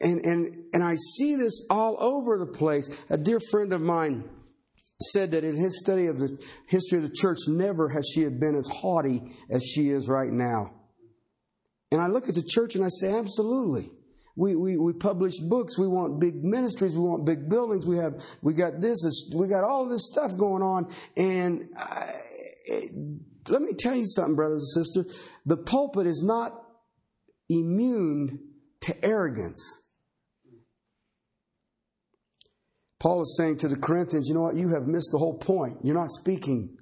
And, 0.00 0.20
and, 0.24 0.56
and 0.72 0.84
I 0.84 0.94
see 0.94 1.34
this 1.34 1.66
all 1.70 1.96
over 1.98 2.38
the 2.38 2.46
place. 2.46 2.88
A 3.10 3.18
dear 3.18 3.40
friend 3.50 3.72
of 3.72 3.80
mine 3.80 4.28
said 5.12 5.32
that 5.32 5.44
in 5.44 5.56
his 5.56 5.80
study 5.80 6.06
of 6.06 6.18
the 6.18 6.40
history 6.68 6.98
of 6.98 7.04
the 7.04 7.14
church, 7.14 7.38
never 7.48 7.88
has 7.88 8.08
she 8.14 8.24
been 8.28 8.54
as 8.54 8.68
haughty 8.68 9.32
as 9.50 9.64
she 9.64 9.90
is 9.90 10.08
right 10.08 10.30
now. 10.30 10.72
And 11.90 12.00
I 12.00 12.06
look 12.06 12.28
at 12.28 12.34
the 12.34 12.44
church 12.46 12.74
and 12.74 12.84
I 12.84 12.88
say, 12.88 13.12
absolutely. 13.12 13.90
We, 14.38 14.54
we, 14.54 14.76
we 14.76 14.92
publish 14.92 15.40
books. 15.40 15.76
We 15.76 15.88
want 15.88 16.20
big 16.20 16.44
ministries. 16.44 16.94
We 16.94 17.00
want 17.00 17.26
big 17.26 17.48
buildings. 17.48 17.88
We 17.88 17.96
have, 17.96 18.22
we 18.40 18.54
got 18.54 18.80
this, 18.80 19.04
we 19.34 19.48
got 19.48 19.64
all 19.64 19.88
this 19.88 20.06
stuff 20.06 20.36
going 20.38 20.62
on. 20.62 20.88
And 21.16 21.68
I, 21.76 22.14
let 23.48 23.62
me 23.62 23.72
tell 23.76 23.96
you 23.96 24.04
something, 24.06 24.36
brothers 24.36 24.72
and 24.76 24.86
sisters. 24.86 25.28
The 25.44 25.56
pulpit 25.56 26.06
is 26.06 26.22
not 26.24 26.52
immune 27.48 28.38
to 28.82 29.04
arrogance. 29.04 29.82
Paul 33.00 33.22
is 33.22 33.36
saying 33.36 33.56
to 33.58 33.68
the 33.68 33.76
Corinthians, 33.76 34.28
you 34.28 34.34
know 34.34 34.42
what? 34.42 34.54
You 34.54 34.68
have 34.68 34.86
missed 34.86 35.10
the 35.10 35.18
whole 35.18 35.38
point. 35.38 35.78
You're 35.82 35.96
not 35.96 36.10
speaking. 36.10 36.77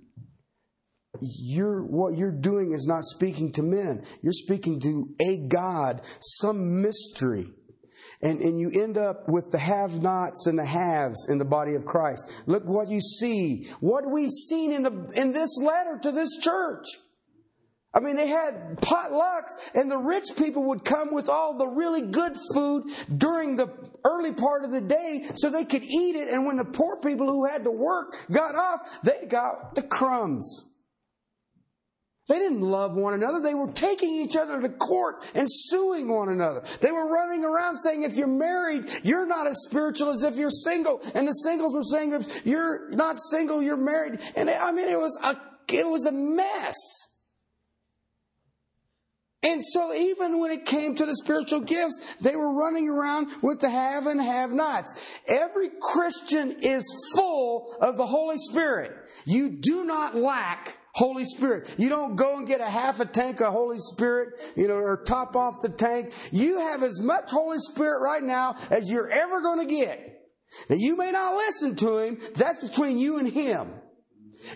You're, 1.20 1.82
what 1.82 2.16
you're 2.16 2.32
doing 2.32 2.72
is 2.72 2.86
not 2.86 3.04
speaking 3.04 3.52
to 3.52 3.62
men. 3.62 4.04
You're 4.22 4.32
speaking 4.32 4.80
to 4.80 5.14
a 5.20 5.46
God, 5.48 6.02
some 6.20 6.82
mystery. 6.82 7.46
And, 8.22 8.40
and 8.40 8.58
you 8.58 8.70
end 8.82 8.96
up 8.96 9.28
with 9.28 9.50
the 9.50 9.58
have 9.58 10.02
nots 10.02 10.46
and 10.46 10.58
the 10.58 10.64
haves 10.64 11.28
in 11.28 11.38
the 11.38 11.44
body 11.44 11.74
of 11.74 11.84
Christ. 11.84 12.42
Look 12.46 12.64
what 12.64 12.88
you 12.88 13.00
see. 13.00 13.68
What 13.80 14.10
we've 14.10 14.30
seen 14.30 14.72
in, 14.72 14.82
the, 14.82 15.12
in 15.14 15.32
this 15.32 15.58
letter 15.62 15.98
to 16.02 16.12
this 16.12 16.38
church. 16.38 16.86
I 17.96 18.00
mean, 18.00 18.16
they 18.16 18.28
had 18.28 18.76
potlucks, 18.76 19.52
and 19.74 19.90
the 19.90 19.96
rich 19.96 20.26
people 20.36 20.64
would 20.64 20.84
come 20.84 21.14
with 21.14 21.30
all 21.30 21.56
the 21.56 21.66
really 21.66 22.02
good 22.02 22.34
food 22.52 22.84
during 23.16 23.56
the 23.56 23.68
early 24.04 24.34
part 24.34 24.64
of 24.64 24.70
the 24.70 24.82
day 24.82 25.24
so 25.32 25.48
they 25.48 25.64
could 25.64 25.82
eat 25.82 26.14
it. 26.14 26.28
And 26.28 26.44
when 26.44 26.58
the 26.58 26.66
poor 26.66 26.98
people 27.00 27.26
who 27.26 27.46
had 27.46 27.64
to 27.64 27.70
work 27.70 28.14
got 28.30 28.54
off, 28.54 29.00
they 29.02 29.24
got 29.26 29.74
the 29.74 29.82
crumbs. 29.82 30.65
They 32.28 32.40
didn't 32.40 32.62
love 32.62 32.94
one 32.94 33.14
another. 33.14 33.40
They 33.40 33.54
were 33.54 33.70
taking 33.70 34.16
each 34.16 34.36
other 34.36 34.60
to 34.60 34.68
court 34.68 35.24
and 35.34 35.46
suing 35.48 36.08
one 36.08 36.28
another. 36.28 36.62
They 36.80 36.90
were 36.90 37.08
running 37.12 37.44
around 37.44 37.76
saying, 37.76 38.02
if 38.02 38.16
you're 38.16 38.26
married, 38.26 38.90
you're 39.04 39.26
not 39.26 39.46
as 39.46 39.62
spiritual 39.68 40.10
as 40.10 40.24
if 40.24 40.36
you're 40.36 40.50
single. 40.50 41.00
And 41.14 41.28
the 41.28 41.32
singles 41.32 41.72
were 41.72 41.82
saying, 41.82 42.12
if 42.14 42.44
you're 42.44 42.90
not 42.90 43.18
single, 43.18 43.62
you're 43.62 43.76
married. 43.76 44.20
And 44.34 44.50
I 44.50 44.72
mean, 44.72 44.88
it 44.88 44.98
was 44.98 45.16
a, 45.22 45.36
it 45.72 45.86
was 45.86 46.06
a 46.06 46.12
mess. 46.12 46.74
And 49.44 49.62
so 49.64 49.94
even 49.94 50.40
when 50.40 50.50
it 50.50 50.66
came 50.66 50.96
to 50.96 51.06
the 51.06 51.14
spiritual 51.14 51.60
gifts, 51.60 52.16
they 52.20 52.34
were 52.34 52.52
running 52.52 52.88
around 52.88 53.28
with 53.42 53.60
the 53.60 53.70
have 53.70 54.08
and 54.08 54.20
have 54.20 54.50
nots. 54.50 55.20
Every 55.28 55.68
Christian 55.80 56.56
is 56.60 56.84
full 57.14 57.76
of 57.80 57.96
the 57.96 58.06
Holy 58.06 58.38
Spirit. 58.38 58.92
You 59.24 59.50
do 59.50 59.84
not 59.84 60.16
lack 60.16 60.76
Holy 60.96 61.26
Spirit. 61.26 61.74
You 61.76 61.90
don't 61.90 62.16
go 62.16 62.38
and 62.38 62.48
get 62.48 62.62
a 62.62 62.70
half 62.70 63.00
a 63.00 63.04
tank 63.04 63.42
of 63.42 63.52
Holy 63.52 63.76
Spirit, 63.76 64.40
you 64.56 64.66
know, 64.66 64.76
or 64.76 65.02
top 65.04 65.36
off 65.36 65.60
the 65.60 65.68
tank. 65.68 66.10
You 66.32 66.58
have 66.58 66.82
as 66.82 67.02
much 67.02 67.30
Holy 67.30 67.58
Spirit 67.58 68.00
right 68.00 68.22
now 68.22 68.56
as 68.70 68.90
you're 68.90 69.10
ever 69.10 69.42
going 69.42 69.68
to 69.68 69.74
get. 69.74 70.22
Now 70.70 70.76
you 70.76 70.96
may 70.96 71.12
not 71.12 71.34
listen 71.34 71.76
to 71.76 71.98
Him. 71.98 72.18
That's 72.36 72.66
between 72.66 72.98
you 72.98 73.18
and 73.18 73.30
Him. 73.30 73.74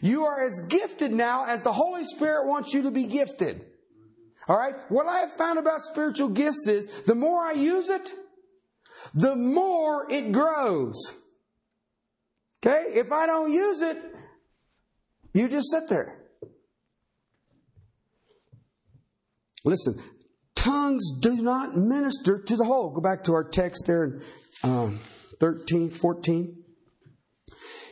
You 0.00 0.24
are 0.24 0.46
as 0.46 0.62
gifted 0.66 1.12
now 1.12 1.44
as 1.44 1.62
the 1.62 1.72
Holy 1.72 2.04
Spirit 2.04 2.46
wants 2.46 2.72
you 2.72 2.84
to 2.84 2.90
be 2.90 3.06
gifted. 3.06 3.66
All 4.48 4.56
right? 4.56 4.76
What 4.88 5.06
I 5.08 5.18
have 5.18 5.32
found 5.32 5.58
about 5.58 5.82
spiritual 5.82 6.30
gifts 6.30 6.66
is 6.66 7.02
the 7.02 7.14
more 7.14 7.44
I 7.44 7.52
use 7.52 7.90
it, 7.90 8.10
the 9.12 9.36
more 9.36 10.10
it 10.10 10.32
grows. 10.32 10.96
Okay? 12.64 12.98
If 12.98 13.12
I 13.12 13.26
don't 13.26 13.52
use 13.52 13.82
it, 13.82 13.98
you 15.34 15.46
just 15.46 15.70
sit 15.70 15.86
there. 15.88 16.19
Listen, 19.64 19.98
tongues 20.54 21.18
do 21.20 21.42
not 21.42 21.76
minister 21.76 22.38
to 22.38 22.56
the 22.56 22.64
whole. 22.64 22.90
Go 22.90 23.00
back 23.00 23.24
to 23.24 23.32
our 23.32 23.44
text 23.44 23.84
there 23.86 24.04
in 24.04 24.22
um, 24.62 24.98
13, 25.40 25.90
14. 25.90 26.56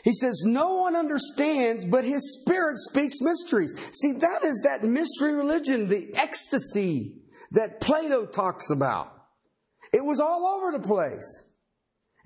He 0.05 0.13
says, 0.13 0.45
No 0.47 0.75
one 0.75 0.97
understands, 0.97 1.85
but 1.85 2.05
his 2.05 2.39
spirit 2.41 2.79
speaks 2.79 3.21
mysteries. 3.21 3.75
See, 3.93 4.13
that 4.13 4.45
is 4.45 4.63
that 4.65 4.85
mystery 4.85 5.35
religion, 5.35 5.89
the 5.89 6.15
ecstasy 6.15 7.17
that 7.51 7.81
Plato 7.81 8.27
talks 8.27 8.71
about. 8.71 9.13
It 9.93 10.05
was 10.05 10.21
all 10.21 10.47
over 10.47 10.79
the 10.79 10.87
place. 10.87 11.43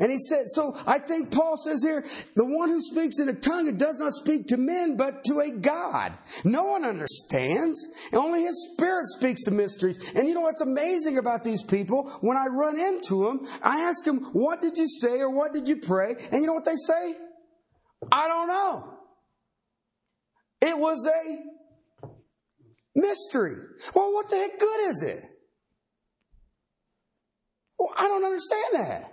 And 0.03 0.11
he 0.11 0.19
said, 0.19 0.49
so 0.49 0.77
I 0.85 0.99
think 0.99 1.31
Paul 1.31 1.57
says 1.57 1.85
here, 1.85 2.05
the 2.35 2.45
one 2.45 2.69
who 2.69 2.81
speaks 2.81 3.21
in 3.21 3.29
a 3.29 3.33
tongue, 3.33 3.69
it 3.69 3.79
does 3.79 4.01
not 4.01 4.13
speak 4.13 4.49
to 4.49 4.57
men, 4.57 4.97
but 4.97 5.23
to 5.27 5.39
a 5.39 5.53
God. 5.53 6.13
No 6.43 6.65
one 6.65 6.85
understands. 6.85 7.79
Only 8.13 8.43
his 8.43 8.69
spirit 8.73 9.07
speaks 9.07 9.45
the 9.45 9.53
mysteries. 9.53 10.13
And 10.17 10.27
you 10.27 10.35
know 10.35 10.41
what's 10.41 10.61
amazing 10.61 11.19
about 11.19 11.45
these 11.45 11.63
people? 11.63 12.11
When 12.21 12.37
I 12.37 12.47
run 12.47 12.81
into 12.81 13.27
them, 13.27 13.47
I 13.63 13.83
ask 13.83 14.05
them, 14.05 14.25
what 14.33 14.61
did 14.61 14.77
you 14.77 14.89
say 14.89 15.21
or 15.21 15.31
what 15.31 15.53
did 15.53 15.69
you 15.69 15.77
pray? 15.77 16.17
And 16.33 16.41
you 16.41 16.49
know 16.49 16.55
what 16.55 16.65
they 16.65 16.75
say? 16.75 17.15
I 18.11 18.27
don't 18.27 18.49
know. 18.49 18.99
It 20.63 20.77
was 20.77 21.09
a 21.09 21.45
mystery. 22.97 23.55
Well, 23.95 24.13
what 24.15 24.29
the 24.29 24.37
heck 24.37 24.59
good 24.59 24.91
is 24.91 25.05
it? 25.05 25.23
Well, 27.79 27.95
I 27.97 28.09
don't 28.09 28.25
understand 28.25 28.75
that. 28.75 29.12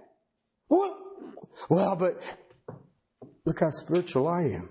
Well, 0.70 0.98
well, 1.70 1.96
but 1.96 2.38
look 3.46 3.60
how 3.60 3.70
spiritual 3.70 4.28
I 4.28 4.42
am. 4.44 4.70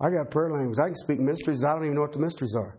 I 0.00 0.10
got 0.10 0.30
prayer 0.30 0.50
language. 0.50 0.78
I 0.78 0.86
can 0.86 0.96
speak 0.96 1.20
mysteries. 1.20 1.64
I 1.64 1.72
don't 1.74 1.84
even 1.84 1.94
know 1.94 2.02
what 2.02 2.12
the 2.12 2.18
mysteries 2.18 2.54
are. 2.54 2.78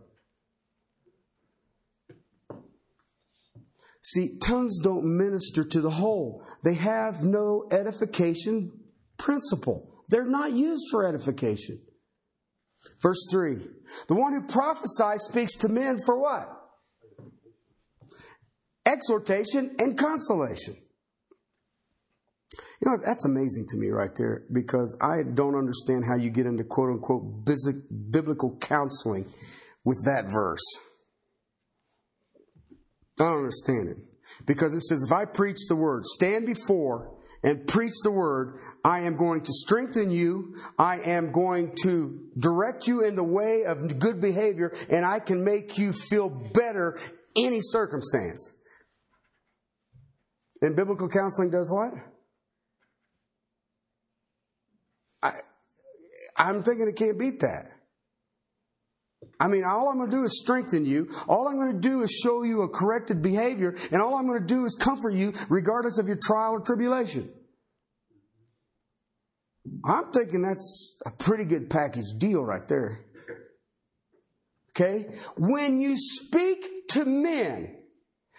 See, 4.01 4.37
tongues 4.37 4.81
don't 4.83 5.17
minister 5.17 5.63
to 5.63 5.79
the 5.79 5.89
whole. 5.89 6.45
They 6.63 6.73
have 6.73 7.23
no 7.23 7.67
edification 7.71 8.71
principle. 9.17 10.03
They're 10.09 10.25
not 10.25 10.51
used 10.51 10.83
for 10.91 11.07
edification. 11.07 11.81
Verse 13.01 13.25
3 13.31 13.65
The 14.09 14.15
one 14.15 14.33
who 14.33 14.45
prophesies 14.45 15.21
speaks 15.21 15.55
to 15.57 15.69
men 15.69 15.97
for 16.05 16.19
what? 16.19 16.49
Exhortation 18.85 19.77
and 19.79 19.97
consolation. 19.97 20.75
You 22.83 22.91
know, 22.91 22.97
that's 23.03 23.25
amazing 23.25 23.67
to 23.69 23.77
me 23.77 23.89
right 23.89 24.13
there 24.17 24.43
because 24.51 24.97
I 25.01 25.23
don't 25.23 25.55
understand 25.55 26.03
how 26.05 26.15
you 26.15 26.29
get 26.29 26.45
into 26.45 26.65
quote 26.65 26.89
unquote 26.89 27.45
biblical 27.45 28.57
counseling 28.57 29.25
with 29.85 30.03
that 30.03 30.29
verse. 30.29 30.63
I 33.19 33.23
don't 33.23 33.37
understand 33.37 33.89
it. 33.89 33.97
Because 34.45 34.73
it 34.73 34.81
says, 34.81 35.05
if 35.07 35.13
I 35.13 35.23
preach 35.25 35.59
the 35.69 35.75
word, 35.77 36.03
stand 36.03 36.45
before 36.45 37.15
and 37.41 37.65
preach 37.67 37.93
the 38.03 38.11
word, 38.11 38.59
I 38.83 39.01
am 39.01 39.15
going 39.15 39.43
to 39.43 39.53
strengthen 39.53 40.11
you. 40.11 40.55
I 40.77 40.99
am 41.05 41.31
going 41.31 41.75
to 41.83 42.19
direct 42.37 42.87
you 42.87 43.05
in 43.05 43.15
the 43.15 43.23
way 43.23 43.63
of 43.63 43.99
good 43.99 44.19
behavior, 44.19 44.73
and 44.89 45.05
I 45.05 45.19
can 45.19 45.43
make 45.43 45.77
you 45.77 45.93
feel 45.93 46.29
better 46.29 46.97
any 47.37 47.59
circumstance. 47.61 48.53
And 50.61 50.75
biblical 50.75 51.07
counseling 51.07 51.49
does 51.49 51.69
what? 51.71 52.12
I, 55.23 55.31
I'm 56.37 56.61
thinking 56.61 56.87
it 56.87 56.95
can't 56.95 57.17
beat 57.17 57.39
that. 57.39 57.71
I 59.39 59.47
mean, 59.47 59.63
all 59.63 59.89
I'm 59.89 59.97
going 59.97 60.09
to 60.09 60.15
do 60.15 60.23
is 60.23 60.39
strengthen 60.39 60.85
you. 60.85 61.09
All 61.27 61.47
I'm 61.47 61.55
going 61.55 61.73
to 61.73 61.79
do 61.79 62.01
is 62.01 62.11
show 62.11 62.43
you 62.43 62.61
a 62.61 62.69
corrected 62.69 63.21
behavior. 63.21 63.75
And 63.91 64.01
all 64.01 64.15
I'm 64.15 64.27
going 64.27 64.39
to 64.39 64.45
do 64.45 64.65
is 64.65 64.75
comfort 64.75 65.13
you 65.13 65.33
regardless 65.49 65.97
of 65.97 66.07
your 66.07 66.17
trial 66.17 66.53
or 66.53 66.59
tribulation. 66.59 67.29
I'm 69.85 70.11
thinking 70.11 70.41
that's 70.41 70.97
a 71.05 71.11
pretty 71.11 71.45
good 71.45 71.69
package 71.69 72.05
deal 72.17 72.43
right 72.43 72.67
there. 72.67 72.99
Okay? 74.71 75.13
When 75.37 75.79
you 75.79 75.95
speak 75.97 76.87
to 76.89 77.05
men 77.05 77.75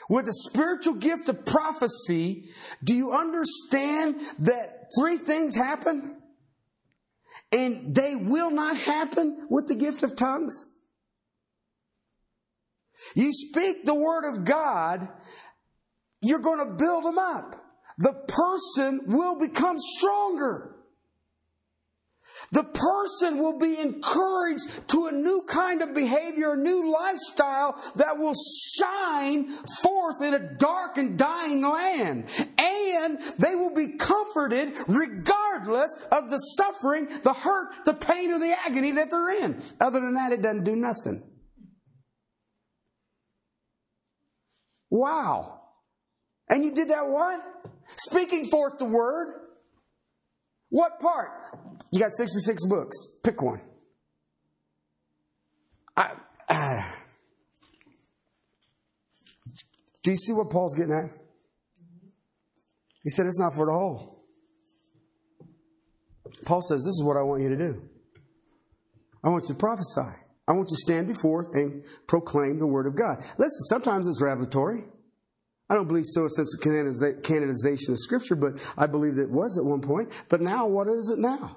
with 0.09 0.28
a 0.28 0.32
spiritual 0.32 0.95
gift 0.95 1.28
of 1.28 1.47
prophecy, 1.47 2.51
do 2.82 2.95
you 2.95 3.12
understand 3.12 4.20
that 4.41 4.89
three 4.99 5.16
things 5.16 5.57
happen? 5.57 6.16
And 7.55 7.94
they 7.94 8.16
will 8.16 8.50
not 8.50 8.76
happen 8.76 9.46
with 9.48 9.68
the 9.68 9.76
gift 9.76 10.02
of 10.02 10.16
tongues? 10.16 10.66
You 13.14 13.32
speak 13.32 13.84
the 13.84 13.94
word 13.94 14.28
of 14.28 14.44
God, 14.44 15.09
you're 16.20 16.40
going 16.40 16.59
to 16.59 16.74
build 16.74 17.05
them 17.05 17.18
up. 17.18 17.55
The 17.98 18.12
person 18.26 19.02
will 19.07 19.38
become 19.38 19.76
stronger. 19.78 20.73
The 22.53 22.64
person 22.64 23.38
will 23.38 23.59
be 23.59 23.78
encouraged 23.80 24.88
to 24.88 25.07
a 25.07 25.12
new 25.12 25.45
kind 25.49 25.82
of 25.82 25.95
behavior, 25.95 26.53
a 26.53 26.57
new 26.57 26.92
lifestyle 26.92 27.80
that 27.97 28.18
will 28.18 28.34
shine 28.76 29.49
forth 29.82 30.22
in 30.22 30.34
a 30.34 30.55
dark 30.57 30.99
and 30.99 31.18
dying 31.18 31.62
land. 31.62 32.28
And 32.59 33.18
they 33.38 33.55
will 33.55 33.74
be 33.74 33.97
comforted 33.97 34.74
regardless 34.88 35.99
of 36.11 36.30
the 36.30 36.38
suffering, 36.38 37.09
the 37.22 37.32
hurt, 37.32 37.84
the 37.84 37.95
pain, 37.95 38.30
or 38.30 38.38
the 38.38 38.55
agony 38.66 38.92
that 38.92 39.11
they're 39.11 39.45
in. 39.45 39.61
Other 39.80 40.01
than 40.01 40.14
that, 40.14 40.32
it 40.32 40.42
doesn't 40.42 40.64
do 40.64 40.76
nothing. 40.76 41.22
Wow. 44.90 45.61
And 46.49 46.64
you 46.64 46.72
did 46.72 46.88
that 46.90 47.09
what? 47.09 47.40
Speaking 47.97 48.45
forth 48.47 48.78
the 48.78 48.84
word. 48.84 49.43
What 50.74 50.98
part? 50.98 51.30
You 51.92 52.00
got 52.00 52.10
66 52.10 52.66
books. 52.66 52.96
Pick 53.22 53.40
one. 53.40 53.60
I, 55.96 56.14
uh, 56.48 56.82
do 60.02 60.10
you 60.10 60.16
see 60.16 60.32
what 60.32 60.50
Paul's 60.50 60.74
getting 60.74 60.94
at? 60.94 61.16
He 63.04 63.10
said 63.10 63.26
it's 63.26 63.38
not 63.38 63.54
for 63.54 63.66
the 63.66 63.72
whole. 63.72 64.24
Paul 66.44 66.60
says, 66.60 66.80
This 66.80 66.94
is 66.94 67.04
what 67.04 67.16
I 67.16 67.22
want 67.22 67.42
you 67.42 67.50
to 67.50 67.56
do. 67.56 67.88
I 69.22 69.28
want 69.28 69.44
you 69.48 69.54
to 69.54 69.60
prophesy. 69.60 70.24
I 70.48 70.52
want 70.54 70.70
you 70.70 70.74
to 70.74 70.80
stand 70.80 71.06
before 71.06 71.48
and 71.52 71.84
proclaim 72.08 72.58
the 72.58 72.66
word 72.66 72.88
of 72.88 72.96
God. 72.96 73.18
Listen, 73.38 73.62
sometimes 73.68 74.08
it's 74.08 74.20
revelatory. 74.20 74.86
I 75.68 75.74
don't 75.74 75.88
believe 75.88 76.04
so 76.06 76.28
since 76.28 76.54
the 76.56 77.20
canonization 77.22 77.92
of 77.92 77.98
Scripture, 77.98 78.36
but 78.36 78.52
I 78.76 78.86
believe 78.86 79.14
that 79.14 79.24
it 79.24 79.30
was 79.30 79.56
at 79.58 79.64
one 79.64 79.80
point. 79.80 80.12
But 80.28 80.42
now, 80.42 80.66
what 80.66 80.88
is 80.88 81.10
it 81.10 81.18
now? 81.18 81.56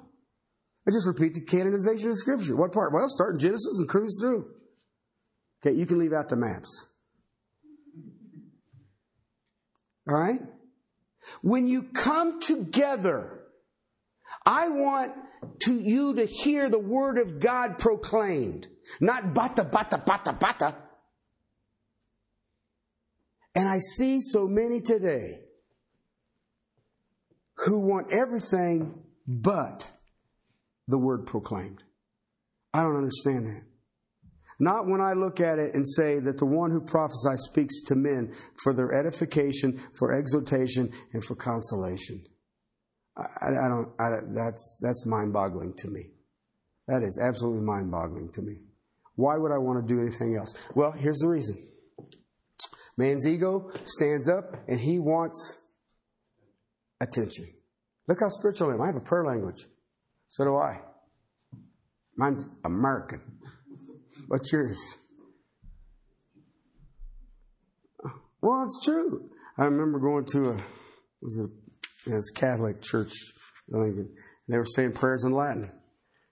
I 0.87 0.91
just 0.91 1.07
repeat 1.07 1.33
the 1.33 1.41
canonization 1.41 2.09
of 2.09 2.17
Scripture. 2.17 2.55
What 2.55 2.71
part? 2.71 2.93
Well, 2.93 3.09
start 3.09 3.33
in 3.33 3.39
Genesis 3.39 3.79
and 3.79 3.89
cruise 3.89 4.17
through. 4.21 4.49
Okay, 5.61 5.75
you 5.77 5.85
can 5.85 5.99
leave 5.99 6.13
out 6.13 6.29
the 6.29 6.37
maps. 6.37 6.87
All 10.07 10.15
right? 10.15 10.39
When 11.41 11.67
you 11.67 11.83
come 11.83 12.39
together, 12.39 13.41
I 14.45 14.69
want 14.69 15.13
to 15.63 15.73
you 15.73 16.15
to 16.15 16.25
hear 16.25 16.69
the 16.69 16.79
word 16.79 17.17
of 17.17 17.41
God 17.41 17.77
proclaimed. 17.77 18.67
Not 19.01 19.33
bata, 19.33 19.65
bata, 19.65 19.97
bata, 19.97 20.31
bata. 20.31 20.75
And 23.57 23.67
I 23.67 23.79
see 23.79 24.21
so 24.21 24.47
many 24.47 24.79
today 24.79 25.39
who 27.65 27.79
want 27.79 28.13
everything 28.13 29.03
but 29.25 29.89
the 30.87 30.99
word 30.99 31.25
proclaimed. 31.25 31.81
I 32.71 32.83
don't 32.83 32.97
understand 32.97 33.47
that. 33.47 33.63
Not 34.59 34.85
when 34.85 35.01
I 35.01 35.13
look 35.13 35.39
at 35.39 35.57
it 35.57 35.73
and 35.73 35.83
say 35.87 36.19
that 36.19 36.37
the 36.37 36.45
one 36.45 36.69
who 36.69 36.81
prophesies 36.81 37.41
speaks 37.49 37.81
to 37.87 37.95
men 37.95 38.31
for 38.61 38.75
their 38.75 38.93
edification, 38.93 39.79
for 39.97 40.15
exhortation, 40.15 40.91
and 41.11 41.23
for 41.23 41.35
consolation. 41.35 42.25
I, 43.17 43.23
I 43.23 43.69
don't. 43.69 43.89
I, 43.99 44.09
that's 44.35 44.77
that's 44.83 45.03
mind-boggling 45.07 45.73
to 45.79 45.87
me. 45.89 46.11
That 46.87 47.01
is 47.01 47.19
absolutely 47.19 47.63
mind-boggling 47.63 48.29
to 48.33 48.41
me. 48.43 48.59
Why 49.15 49.35
would 49.35 49.51
I 49.51 49.57
want 49.57 49.87
to 49.87 49.95
do 49.95 49.99
anything 49.99 50.35
else? 50.35 50.53
Well, 50.75 50.91
here's 50.91 51.17
the 51.17 51.27
reason. 51.27 51.67
Man's 52.97 53.27
ego 53.27 53.69
stands 53.83 54.27
up 54.27 54.55
and 54.67 54.79
he 54.79 54.97
wants 54.99 55.59
attention. 56.99 57.47
Look 58.07 58.19
how 58.19 58.29
spiritual 58.29 58.71
I 58.71 58.73
am. 58.73 58.81
I 58.81 58.87
have 58.87 58.95
a 58.95 59.01
prayer 59.01 59.25
language. 59.25 59.65
So 60.27 60.43
do 60.43 60.57
I. 60.57 60.81
Mine's 62.15 62.47
American. 62.65 63.21
What's 64.27 64.51
yours? 64.51 64.97
Well, 68.41 68.63
it's 68.63 68.81
true. 68.83 69.29
I 69.57 69.65
remember 69.65 69.99
going 69.99 70.25
to 70.33 70.51
a 70.51 70.57
was 71.21 71.39
a, 71.39 72.11
a 72.11 72.19
Catholic 72.35 72.81
church. 72.81 73.11
They 73.69 74.57
were 74.57 74.65
saying 74.65 74.93
prayers 74.93 75.23
in 75.23 75.33
Latin, 75.33 75.71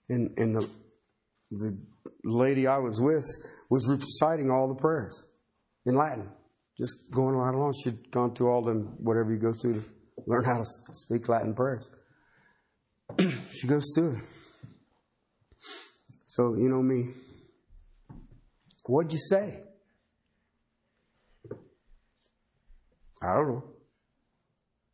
and 0.10 0.32
and 0.38 0.56
the 0.56 0.70
the 1.52 1.78
lady 2.24 2.68
I 2.68 2.78
was 2.78 3.00
with 3.02 3.26
was 3.70 3.88
reciting 3.88 4.50
all 4.50 4.68
the 4.68 4.82
prayers 4.82 5.26
in 5.86 5.96
Latin 5.96 6.32
just 6.78 7.10
going 7.12 7.36
right 7.36 7.54
along. 7.54 7.74
She'd 7.84 8.12
gone 8.12 8.34
through 8.34 8.50
all 8.50 8.62
them, 8.62 8.96
whatever 9.00 9.32
you 9.32 9.40
go 9.40 9.54
through 9.54 9.76
to 9.76 9.84
learn 10.26 10.44
how 10.44 10.58
to 10.58 10.66
speak 10.92 11.30
Latin 11.30 11.54
prayers. 11.54 11.90
she 13.52 13.68
goes 13.68 13.92
through 13.94 14.18
it. 14.18 14.24
So, 16.26 16.56
you 16.56 16.68
know 16.70 16.82
me. 16.82 17.14
What'd 18.86 19.14
you 19.14 19.20
say? 19.20 19.62
I 23.22 23.34
don't 23.36 23.48
know. 23.48 23.64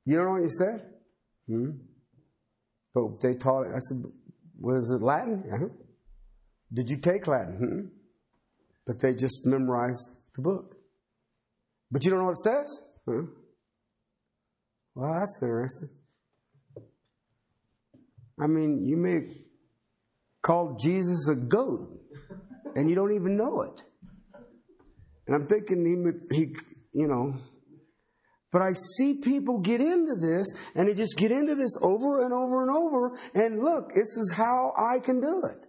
You 0.05 0.17
don't 0.17 0.25
know 0.25 0.31
what 0.33 0.41
you 0.43 0.49
said? 0.49 0.85
Hmm? 1.47 1.71
But 2.93 3.21
they 3.21 3.35
taught 3.35 3.63
it. 3.63 3.73
I 3.73 3.79
said, 3.79 4.03
was 4.59 4.91
it 4.91 5.03
Latin? 5.03 5.43
Uh-huh. 5.51 5.69
Did 6.71 6.89
you 6.89 6.97
take 6.97 7.27
Latin? 7.27 7.57
Hmm? 7.57 7.97
But 8.85 9.01
they 9.01 9.13
just 9.13 9.45
memorized 9.45 10.11
the 10.35 10.41
book. 10.41 10.75
But 11.91 12.05
you 12.05 12.11
don't 12.11 12.19
know 12.19 12.25
what 12.25 12.31
it 12.31 12.37
says? 12.37 12.81
Huh? 13.07 13.23
Well, 14.95 15.13
that's 15.13 15.39
interesting. 15.41 15.89
I 18.39 18.47
mean, 18.47 18.85
you 18.85 18.97
may 18.97 19.19
call 20.41 20.77
Jesus 20.81 21.27
a 21.29 21.35
goat, 21.35 21.99
and 22.75 22.89
you 22.89 22.95
don't 22.95 23.13
even 23.13 23.37
know 23.37 23.61
it. 23.61 23.83
And 25.27 25.35
I'm 25.35 25.47
thinking 25.47 25.85
he, 26.31 26.35
he, 26.35 26.55
you 26.93 27.07
know, 27.07 27.39
but 28.51 28.61
I 28.61 28.71
see 28.73 29.15
people 29.15 29.59
get 29.59 29.79
into 29.79 30.15
this, 30.15 30.53
and 30.75 30.89
they 30.89 30.93
just 30.93 31.17
get 31.17 31.31
into 31.31 31.55
this 31.55 31.77
over 31.81 32.23
and 32.23 32.33
over 32.33 32.63
and 32.63 32.71
over. 32.71 33.17
And 33.33 33.63
look, 33.63 33.93
this 33.93 34.17
is 34.17 34.33
how 34.35 34.73
I 34.77 34.99
can 34.99 35.21
do 35.21 35.43
it. 35.45 35.67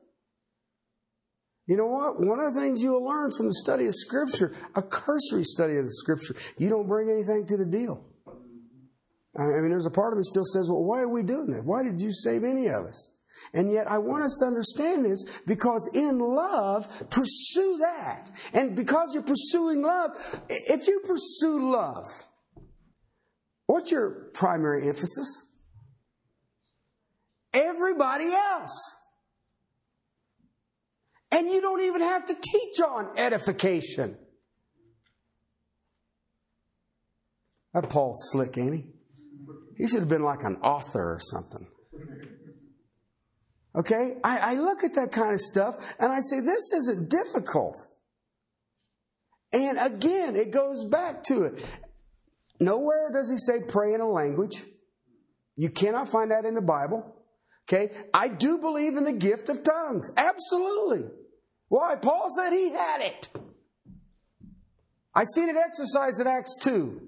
You 1.66 1.76
know 1.76 1.86
what? 1.86 2.20
One 2.20 2.40
of 2.40 2.52
the 2.52 2.60
things 2.60 2.82
you'll 2.82 3.04
learn 3.04 3.30
from 3.36 3.46
the 3.46 3.54
study 3.54 3.86
of 3.86 3.94
Scripture, 3.94 4.54
a 4.74 4.82
cursory 4.82 5.44
study 5.44 5.76
of 5.76 5.84
the 5.84 5.92
Scripture, 5.92 6.34
you 6.58 6.68
don't 6.68 6.88
bring 6.88 7.08
anything 7.08 7.46
to 7.46 7.56
the 7.56 7.66
deal. 7.66 8.04
I 9.38 9.44
mean, 9.44 9.70
there's 9.70 9.86
a 9.86 9.90
part 9.90 10.12
of 10.12 10.18
me 10.18 10.24
still 10.24 10.44
says, 10.44 10.68
well, 10.68 10.84
why 10.84 11.00
are 11.00 11.08
we 11.08 11.22
doing 11.22 11.50
that? 11.52 11.64
Why 11.64 11.82
did 11.82 12.00
you 12.00 12.12
save 12.12 12.44
any 12.44 12.66
of 12.66 12.84
us? 12.84 13.12
And 13.54 13.72
yet 13.72 13.90
I 13.90 13.96
want 13.98 14.24
us 14.24 14.36
to 14.40 14.46
understand 14.46 15.06
this 15.06 15.24
because 15.46 15.88
in 15.94 16.18
love, 16.18 16.86
pursue 17.08 17.78
that. 17.78 18.30
And 18.52 18.76
because 18.76 19.14
you're 19.14 19.22
pursuing 19.22 19.82
love, 19.82 20.10
if 20.50 20.86
you 20.86 21.00
pursue 21.00 21.72
love, 21.72 22.04
what's 23.66 23.90
your 23.90 24.30
primary 24.34 24.86
emphasis? 24.88 25.46
Everybody 27.54 28.32
else. 28.32 28.96
And 31.32 31.48
you 31.48 31.62
don't 31.62 31.80
even 31.80 32.02
have 32.02 32.26
to 32.26 32.34
teach 32.34 32.80
on 32.86 33.18
edification. 33.18 34.16
That 37.72 37.88
Paul's 37.88 38.30
slick, 38.30 38.58
ain't 38.58 38.74
he? 38.74 38.84
He 39.78 39.86
should 39.86 40.00
have 40.00 40.08
been 40.08 40.22
like 40.22 40.42
an 40.42 40.56
author 40.56 41.14
or 41.14 41.18
something. 41.20 41.66
Okay? 43.74 44.18
I, 44.22 44.52
I, 44.52 44.54
look 44.56 44.84
at 44.84 44.92
that 44.94 45.12
kind 45.12 45.32
of 45.32 45.40
stuff 45.40 45.74
and 45.98 46.12
I 46.12 46.20
say, 46.20 46.40
this 46.40 46.72
isn't 46.74 47.08
difficult. 47.08 47.86
And 49.52 49.78
again, 49.78 50.36
it 50.36 50.50
goes 50.50 50.84
back 50.84 51.24
to 51.24 51.44
it. 51.44 51.64
Nowhere 52.60 53.10
does 53.10 53.30
he 53.30 53.38
say 53.38 53.64
pray 53.66 53.94
in 53.94 54.02
a 54.02 54.08
language. 54.08 54.64
You 55.56 55.70
cannot 55.70 56.08
find 56.08 56.30
that 56.30 56.44
in 56.44 56.54
the 56.54 56.62
Bible. 56.62 57.16
Okay? 57.66 57.90
I 58.12 58.28
do 58.28 58.58
believe 58.58 58.98
in 58.98 59.04
the 59.04 59.12
gift 59.14 59.48
of 59.48 59.62
tongues. 59.62 60.10
Absolutely. 60.18 61.08
Why? 61.72 61.96
Paul 61.96 62.28
said 62.36 62.50
he 62.50 62.70
had 62.70 63.00
it. 63.00 63.30
I 65.14 65.24
seen 65.24 65.48
it 65.48 65.56
exercised 65.56 66.20
in 66.20 66.26
Acts 66.26 66.58
2. 66.60 67.00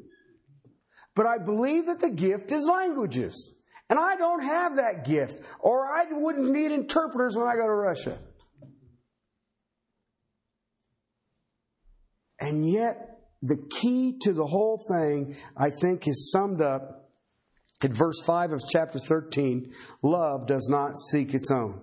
But 1.14 1.26
I 1.26 1.36
believe 1.36 1.84
that 1.84 1.98
the 1.98 2.08
gift 2.08 2.50
is 2.50 2.66
languages. 2.66 3.54
And 3.90 3.98
I 3.98 4.16
don't 4.16 4.42
have 4.42 4.76
that 4.76 5.04
gift, 5.04 5.42
or 5.60 5.84
I 5.84 6.06
wouldn't 6.10 6.50
need 6.50 6.72
interpreters 6.72 7.36
when 7.36 7.46
I 7.46 7.56
go 7.56 7.66
to 7.66 7.74
Russia. 7.74 8.18
And 12.40 12.66
yet, 12.66 13.18
the 13.42 13.58
key 13.68 14.18
to 14.22 14.32
the 14.32 14.46
whole 14.46 14.80
thing, 14.88 15.36
I 15.58 15.68
think, 15.82 16.08
is 16.08 16.32
summed 16.32 16.62
up 16.62 17.10
in 17.82 17.92
verse 17.92 18.22
5 18.24 18.52
of 18.52 18.62
chapter 18.72 18.98
13 18.98 19.70
love 20.00 20.46
does 20.46 20.68
not 20.70 20.96
seek 20.96 21.34
its 21.34 21.50
own. 21.50 21.82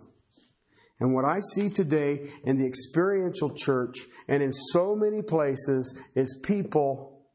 And 1.02 1.16
what 1.16 1.26
I 1.26 1.40
see 1.56 1.68
today 1.68 2.30
in 2.44 2.58
the 2.58 2.68
experiential 2.68 3.54
church 3.56 3.98
and 4.28 4.44
in 4.44 4.52
so 4.52 4.96
many 4.96 5.24
places 5.24 5.98
is 6.16 6.40
people 6.44 7.26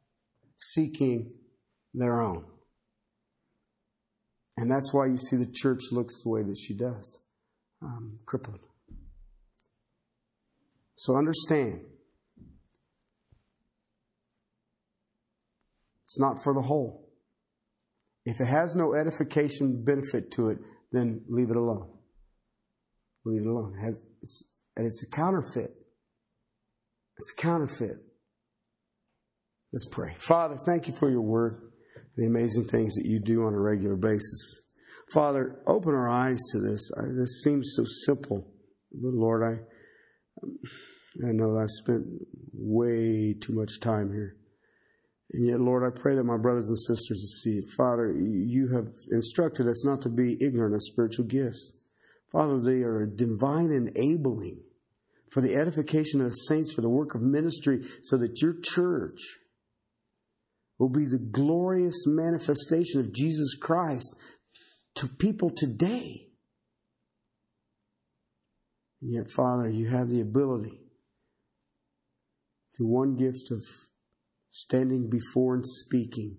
seeking 0.56 1.32
their 1.92 2.22
own. 2.22 2.44
And 4.56 4.70
that's 4.70 4.94
why 4.94 5.06
you 5.06 5.16
see 5.16 5.36
the 5.36 5.52
church 5.52 5.80
looks 5.90 6.22
the 6.22 6.30
way 6.30 6.42
that 6.44 6.56
she 6.56 6.74
does. 6.74 7.20
um, 7.82 8.18
crippled. 8.24 8.60
So 10.96 11.16
understand, 11.16 11.80
it's 16.02 16.18
not 16.18 16.42
for 16.42 16.54
the 16.54 16.62
whole. 16.62 17.10
If 18.24 18.40
it 18.40 18.46
has 18.46 18.74
no 18.74 18.94
edification 18.94 19.84
benefit 19.84 20.30
to 20.32 20.48
it, 20.48 20.58
then 20.90 21.22
leave 21.28 21.50
it 21.50 21.56
alone. 21.56 21.95
Leave 23.26 23.42
it 23.42 23.48
alone. 23.48 23.76
Has, 23.82 24.02
it's, 24.22 24.44
and 24.76 24.86
it's 24.86 25.02
a 25.02 25.10
counterfeit. 25.10 25.72
It's 27.18 27.32
a 27.36 27.42
counterfeit. 27.42 27.96
Let's 29.72 29.88
pray. 29.90 30.14
Father, 30.14 30.56
thank 30.64 30.86
you 30.86 30.94
for 30.94 31.10
your 31.10 31.22
word, 31.22 31.72
the 32.16 32.26
amazing 32.26 32.66
things 32.66 32.94
that 32.94 33.04
you 33.04 33.20
do 33.20 33.44
on 33.44 33.52
a 33.52 33.60
regular 33.60 33.96
basis. 33.96 34.62
Father, 35.12 35.60
open 35.66 35.92
our 35.92 36.08
eyes 36.08 36.40
to 36.52 36.60
this. 36.60 36.90
I, 36.96 37.02
this 37.18 37.42
seems 37.42 37.74
so 37.76 37.84
simple, 37.84 38.48
but 38.92 39.12
Lord, 39.12 39.42
I 39.42 39.60
I 41.26 41.32
know 41.32 41.58
I've 41.58 41.70
spent 41.70 42.04
way 42.52 43.34
too 43.40 43.54
much 43.54 43.80
time 43.80 44.12
here. 44.12 44.36
And 45.32 45.48
yet, 45.48 45.60
Lord, 45.60 45.82
I 45.82 45.98
pray 45.98 46.14
that 46.14 46.24
my 46.24 46.36
brothers 46.36 46.68
and 46.68 46.78
sisters 46.78 47.20
will 47.20 47.52
see 47.52 47.58
it. 47.58 47.64
Father, 47.76 48.14
you 48.16 48.68
have 48.68 48.88
instructed 49.10 49.66
us 49.66 49.84
not 49.84 50.00
to 50.02 50.08
be 50.08 50.36
ignorant 50.40 50.74
of 50.74 50.82
spiritual 50.82 51.24
gifts. 51.24 51.72
Father, 52.36 52.60
they 52.60 52.82
are 52.82 53.00
a 53.00 53.08
divine 53.08 53.70
enabling 53.70 54.60
for 55.30 55.40
the 55.40 55.54
edification 55.54 56.20
of 56.20 56.26
the 56.26 56.32
saints, 56.32 56.70
for 56.70 56.82
the 56.82 56.90
work 56.90 57.14
of 57.14 57.22
ministry, 57.22 57.80
so 58.02 58.18
that 58.18 58.42
your 58.42 58.52
church 58.62 59.38
will 60.78 60.90
be 60.90 61.06
the 61.06 61.18
glorious 61.18 62.04
manifestation 62.06 63.00
of 63.00 63.14
Jesus 63.14 63.54
Christ 63.58 64.14
to 64.96 65.08
people 65.08 65.48
today. 65.48 66.28
And 69.00 69.14
yet, 69.14 69.30
Father, 69.34 69.70
you 69.70 69.88
have 69.88 70.10
the 70.10 70.20
ability 70.20 70.78
through 72.76 72.88
one 72.88 73.16
gift 73.16 73.50
of 73.50 73.62
standing 74.50 75.08
before 75.08 75.54
and 75.54 75.64
speaking. 75.64 76.36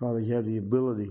Father, 0.00 0.18
you 0.18 0.34
have 0.34 0.44
the 0.44 0.56
ability 0.56 1.10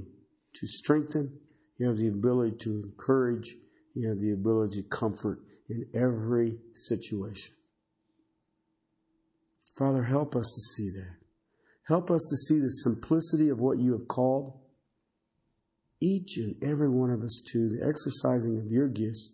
to 0.55 0.67
strengthen, 0.67 1.39
you 1.83 1.89
have 1.89 1.97
the 1.97 2.07
ability 2.07 2.55
to 2.61 2.81
encourage, 2.81 3.55
you 3.93 4.07
have 4.07 4.19
the 4.19 4.31
ability 4.31 4.81
to 4.81 4.87
comfort 4.87 5.39
in 5.69 5.85
every 5.93 6.57
situation. 6.73 7.53
Father, 9.77 10.03
help 10.03 10.33
us 10.35 10.45
to 10.55 10.61
see 10.61 10.89
that. 10.91 11.17
Help 11.87 12.09
us 12.09 12.25
to 12.29 12.37
see 12.37 12.59
the 12.59 12.69
simplicity 12.69 13.49
of 13.49 13.59
what 13.59 13.79
you 13.79 13.91
have 13.91 14.07
called 14.07 14.59
each 15.99 16.37
and 16.37 16.55
every 16.63 16.89
one 16.89 17.09
of 17.09 17.21
us 17.21 17.41
to 17.51 17.67
the 17.67 17.85
exercising 17.85 18.57
of 18.57 18.71
your 18.71 18.87
gifts 18.87 19.33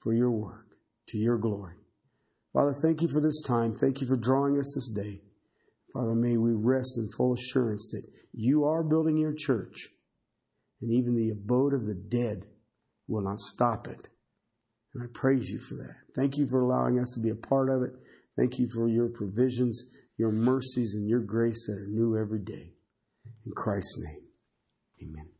for 0.00 0.14
your 0.14 0.30
work, 0.30 0.76
to 1.08 1.18
your 1.18 1.36
glory. 1.36 1.74
Father, 2.52 2.74
thank 2.80 3.02
you 3.02 3.08
for 3.08 3.20
this 3.20 3.42
time. 3.42 3.74
Thank 3.74 4.00
you 4.00 4.06
for 4.06 4.16
drawing 4.16 4.56
us 4.56 4.72
this 4.74 4.90
day. 4.90 5.20
Father, 5.92 6.14
may 6.14 6.36
we 6.36 6.52
rest 6.54 6.96
in 6.96 7.08
full 7.08 7.32
assurance 7.32 7.90
that 7.92 8.04
you 8.32 8.64
are 8.64 8.84
building 8.84 9.16
your 9.16 9.34
church, 9.36 9.88
and 10.80 10.92
even 10.92 11.16
the 11.16 11.30
abode 11.30 11.74
of 11.74 11.86
the 11.86 11.94
dead 11.94 12.46
will 13.06 13.22
not 13.22 13.38
stop 13.38 13.86
it. 13.86 14.08
And 14.94 15.02
I 15.02 15.06
praise 15.12 15.50
you 15.50 15.58
for 15.58 15.74
that. 15.74 15.96
Thank 16.14 16.36
you 16.36 16.46
for 16.46 16.60
allowing 16.60 16.98
us 16.98 17.10
to 17.14 17.20
be 17.20 17.30
a 17.30 17.34
part 17.34 17.68
of 17.68 17.82
it. 17.82 17.92
Thank 18.36 18.58
you 18.58 18.68
for 18.68 18.88
your 18.88 19.08
provisions, 19.08 19.84
your 20.16 20.30
mercies, 20.30 20.94
and 20.94 21.08
your 21.08 21.20
grace 21.20 21.66
that 21.66 21.82
are 21.82 21.88
new 21.88 22.16
every 22.16 22.40
day. 22.40 22.72
In 23.44 23.52
Christ's 23.52 23.98
name, 23.98 24.22
amen. 25.02 25.37